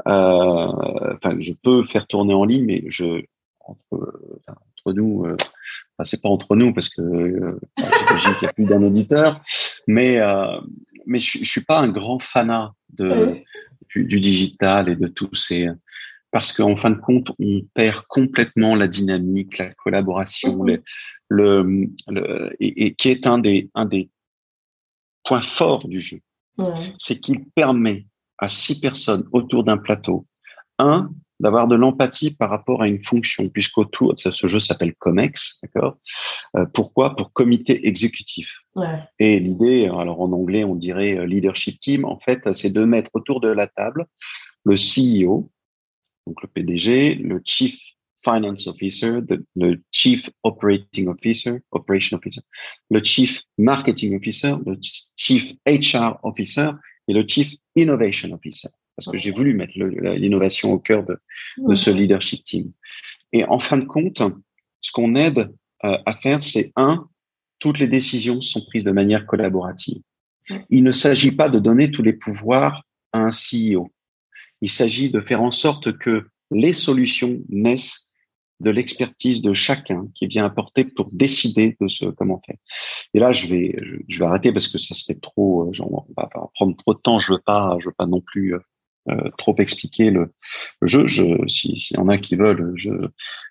Euh, 0.07 0.67
enfin, 1.15 1.37
je 1.39 1.53
peux 1.63 1.87
faire 1.87 2.05
tourner 2.05 2.35
en 2.35 2.45
ligne, 2.45 2.65
mais 2.65 2.83
je 2.89 3.23
entre, 3.61 4.21
entre 4.43 4.93
nous, 4.93 5.25
euh, 5.25 5.35
enfin, 5.99 6.03
c'est 6.05 6.21
pas 6.21 6.29
entre 6.29 6.55
nous 6.55 6.73
parce 6.73 6.89
que 6.89 7.01
euh, 7.01 7.59
j'imagine 7.77 8.33
qu'il 8.35 8.45
y 8.45 8.49
a 8.49 8.53
plus 8.53 8.65
d'un 8.65 8.83
auditeur, 8.83 9.41
mais 9.87 10.19
euh, 10.19 10.59
mais 11.05 11.19
je, 11.19 11.39
je 11.39 11.45
suis 11.45 11.63
pas 11.63 11.79
un 11.79 11.89
grand 11.89 12.21
fanat 12.21 12.73
de 12.89 13.35
du, 13.89 14.05
du, 14.05 14.19
digital 14.19 14.87
et 14.89 14.95
de 14.95 15.07
tous 15.07 15.33
ces 15.35 15.67
parce 16.31 16.53
qu'en 16.53 16.75
fin 16.75 16.91
de 16.91 16.99
compte, 16.99 17.31
on 17.39 17.61
perd 17.73 18.03
complètement 18.07 18.75
la 18.75 18.87
dynamique, 18.87 19.57
la 19.57 19.73
collaboration, 19.73 20.63
mhm. 20.63 20.77
le, 21.27 21.89
le, 22.07 22.55
et, 22.59 22.85
et, 22.85 22.93
qui 22.93 23.09
est 23.09 23.25
un 23.25 23.39
des, 23.39 23.69
un 23.73 23.85
des 23.85 24.11
points 25.23 25.41
forts 25.41 25.87
du 25.87 25.99
jeu. 25.99 26.19
C'est 26.97 27.19
qu'il 27.19 27.45
permet 27.55 28.05
à 28.37 28.49
six 28.49 28.79
personnes 28.79 29.27
autour 29.31 29.63
d'un 29.63 29.77
plateau, 29.77 30.27
un, 30.77 31.09
d'avoir 31.39 31.67
de 31.67 31.75
l'empathie 31.75 32.35
par 32.35 32.49
rapport 32.49 32.81
à 32.81 32.87
une 32.87 33.03
fonction, 33.03 33.47
puisqu'autour, 33.49 34.13
ce 34.17 34.47
jeu 34.47 34.59
s'appelle 34.59 34.93
COMEX, 34.95 35.59
d'accord? 35.63 35.97
Euh, 36.57 36.65
Pourquoi? 36.73 37.15
Pour 37.15 37.31
comité 37.31 37.87
exécutif. 37.87 38.49
Ouais. 38.75 38.99
Et 39.19 39.39
l'idée, 39.39 39.85
alors 39.85 40.21
en 40.21 40.31
anglais, 40.31 40.63
on 40.63 40.75
dirait 40.75 41.17
euh, 41.17 41.25
leadership 41.25 41.79
team, 41.79 42.05
en 42.05 42.19
fait, 42.19 42.53
c'est 42.53 42.71
de 42.71 42.83
mettre 42.83 43.11
autour 43.13 43.39
de 43.39 43.47
la 43.47 43.67
table 43.67 44.05
le 44.65 44.75
CEO, 44.75 45.49
donc 46.27 46.41
le 46.41 46.47
PDG, 46.47 47.15
le 47.15 47.41
Chief 47.43 47.79
Finance 48.23 48.67
Officer, 48.67 49.21
le 49.55 49.81
Chief 49.91 50.29
Operating 50.43 51.07
Officer, 51.07 51.59
Operation 51.71 52.17
Officer, 52.17 52.41
le 52.89 53.03
Chief 53.03 53.41
Marketing 53.57 54.15
Officer, 54.17 54.55
le 54.65 54.77
Chief 55.15 55.53
HR 55.65 56.19
Officer 56.23 56.71
et 57.07 57.13
le 57.13 57.25
Chief 57.27 57.55
Innovation 57.75 58.31
Officer. 58.33 58.69
Parce 58.99 59.11
que 59.11 59.17
j'ai 59.17 59.31
voulu 59.31 59.53
mettre 59.53 59.73
l'innovation 59.77 60.73
au 60.73 60.79
cœur 60.79 61.05
de, 61.05 61.17
de, 61.57 61.73
ce 61.73 61.89
leadership 61.89 62.43
team. 62.43 62.71
Et 63.31 63.45
en 63.45 63.59
fin 63.59 63.77
de 63.77 63.85
compte, 63.85 64.21
ce 64.81 64.91
qu'on 64.91 65.15
aide 65.15 65.51
euh, 65.85 65.97
à 66.05 66.13
faire, 66.15 66.43
c'est 66.43 66.71
un, 66.75 67.07
toutes 67.59 67.79
les 67.79 67.87
décisions 67.87 68.41
sont 68.41 68.65
prises 68.65 68.83
de 68.83 68.91
manière 68.91 69.25
collaborative. 69.25 70.01
Il 70.69 70.83
ne 70.83 70.91
s'agit 70.91 71.35
pas 71.35 71.47
de 71.47 71.59
donner 71.59 71.91
tous 71.91 72.03
les 72.03 72.13
pouvoirs 72.13 72.83
à 73.13 73.19
un 73.19 73.29
CEO. 73.29 73.91
Il 74.61 74.69
s'agit 74.69 75.09
de 75.09 75.21
faire 75.21 75.41
en 75.41 75.51
sorte 75.51 75.97
que 75.97 76.27
les 76.51 76.73
solutions 76.73 77.39
naissent 77.49 78.11
de 78.59 78.71
l'expertise 78.71 79.41
de 79.41 79.53
chacun 79.53 80.07
qui 80.15 80.27
vient 80.27 80.45
apporter 80.45 80.83
pour 80.83 81.09
décider 81.13 81.77
de 81.79 81.87
ce 81.87 82.05
comment 82.05 82.41
faire. 82.45 82.57
Et 83.13 83.19
là, 83.19 83.31
je 83.31 83.47
vais, 83.47 83.75
je, 84.07 84.19
vais 84.19 84.25
arrêter 84.25 84.51
parce 84.51 84.67
que 84.67 84.77
ça 84.77 84.95
serait 84.95 85.17
trop, 85.17 85.69
euh, 85.69 85.81
on 85.81 86.05
va 86.17 86.29
prendre 86.55 86.75
trop 86.75 86.93
de 86.93 86.99
temps. 86.99 87.19
Je 87.19 87.31
veux 87.31 87.39
pas, 87.39 87.77
je 87.79 87.85
veux 87.85 87.95
pas 87.97 88.05
non 88.05 88.19
plus 88.19 88.55
euh, 89.09 89.29
trop 89.37 89.55
expliquer 89.57 90.09
le, 90.11 90.33
jeu. 90.81 91.07
Je, 91.07 91.47
si, 91.47 91.75
y 91.91 91.97
en 91.97 92.07
a 92.07 92.17
qui 92.17 92.35
veulent, 92.35 92.73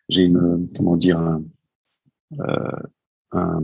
j'ai 0.09 0.23
une, 0.23 0.69
comment 0.77 0.97
dire, 0.97 1.41
euh, 3.35 3.61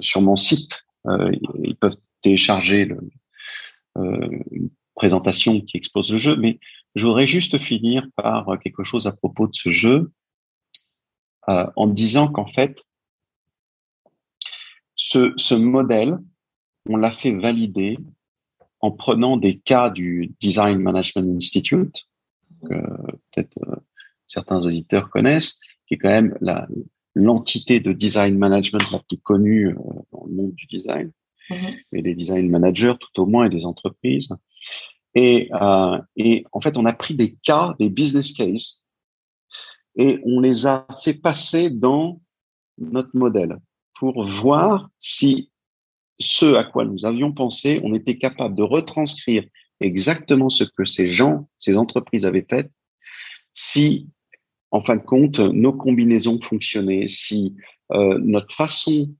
sur 0.00 0.22
mon 0.22 0.36
site, 0.36 0.84
euh, 1.06 1.30
ils 1.62 1.76
peuvent 1.76 1.96
télécharger 2.22 2.88
euh, 3.98 4.38
présentation 4.94 5.60
qui 5.60 5.76
expose 5.76 6.12
le 6.12 6.18
jeu, 6.18 6.36
mais 6.36 6.58
je 6.94 7.06
voudrais 7.06 7.26
juste 7.26 7.58
finir 7.58 8.06
par 8.16 8.46
quelque 8.62 8.84
chose 8.84 9.06
à 9.06 9.12
propos 9.12 9.46
de 9.46 9.54
ce 9.54 9.70
jeu 9.70 10.12
en 11.48 11.88
disant 11.88 12.28
qu'en 12.28 12.46
fait, 12.46 12.84
ce 14.94 15.54
modèle, 15.54 16.18
on 16.88 16.96
l'a 16.96 17.10
fait 17.10 17.32
valider 17.32 17.98
en 18.82 18.90
prenant 18.90 19.36
des 19.36 19.58
cas 19.58 19.90
du 19.90 20.34
Design 20.40 20.78
Management 20.78 21.36
Institute, 21.36 22.08
que 22.68 22.74
peut-être 23.30 23.58
euh, 23.66 23.76
certains 24.26 24.60
auditeurs 24.60 25.08
connaissent, 25.08 25.60
qui 25.86 25.94
est 25.94 25.98
quand 25.98 26.10
même 26.10 26.36
la, 26.40 26.68
l'entité 27.14 27.80
de 27.80 27.92
design 27.92 28.36
management 28.36 28.90
la 28.90 28.98
plus 28.98 29.18
connue 29.18 29.68
euh, 29.68 29.74
dans 30.12 30.24
le 30.26 30.32
monde 30.34 30.54
du 30.54 30.66
design, 30.66 31.12
mm-hmm. 31.48 31.78
et 31.92 32.02
des 32.02 32.14
design 32.14 32.50
managers 32.50 32.94
tout 32.98 33.22
au 33.22 33.26
moins 33.26 33.46
et 33.46 33.50
des 33.50 33.64
entreprises. 33.64 34.28
Et, 35.14 35.48
euh, 35.52 35.98
et 36.16 36.44
en 36.52 36.60
fait, 36.60 36.76
on 36.76 36.84
a 36.84 36.92
pris 36.92 37.14
des 37.14 37.34
cas, 37.34 37.74
des 37.78 37.88
business 37.88 38.32
cases, 38.32 38.84
et 39.96 40.20
on 40.24 40.40
les 40.40 40.66
a 40.66 40.86
fait 41.04 41.14
passer 41.14 41.70
dans 41.70 42.20
notre 42.78 43.14
modèle 43.14 43.58
pour 43.94 44.24
voir 44.24 44.88
si 44.98 45.51
ce 46.22 46.54
à 46.54 46.64
quoi 46.64 46.84
nous 46.84 47.04
avions 47.04 47.32
pensé, 47.32 47.80
on 47.84 47.94
était 47.94 48.16
capable 48.16 48.54
de 48.54 48.62
retranscrire 48.62 49.44
exactement 49.80 50.48
ce 50.48 50.64
que 50.64 50.84
ces 50.84 51.08
gens, 51.08 51.48
ces 51.58 51.76
entreprises 51.76 52.24
avaient 52.24 52.46
fait, 52.48 52.70
si, 53.54 54.08
en 54.70 54.82
fin 54.82 54.96
de 54.96 55.02
compte, 55.02 55.40
nos 55.40 55.72
combinaisons 55.72 56.40
fonctionnaient, 56.40 57.06
si 57.06 57.54
euh, 57.92 58.18
notre 58.22 58.54
façon 58.54 59.10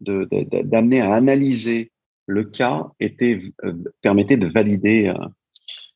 d'amener 0.00 1.00
à 1.00 1.14
analyser 1.14 1.92
le 2.26 2.44
cas 2.44 2.88
était 3.00 3.40
euh, 3.64 3.72
permettait 4.02 4.36
de 4.36 4.48
valider 4.48 5.06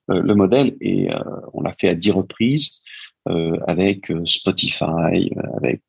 euh, 0.09 0.23
le 0.23 0.35
modèle. 0.35 0.77
Et 0.81 1.09
on 1.53 1.63
l'a 1.63 1.73
fait 1.73 1.89
à 1.89 1.95
dix 1.95 2.11
reprises 2.11 2.83
avec 3.69 4.13
Spotify, 4.25 5.31
avec 5.57 5.83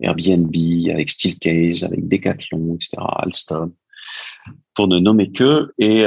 Airbnb, 0.00 0.54
avec 0.90 1.10
Steelcase, 1.10 1.84
avec 1.84 2.08
Decathlon, 2.08 2.74
etc., 2.76 2.96
Alstom, 2.98 3.72
pour 4.74 4.88
ne 4.88 4.98
nommer 4.98 5.30
que 5.30 5.72
et 5.78 6.04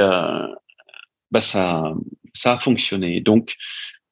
bah 1.30 1.40
ça 1.40 1.94
ça 2.32 2.54
a 2.54 2.58
fonctionné. 2.58 3.20
Donc 3.20 3.54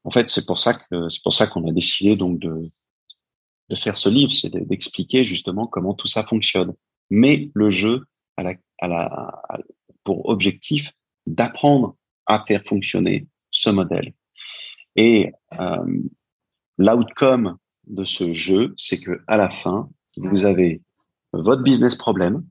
en 0.04 0.10
fait 0.10 0.30
c'est 0.30 0.46
pour 0.46 0.58
ça 0.58 0.74
que 0.74 1.08
c'est 1.08 1.22
pour 1.22 1.34
ça 1.34 1.46
qu'on 1.46 1.68
a 1.68 1.72
décidé 1.72 2.16
donc 2.16 2.38
de 2.38 2.70
de 3.68 3.76
faire 3.76 3.96
ce 3.96 4.08
livre, 4.08 4.32
c'est 4.32 4.50
d'expliquer 4.50 5.24
justement 5.24 5.66
comment 5.66 5.94
tout 5.94 6.06
ça 6.06 6.24
fonctionne. 6.24 6.74
Mais 7.10 7.50
le 7.54 7.70
jeu 7.70 8.04
à 8.36 8.42
la 8.42 8.54
à 8.78 8.88
la, 8.88 9.42
pour 10.04 10.28
objectif 10.28 10.92
d'apprendre 11.26 11.96
à 12.26 12.44
faire 12.46 12.62
fonctionner 12.64 13.26
ce 13.50 13.70
modèle. 13.70 14.12
Et 14.96 15.32
euh, 15.58 15.98
l'outcome 16.78 17.56
de 17.86 18.04
ce 18.04 18.32
jeu, 18.32 18.74
c'est 18.76 19.00
que 19.00 19.20
à 19.26 19.36
la 19.36 19.50
fin, 19.50 19.90
vous 20.16 20.44
avez 20.44 20.82
votre 21.32 21.62
business 21.62 21.96
problème, 21.96 22.44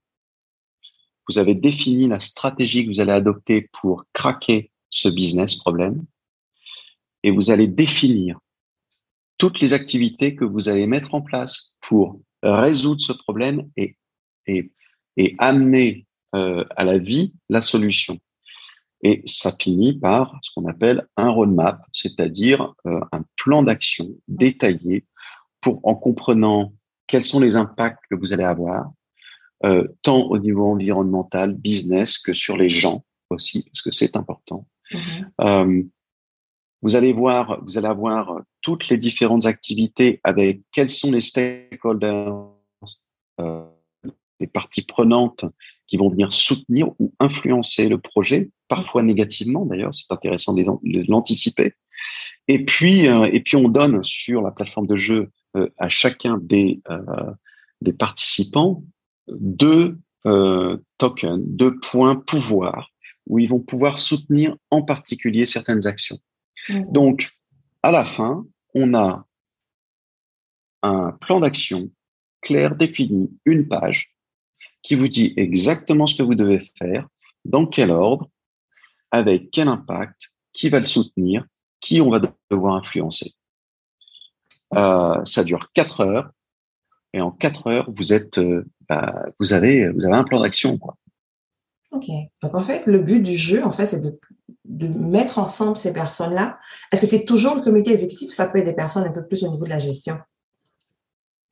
vous 1.30 1.38
avez 1.38 1.56
défini 1.56 2.08
la 2.08 2.20
stratégie 2.20 2.86
que 2.86 2.92
vous 2.92 3.00
allez 3.00 3.12
adopter 3.12 3.70
pour 3.82 4.06
craquer 4.14 4.72
ce 4.90 5.08
business 5.08 5.56
problème, 5.56 6.06
et 7.24 7.32
vous 7.32 7.52
allez 7.52 7.68
définir 7.68 8.40
toutes 9.38 9.60
les 9.60 9.74
activités 9.74 10.36
que 10.36 10.46
vous 10.46 10.70
allez 10.70 10.88
mettre 10.88 11.16
en 11.16 11.22
place 11.22 11.76
pour 11.82 12.20
résoudre 12.44 13.02
ce 13.02 13.14
problème 13.14 13.70
et, 13.78 13.98
amener 15.38 16.08
euh, 16.36 16.66
à 16.76 16.84
la 16.84 16.98
vie 16.98 17.34
la 17.50 17.62
solution. 17.62 18.20
Et 19.04 19.24
ça 19.26 19.52
finit 19.52 19.94
par 19.94 20.38
ce 20.42 20.52
qu'on 20.54 20.68
appelle 20.68 21.08
un 21.18 21.30
roadmap, 21.30 21.82
c'est-à-dire 21.92 22.74
euh, 22.86 23.00
un 23.12 23.24
plan 23.36 23.64
d'action 23.64 24.10
détaillé 24.28 25.06
pour, 25.60 25.80
en 25.84 25.96
comprenant 25.96 26.74
quels 27.08 27.24
sont 27.24 27.40
les 27.40 27.56
impacts 27.56 28.04
que 28.10 28.16
vous 28.16 28.34
allez 28.34 28.44
avoir, 28.44 28.92
euh, 29.66 29.88
tant 30.02 30.22
au 30.22 30.38
niveau 30.38 30.68
environnemental, 30.68 31.54
business, 31.54 32.20
que 32.20 32.34
sur 32.34 32.58
les 32.58 32.70
gens 32.70 33.04
aussi, 33.30 33.64
parce 33.64 33.82
que 33.82 33.92
c'est 33.92 34.16
important. 34.16 34.68
Mm-hmm. 34.92 35.88
vous 36.82 36.96
allez 36.98 37.14
voir, 37.14 37.64
vous 37.64 37.78
allez 37.78 37.88
avoir 37.88 38.42
toutes 38.62 38.90
les 38.90 38.98
différentes 38.98 39.46
activités 39.46 40.20
avec 40.26 40.62
quels 40.74 40.90
sont 40.90 41.12
les 41.12 41.22
stakeholders 41.22 42.50
les 44.42 44.48
parties 44.48 44.86
prenantes 44.86 45.46
qui 45.88 45.98
vont 45.98 46.10
venir 46.10 46.34
soutenir 46.34 46.90
ou 47.00 47.14
influencer 47.20 47.88
le 47.88 47.98
projet, 47.98 48.50
parfois 48.68 49.04
négativement 49.04 49.66
d'ailleurs, 49.66 49.94
c'est 49.94 50.12
intéressant 50.12 50.54
de 50.54 51.10
l'anticiper. 51.10 51.76
Et 52.48 52.66
puis, 52.66 53.08
euh, 53.08 53.30
et 53.32 53.40
puis 53.42 53.56
on 53.56 53.70
donne 53.70 54.04
sur 54.04 54.42
la 54.42 54.52
plateforme 54.52 54.88
de 54.88 54.96
jeu 54.96 55.32
euh, 55.56 55.70
à 55.78 55.90
chacun 55.90 56.38
des, 56.42 56.82
euh, 56.90 57.32
des 57.82 57.94
participants 57.94 58.84
deux 59.30 59.98
tokens, 61.00 61.42
deux 61.48 61.80
points 61.80 62.16
pouvoir, 62.16 62.92
où 63.26 63.40
ils 63.40 63.50
vont 63.50 63.60
pouvoir 63.60 63.98
soutenir 63.98 64.56
en 64.70 64.84
particulier 64.84 65.48
certaines 65.48 65.88
actions. 65.88 66.20
Mmh. 66.70 66.92
Donc, 66.92 67.32
à 67.82 67.92
la 67.92 68.06
fin, 68.06 68.46
on 68.76 68.94
a 68.94 69.26
un 70.84 71.12
plan 71.14 71.40
d'action 71.40 71.90
clair, 72.42 72.76
défini, 72.76 73.32
une 73.46 73.68
page, 73.68 74.11
qui 74.84 74.96
vous 74.96 75.08
dit 75.08 75.34
exactement 75.38 76.08
ce 76.08 76.16
que 76.16 76.24
vous 76.24 76.36
devez 76.36 76.60
faire, 76.78 77.08
dans 77.46 77.66
quel 77.66 77.92
ordre, 77.92 78.30
avec 79.12 79.52
quel 79.52 79.68
impact, 79.68 80.32
qui 80.54 80.70
va 80.70 80.80
le 80.80 80.86
soutenir, 80.86 81.46
qui 81.80 82.02
on 82.02 82.10
va 82.10 82.22
devoir 82.50 82.76
influencer. 82.76 83.34
Euh, 84.76 85.24
ça 85.26 85.44
dure 85.44 85.72
quatre 85.74 86.02
heures 86.02 86.32
et 87.14 87.20
en 87.20 87.32
quatre 87.32 87.68
heures 87.68 87.90
vous 87.92 88.14
êtes, 88.14 88.38
euh, 88.38 88.66
bah, 88.88 89.26
vous 89.40 89.54
avez, 89.54 89.90
vous 89.90 90.06
avez 90.06 90.16
un 90.16 90.24
plan 90.24 90.42
d'action. 90.42 90.80
Ok. 91.92 92.08
Donc 92.42 92.56
en 92.56 92.64
fait, 92.64 92.86
le 92.86 93.00
but 93.00 93.22
du 93.22 93.36
jeu, 93.36 93.66
en 93.66 93.72
fait, 93.72 93.88
c'est 93.88 94.00
de, 94.00 94.18
de 94.64 94.88
mettre 94.88 95.40
ensemble 95.40 95.76
ces 95.76 95.92
personnes-là. 95.92 96.58
Est-ce 96.92 97.02
que 97.02 97.08
c'est 97.08 97.26
toujours 97.26 97.56
le 97.56 97.62
comité 97.62 97.92
exécutif 97.92 98.30
ou 98.30 98.34
ça 98.34 98.48
peut 98.48 98.60
être 98.60 98.66
des 98.66 98.74
personnes 98.74 99.04
un 99.04 99.12
peu 99.12 99.26
plus 99.26 99.44
au 99.44 99.52
niveau 99.52 99.66
de 99.66 99.70
la 99.70 99.80
gestion? 99.80 100.18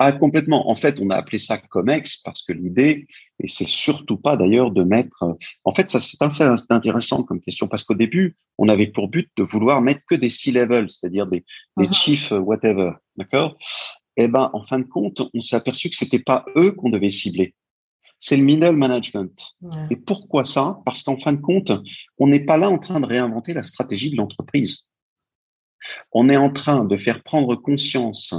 Ah, 0.02 0.14
complètement. 0.14 0.70
En 0.70 0.76
fait, 0.76 1.00
on 1.02 1.10
a 1.10 1.16
appelé 1.16 1.40
ça 1.40 1.58
COMEX 1.58 2.22
parce 2.24 2.42
que 2.42 2.54
l'idée, 2.54 3.06
et 3.44 3.50
c'est 3.50 3.68
surtout 3.68 4.16
pas 4.16 4.38
d'ailleurs 4.38 4.72
de 4.72 4.84
mettre. 4.84 5.38
En 5.66 5.76
fait, 5.76 5.92
ça 5.92 6.00
c'est 6.00 6.72
intéressant 6.72 7.24
comme 7.24 7.42
question 7.42 7.68
parce 7.68 7.84
qu'au 7.84 7.96
début, 7.96 8.38
on 8.58 8.70
avait 8.70 8.88
pour 8.88 9.10
but 9.10 9.30
de 9.36 9.44
vouloir 9.44 9.82
mettre 9.82 10.02
que 10.10 10.16
des 10.16 10.30
C-level, 10.30 10.90
c'est-à-dire 10.90 11.28
des, 11.28 11.44
des 11.76 11.86
uh-huh. 11.86 11.94
chiefs 11.94 12.32
whatever, 12.32 12.94
d'accord? 13.18 13.58
Eh 14.16 14.30
ben, 14.30 14.50
en 14.54 14.66
fin 14.66 14.80
de 14.80 14.86
compte, 14.86 15.22
on 15.34 15.40
s'est 15.42 15.58
aperçu 15.58 15.90
que 15.90 15.98
c'était 15.98 16.20
pas 16.20 16.46
eux 16.56 16.72
qu'on 16.72 16.90
devait 16.90 17.10
cibler. 17.10 17.54
C'est 18.20 18.38
le 18.38 18.44
middle 18.44 18.76
management. 18.76 19.56
Et 19.90 19.96
pourquoi 19.98 20.46
ça? 20.46 20.80
Parce 20.86 21.04
qu'en 21.04 21.18
fin 21.20 21.34
de 21.34 21.42
compte, 21.42 21.72
on 22.18 22.28
n'est 22.28 22.44
pas 22.46 22.58
là 22.58 22.70
en 22.70 22.78
train 22.78 23.00
de 23.00 23.06
réinventer 23.06 23.54
la 23.54 23.64
stratégie 23.64 24.12
de 24.12 24.18
l'entreprise. 24.18 24.84
On 26.12 26.30
est 26.30 26.38
en 26.38 26.52
train 26.52 26.84
de 26.84 26.98
faire 26.98 27.24
prendre 27.24 27.56
conscience 27.56 28.34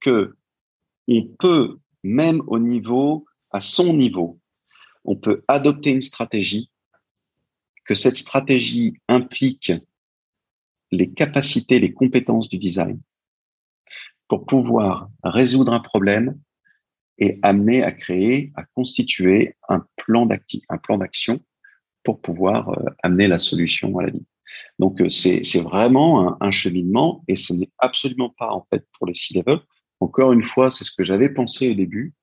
que 0.00 0.36
on 1.08 1.22
peut, 1.38 1.78
même 2.02 2.42
au 2.46 2.58
niveau, 2.58 3.26
à 3.50 3.60
son 3.60 3.94
niveau, 3.94 4.38
on 5.04 5.16
peut 5.16 5.44
adopter 5.48 5.90
une 5.90 6.02
stratégie, 6.02 6.70
que 7.84 7.94
cette 7.94 8.16
stratégie 8.16 8.94
implique 9.08 9.72
les 10.90 11.10
capacités, 11.10 11.78
les 11.78 11.92
compétences 11.92 12.48
du 12.48 12.58
design 12.58 13.00
pour 14.28 14.46
pouvoir 14.46 15.08
résoudre 15.22 15.72
un 15.72 15.80
problème 15.80 16.38
et 17.18 17.38
amener 17.42 17.82
à 17.82 17.92
créer, 17.92 18.52
à 18.56 18.64
constituer 18.64 19.56
un 19.68 19.86
plan 19.96 20.26
d'action 20.26 21.40
pour 22.04 22.20
pouvoir 22.20 22.68
euh, 22.70 22.84
amener 23.02 23.26
la 23.26 23.38
solution 23.38 23.96
à 23.98 24.02
la 24.02 24.10
vie. 24.10 24.26
Donc 24.78 25.00
euh, 25.00 25.08
c'est 25.08 25.62
vraiment 25.62 26.28
un, 26.28 26.36
un, 26.40 26.50
cheminement 26.50 27.24
et 27.26 27.36
ce 27.36 27.52
n'est 27.52 27.70
absolument 27.78 28.34
pas 28.38 28.50
en 28.50 28.66
fait 28.70 28.86
pour 28.92 29.06
les 29.06 29.14
C-level, 29.14 29.60
encore 30.00 30.32
une 30.32 30.44
fois, 30.44 30.70
c'est 30.70 30.84
ce 30.84 30.92
que 30.96 31.04
j'avais 31.04 31.28
pensé 31.28 31.70
au 31.70 31.74
début. 31.74 32.14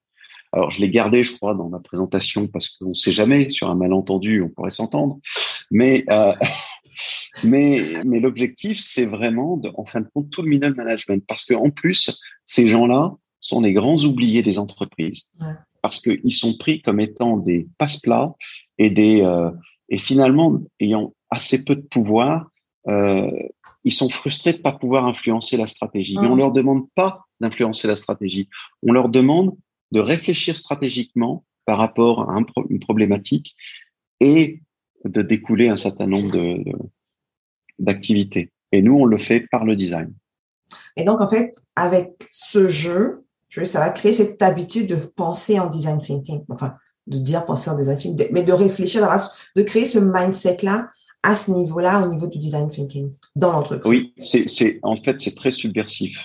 Alors, 0.52 0.70
je 0.70 0.82
l'ai 0.82 0.92
gardé, 0.92 1.24
je 1.24 1.36
crois, 1.36 1.56
dans 1.56 1.68
ma 1.68 1.80
présentation 1.80 2.48
parce 2.48 2.70
qu'on 2.70 2.90
ne 2.90 2.94
sait 2.94 3.12
jamais, 3.12 3.50
sur 3.50 3.70
un 3.70 3.76
malentendu, 3.76 4.42
on 4.42 4.50
pourrait 4.50 4.72
s'entendre. 4.72 5.20
Mais, 5.72 6.06
euh, 6.10 6.34
mais, 7.44 8.02
mais 8.06 8.20
l'objectif, 8.20 8.80
c'est 8.80 9.06
vraiment, 9.06 9.58
de, 9.58 9.72
en 9.76 9.86
fin 9.86 10.02
de 10.02 10.08
compte, 10.14 10.30
tout 10.30 10.44
le 10.44 10.50
middle 10.50 10.76
management. 10.76 11.24
Parce 11.28 11.46
qu'en 11.46 11.72
plus, 11.72 12.22
ces 12.46 12.68
gens-là 12.68 13.14
sont 13.40 13.62
les 13.62 13.74
grands 13.74 13.98
oubliés 14.06 14.44
des 14.44 14.60
entreprises. 14.60 15.30
Parce 15.82 16.00
qu'ils 16.02 16.32
sont 16.32 16.56
pris 16.58 16.82
comme 16.82 17.00
étant 17.00 17.38
des 17.38 17.68
passe-plats 17.80 18.36
et 18.78 18.92
des, 18.92 19.22
euh, 19.22 19.50
et 19.90 19.98
finalement, 19.98 20.62
ayant 20.80 21.14
assez 21.30 21.66
peu 21.66 21.76
de 21.76 21.82
pouvoir, 21.82 22.48
euh, 22.88 23.32
ils 23.84 23.92
sont 23.92 24.10
frustrés 24.10 24.54
de 24.54 24.58
pas 24.58 24.72
pouvoir 24.72 25.06
influencer 25.06 25.58
la 25.58 25.68
stratégie. 25.68 26.18
Mais 26.20 26.28
on 26.28 26.36
leur 26.36 26.52
demande 26.52 26.88
pas 26.96 27.26
d'influencer 27.40 27.88
la 27.88 27.96
stratégie. 27.96 28.50
On 28.82 28.92
leur 28.92 29.10
demande 29.10 29.56
de 29.92 30.00
réfléchir 30.00 30.58
stratégiquement 30.58 31.46
par 31.66 31.78
rapport 31.78 32.30
à 32.30 32.38
une 32.70 32.80
problématique 32.80 33.52
et 34.20 34.62
de 35.06 35.22
découler 35.22 35.70
un 35.70 35.76
certain 35.76 36.08
nombre 36.08 36.58
d'activités. 37.80 38.52
Et 38.72 38.82
nous, 38.82 38.96
on 38.96 39.06
le 39.06 39.18
fait 39.18 39.42
par 39.52 39.66
le 39.66 39.76
design. 39.76 40.14
Et 40.98 41.04
donc, 41.04 41.22
en 41.22 41.28
fait, 41.28 41.56
avec 41.76 42.28
ce 42.32 42.68
jeu, 42.68 43.26
ça 43.66 43.80
va 43.80 43.90
créer 43.90 44.14
cette 44.14 44.42
habitude 44.42 44.88
de 44.88 44.96
penser 44.96 45.60
en 45.60 45.68
design 45.68 46.00
thinking. 46.00 46.44
Enfin, 46.50 46.76
de 47.06 47.18
dire 47.18 47.46
penser 47.46 47.70
en 47.70 47.76
design 47.76 47.98
thinking, 47.98 48.28
mais 48.32 48.44
de 48.44 48.54
réfléchir, 48.54 49.08
de 49.56 49.62
créer 49.62 49.86
ce 49.86 50.00
mindset-là 50.00 50.90
à 51.24 51.36
ce 51.36 51.52
niveau-là, 51.52 52.06
au 52.06 52.10
niveau 52.10 52.28
du 52.28 52.38
design 52.38 52.70
thinking 52.70 53.14
dans 53.36 53.52
l'entreprise? 53.54 53.90
Oui, 53.90 54.14
c'est, 54.20 54.80
en 54.84 54.96
fait, 54.96 55.20
c'est 55.22 55.36
très 55.36 55.52
subversif. 55.52 56.18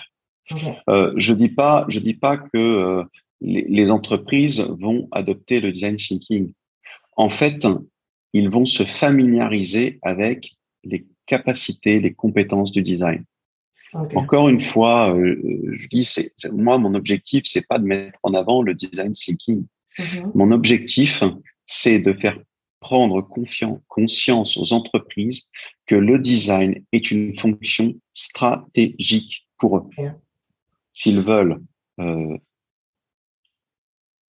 Euh, 0.89 1.13
je 1.15 1.33
dis 1.33 1.49
pas, 1.49 1.85
je 1.89 1.99
dis 1.99 2.15
pas 2.15 2.37
que 2.37 2.57
euh, 2.57 3.03
les, 3.39 3.65
les, 3.69 3.91
entreprises 3.91 4.61
vont 4.79 5.07
adopter 5.11 5.61
le 5.61 5.71
design 5.71 5.95
thinking. 5.95 6.53
En 7.15 7.29
fait, 7.29 7.67
ils 8.33 8.49
vont 8.49 8.65
se 8.65 8.83
familiariser 8.83 9.99
avec 10.01 10.53
les 10.83 11.05
capacités, 11.27 11.99
les 11.99 12.13
compétences 12.13 12.71
du 12.71 12.81
design. 12.81 13.23
Encore 13.93 14.49
une 14.49 14.61
fois, 14.61 15.15
euh, 15.15 15.35
je 15.73 15.87
dis, 15.87 16.03
c'est, 16.03 16.31
moi, 16.51 16.77
mon 16.77 16.93
objectif, 16.93 17.43
c'est 17.45 17.67
pas 17.67 17.79
de 17.79 17.85
mettre 17.85 18.19
en 18.23 18.33
avant 18.33 18.61
le 18.61 18.75
design 18.75 19.11
thinking. 19.11 19.65
Mm-hmm. 19.97 20.31
Mon 20.35 20.51
objectif, 20.51 21.23
c'est 21.65 21.99
de 21.99 22.13
faire 22.13 22.39
prendre 22.79 23.21
conscience 23.87 24.57
aux 24.57 24.73
entreprises 24.73 25.47
que 25.85 25.95
le 25.95 26.19
design 26.19 26.83
est 26.91 27.11
une 27.11 27.37
fonction 27.37 27.93
stratégique 28.13 29.47
pour 29.57 29.77
eux. 29.77 29.89
S'ils 30.93 31.21
veulent 31.21 31.61
euh, 31.99 32.37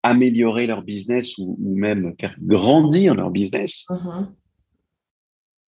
améliorer 0.02 0.66
leur 0.66 0.82
business 0.82 1.36
ou, 1.38 1.56
même 1.60 2.14
faire 2.18 2.34
grandir 2.40 3.14
leur 3.14 3.30
business, 3.30 3.84
mm-hmm. 3.88 4.32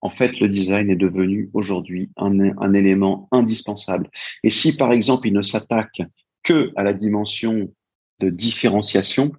en 0.02 0.10
fait, 0.10 0.40
le 0.40 0.48
design 0.48 0.90
est 0.90 0.96
devenu 0.96 1.50
aujourd'hui 1.54 2.12
un, 2.16 2.40
un, 2.58 2.74
élément 2.74 3.28
indispensable. 3.32 4.10
Et 4.44 4.50
si, 4.50 4.78
par 4.78 4.92
exemple, 4.94 5.28
il 5.28 5.34
ne 5.34 5.42
s'attaque 5.42 6.02
que 6.44 6.72
à 6.76 6.84
la 6.84 6.94
dimension 6.94 7.74
de 8.20 8.30
différenciation, 8.30 9.32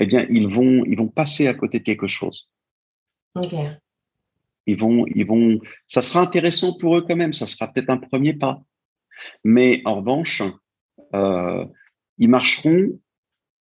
eh 0.00 0.06
bien, 0.06 0.26
ils 0.30 0.48
vont, 0.48 0.82
ils 0.86 0.96
vont 0.96 1.08
passer 1.08 1.46
à 1.46 1.52
côté 1.52 1.78
de 1.78 1.84
quelque 1.84 2.08
chose. 2.08 2.50
Ils 4.66 4.78
vont, 4.78 5.04
ils 5.06 5.26
vont, 5.26 5.60
ça 5.86 6.00
sera 6.00 6.22
intéressant 6.22 6.76
pour 6.78 6.96
eux 6.96 7.04
quand 7.06 7.16
même, 7.16 7.34
ça 7.34 7.46
sera 7.46 7.68
peut-être 7.70 7.90
un 7.90 7.98
premier 7.98 8.32
pas. 8.32 8.62
Mais 9.44 9.82
en 9.84 9.96
revanche, 9.96 10.42
euh, 11.14 11.66
ils 12.16 12.30
marcheront, 12.30 12.98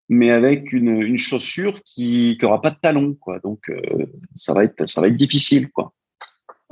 mais 0.10 0.30
avec 0.30 0.74
une, 0.74 1.02
une 1.02 1.18
chaussure 1.18 1.82
qui 1.84 2.38
n'aura 2.40 2.62
pas 2.62 2.70
de 2.70 2.80
talon, 2.80 3.16
quoi. 3.16 3.40
Donc, 3.40 3.70
euh, 3.70 4.06
ça 4.36 4.54
va 4.54 4.64
être, 4.64 4.86
ça 4.86 5.02
va 5.02 5.08
être 5.08 5.18
difficile, 5.18 5.72
quoi. 5.72 5.94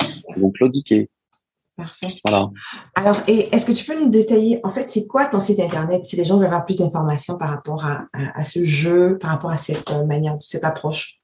Ils 0.03 0.41
vont 0.41 0.51
claudiquer. 0.51 1.09
Parfait. 1.77 2.07
Voilà. 2.23 2.49
Alors, 2.95 3.21
est-ce 3.27 3.65
que 3.65 3.73
tu 3.73 3.83
peux 3.85 3.99
nous 4.01 4.09
détailler, 4.09 4.61
en 4.63 4.69
fait, 4.69 4.89
c'est 4.89 5.07
quoi 5.07 5.25
ton 5.25 5.41
site 5.41 5.59
Internet 5.59 6.05
si 6.05 6.15
les 6.15 6.23
gens 6.23 6.37
veulent 6.37 6.47
avoir 6.47 6.65
plus 6.65 6.77
d'informations 6.77 7.37
par 7.37 7.49
rapport 7.49 7.85
à, 7.85 8.07
à, 8.13 8.43
ce 8.45 8.63
jeu, 8.63 9.17
par 9.19 9.31
rapport 9.31 9.51
à 9.51 9.57
cette 9.57 9.91
euh, 9.91 10.05
manière, 10.05 10.37
cette 10.39 10.63
approche? 10.63 11.19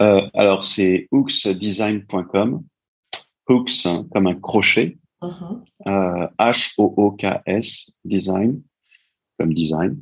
Euh, 0.00 0.28
Alors, 0.34 0.62
c'est 0.62 1.08
hooksdesign.com. 1.10 2.62
Hooks 3.48 3.82
comme 4.12 4.26
un 4.28 4.34
crochet. 4.36 4.98
Uh-huh. 5.20 5.62
Euh, 5.88 6.28
H-O-O-K-S, 6.38 7.98
design, 8.04 8.62
comme 9.38 9.54
design, 9.54 10.00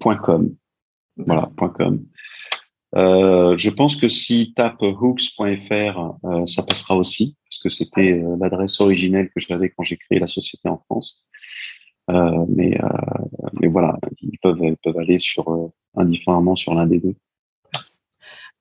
point 0.00 0.16
.com. 0.16 0.54
Voilà, 1.16 1.50
point 1.56 1.70
.com. 1.70 2.04
Euh, 2.94 3.56
je 3.56 3.70
pense 3.70 3.96
que 3.96 4.08
si 4.08 4.54
tape 4.54 4.82
hooks.fr, 4.82 6.14
euh, 6.24 6.46
ça 6.46 6.62
passera 6.62 6.96
aussi, 6.96 7.36
parce 7.58 7.76
que 7.76 7.84
c'était 7.84 8.12
euh, 8.12 8.36
l'adresse 8.38 8.80
originelle 8.80 9.30
que 9.34 9.40
j'avais 9.40 9.70
quand 9.70 9.84
j'ai 9.84 9.96
créé 9.96 10.18
la 10.18 10.26
société 10.26 10.68
en 10.68 10.78
France. 10.78 11.26
mais, 12.08 12.78
mais 13.54 13.66
voilà, 13.66 13.98
ils 14.22 14.38
peuvent, 14.40 14.60
ils 14.62 14.76
peuvent 14.76 14.98
aller 14.98 15.18
sur 15.18 15.72
indifféremment 15.96 16.54
sur 16.54 16.74
l'un 16.74 16.86
des 16.86 17.00
deux. 17.00 17.16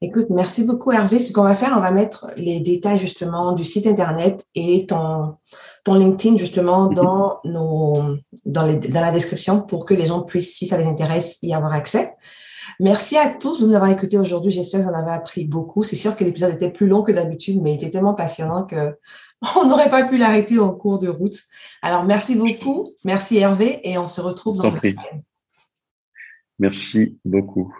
Écoute, 0.02 0.28
merci 0.30 0.66
beaucoup 0.66 0.91
Hervé. 0.91 1.20
Ce 1.20 1.32
qu'on 1.32 1.43
va 1.43 1.56
faire, 1.56 1.74
on 1.78 1.82
va 1.82 1.91
mettre 1.91 2.28
les 2.36 2.60
détails 2.60 3.00
justement 3.00 3.54
du 3.54 3.64
site 3.64 3.88
internet 3.88 4.46
et 4.54 4.86
ton, 4.86 5.38
ton 5.84 5.93
LinkedIn 5.93 6.38
justement 6.38 6.88
dans 6.88 7.39
nos 7.46 8.18
dans, 8.46 8.66
les, 8.68 8.76
dans 8.76 9.02
la 9.02 9.12
description 9.12 9.62
pour 9.62 9.86
que 9.86 9.93
les 9.93 10.06
gens 10.06 10.22
puissent, 10.22 10.56
si 10.56 10.66
ça 10.66 10.78
les 10.78 10.86
intéresse, 10.86 11.39
y 11.41 11.54
avoir 11.54 11.74
accès. 11.74 12.14
Merci 12.80 13.17
à 13.17 13.30
tous 13.30 13.61
de 13.61 13.67
nous 13.67 13.76
avoir 13.76 13.91
écoutés 13.91 14.17
aujourd'hui. 14.17 14.51
J'espère 14.51 14.82
que 14.82 14.86
vous 14.86 14.91
en 14.91 14.97
avez 14.97 15.11
appris 15.11 15.45
beaucoup. 15.45 15.84
C'est 15.84 15.95
sûr 15.95 16.15
que 16.15 16.23
l'épisode 16.23 16.53
était 16.53 16.71
plus 16.71 16.88
long 16.88 17.03
que 17.03 17.11
d'habitude, 17.11 17.61
mais 17.61 17.73
il 17.73 17.76
était 17.76 17.89
tellement 17.89 18.13
passionnant 18.13 18.63
que 18.65 18.97
on 19.55 19.65
n'aurait 19.65 19.89
pas 19.89 20.07
pu 20.07 20.17
l'arrêter 20.17 20.59
en 20.59 20.73
cours 20.73 20.99
de 20.99 21.07
route. 21.07 21.39
Alors, 21.82 22.03
merci 22.03 22.36
beaucoup. 22.36 22.93
Merci 23.03 23.38
Hervé 23.38 23.80
et 23.84 23.97
on 23.97 24.07
se 24.07 24.21
retrouve 24.21 24.57
dans 24.57 24.69
le 24.69 24.80
Merci 26.59 27.17
beaucoup. 27.26 27.73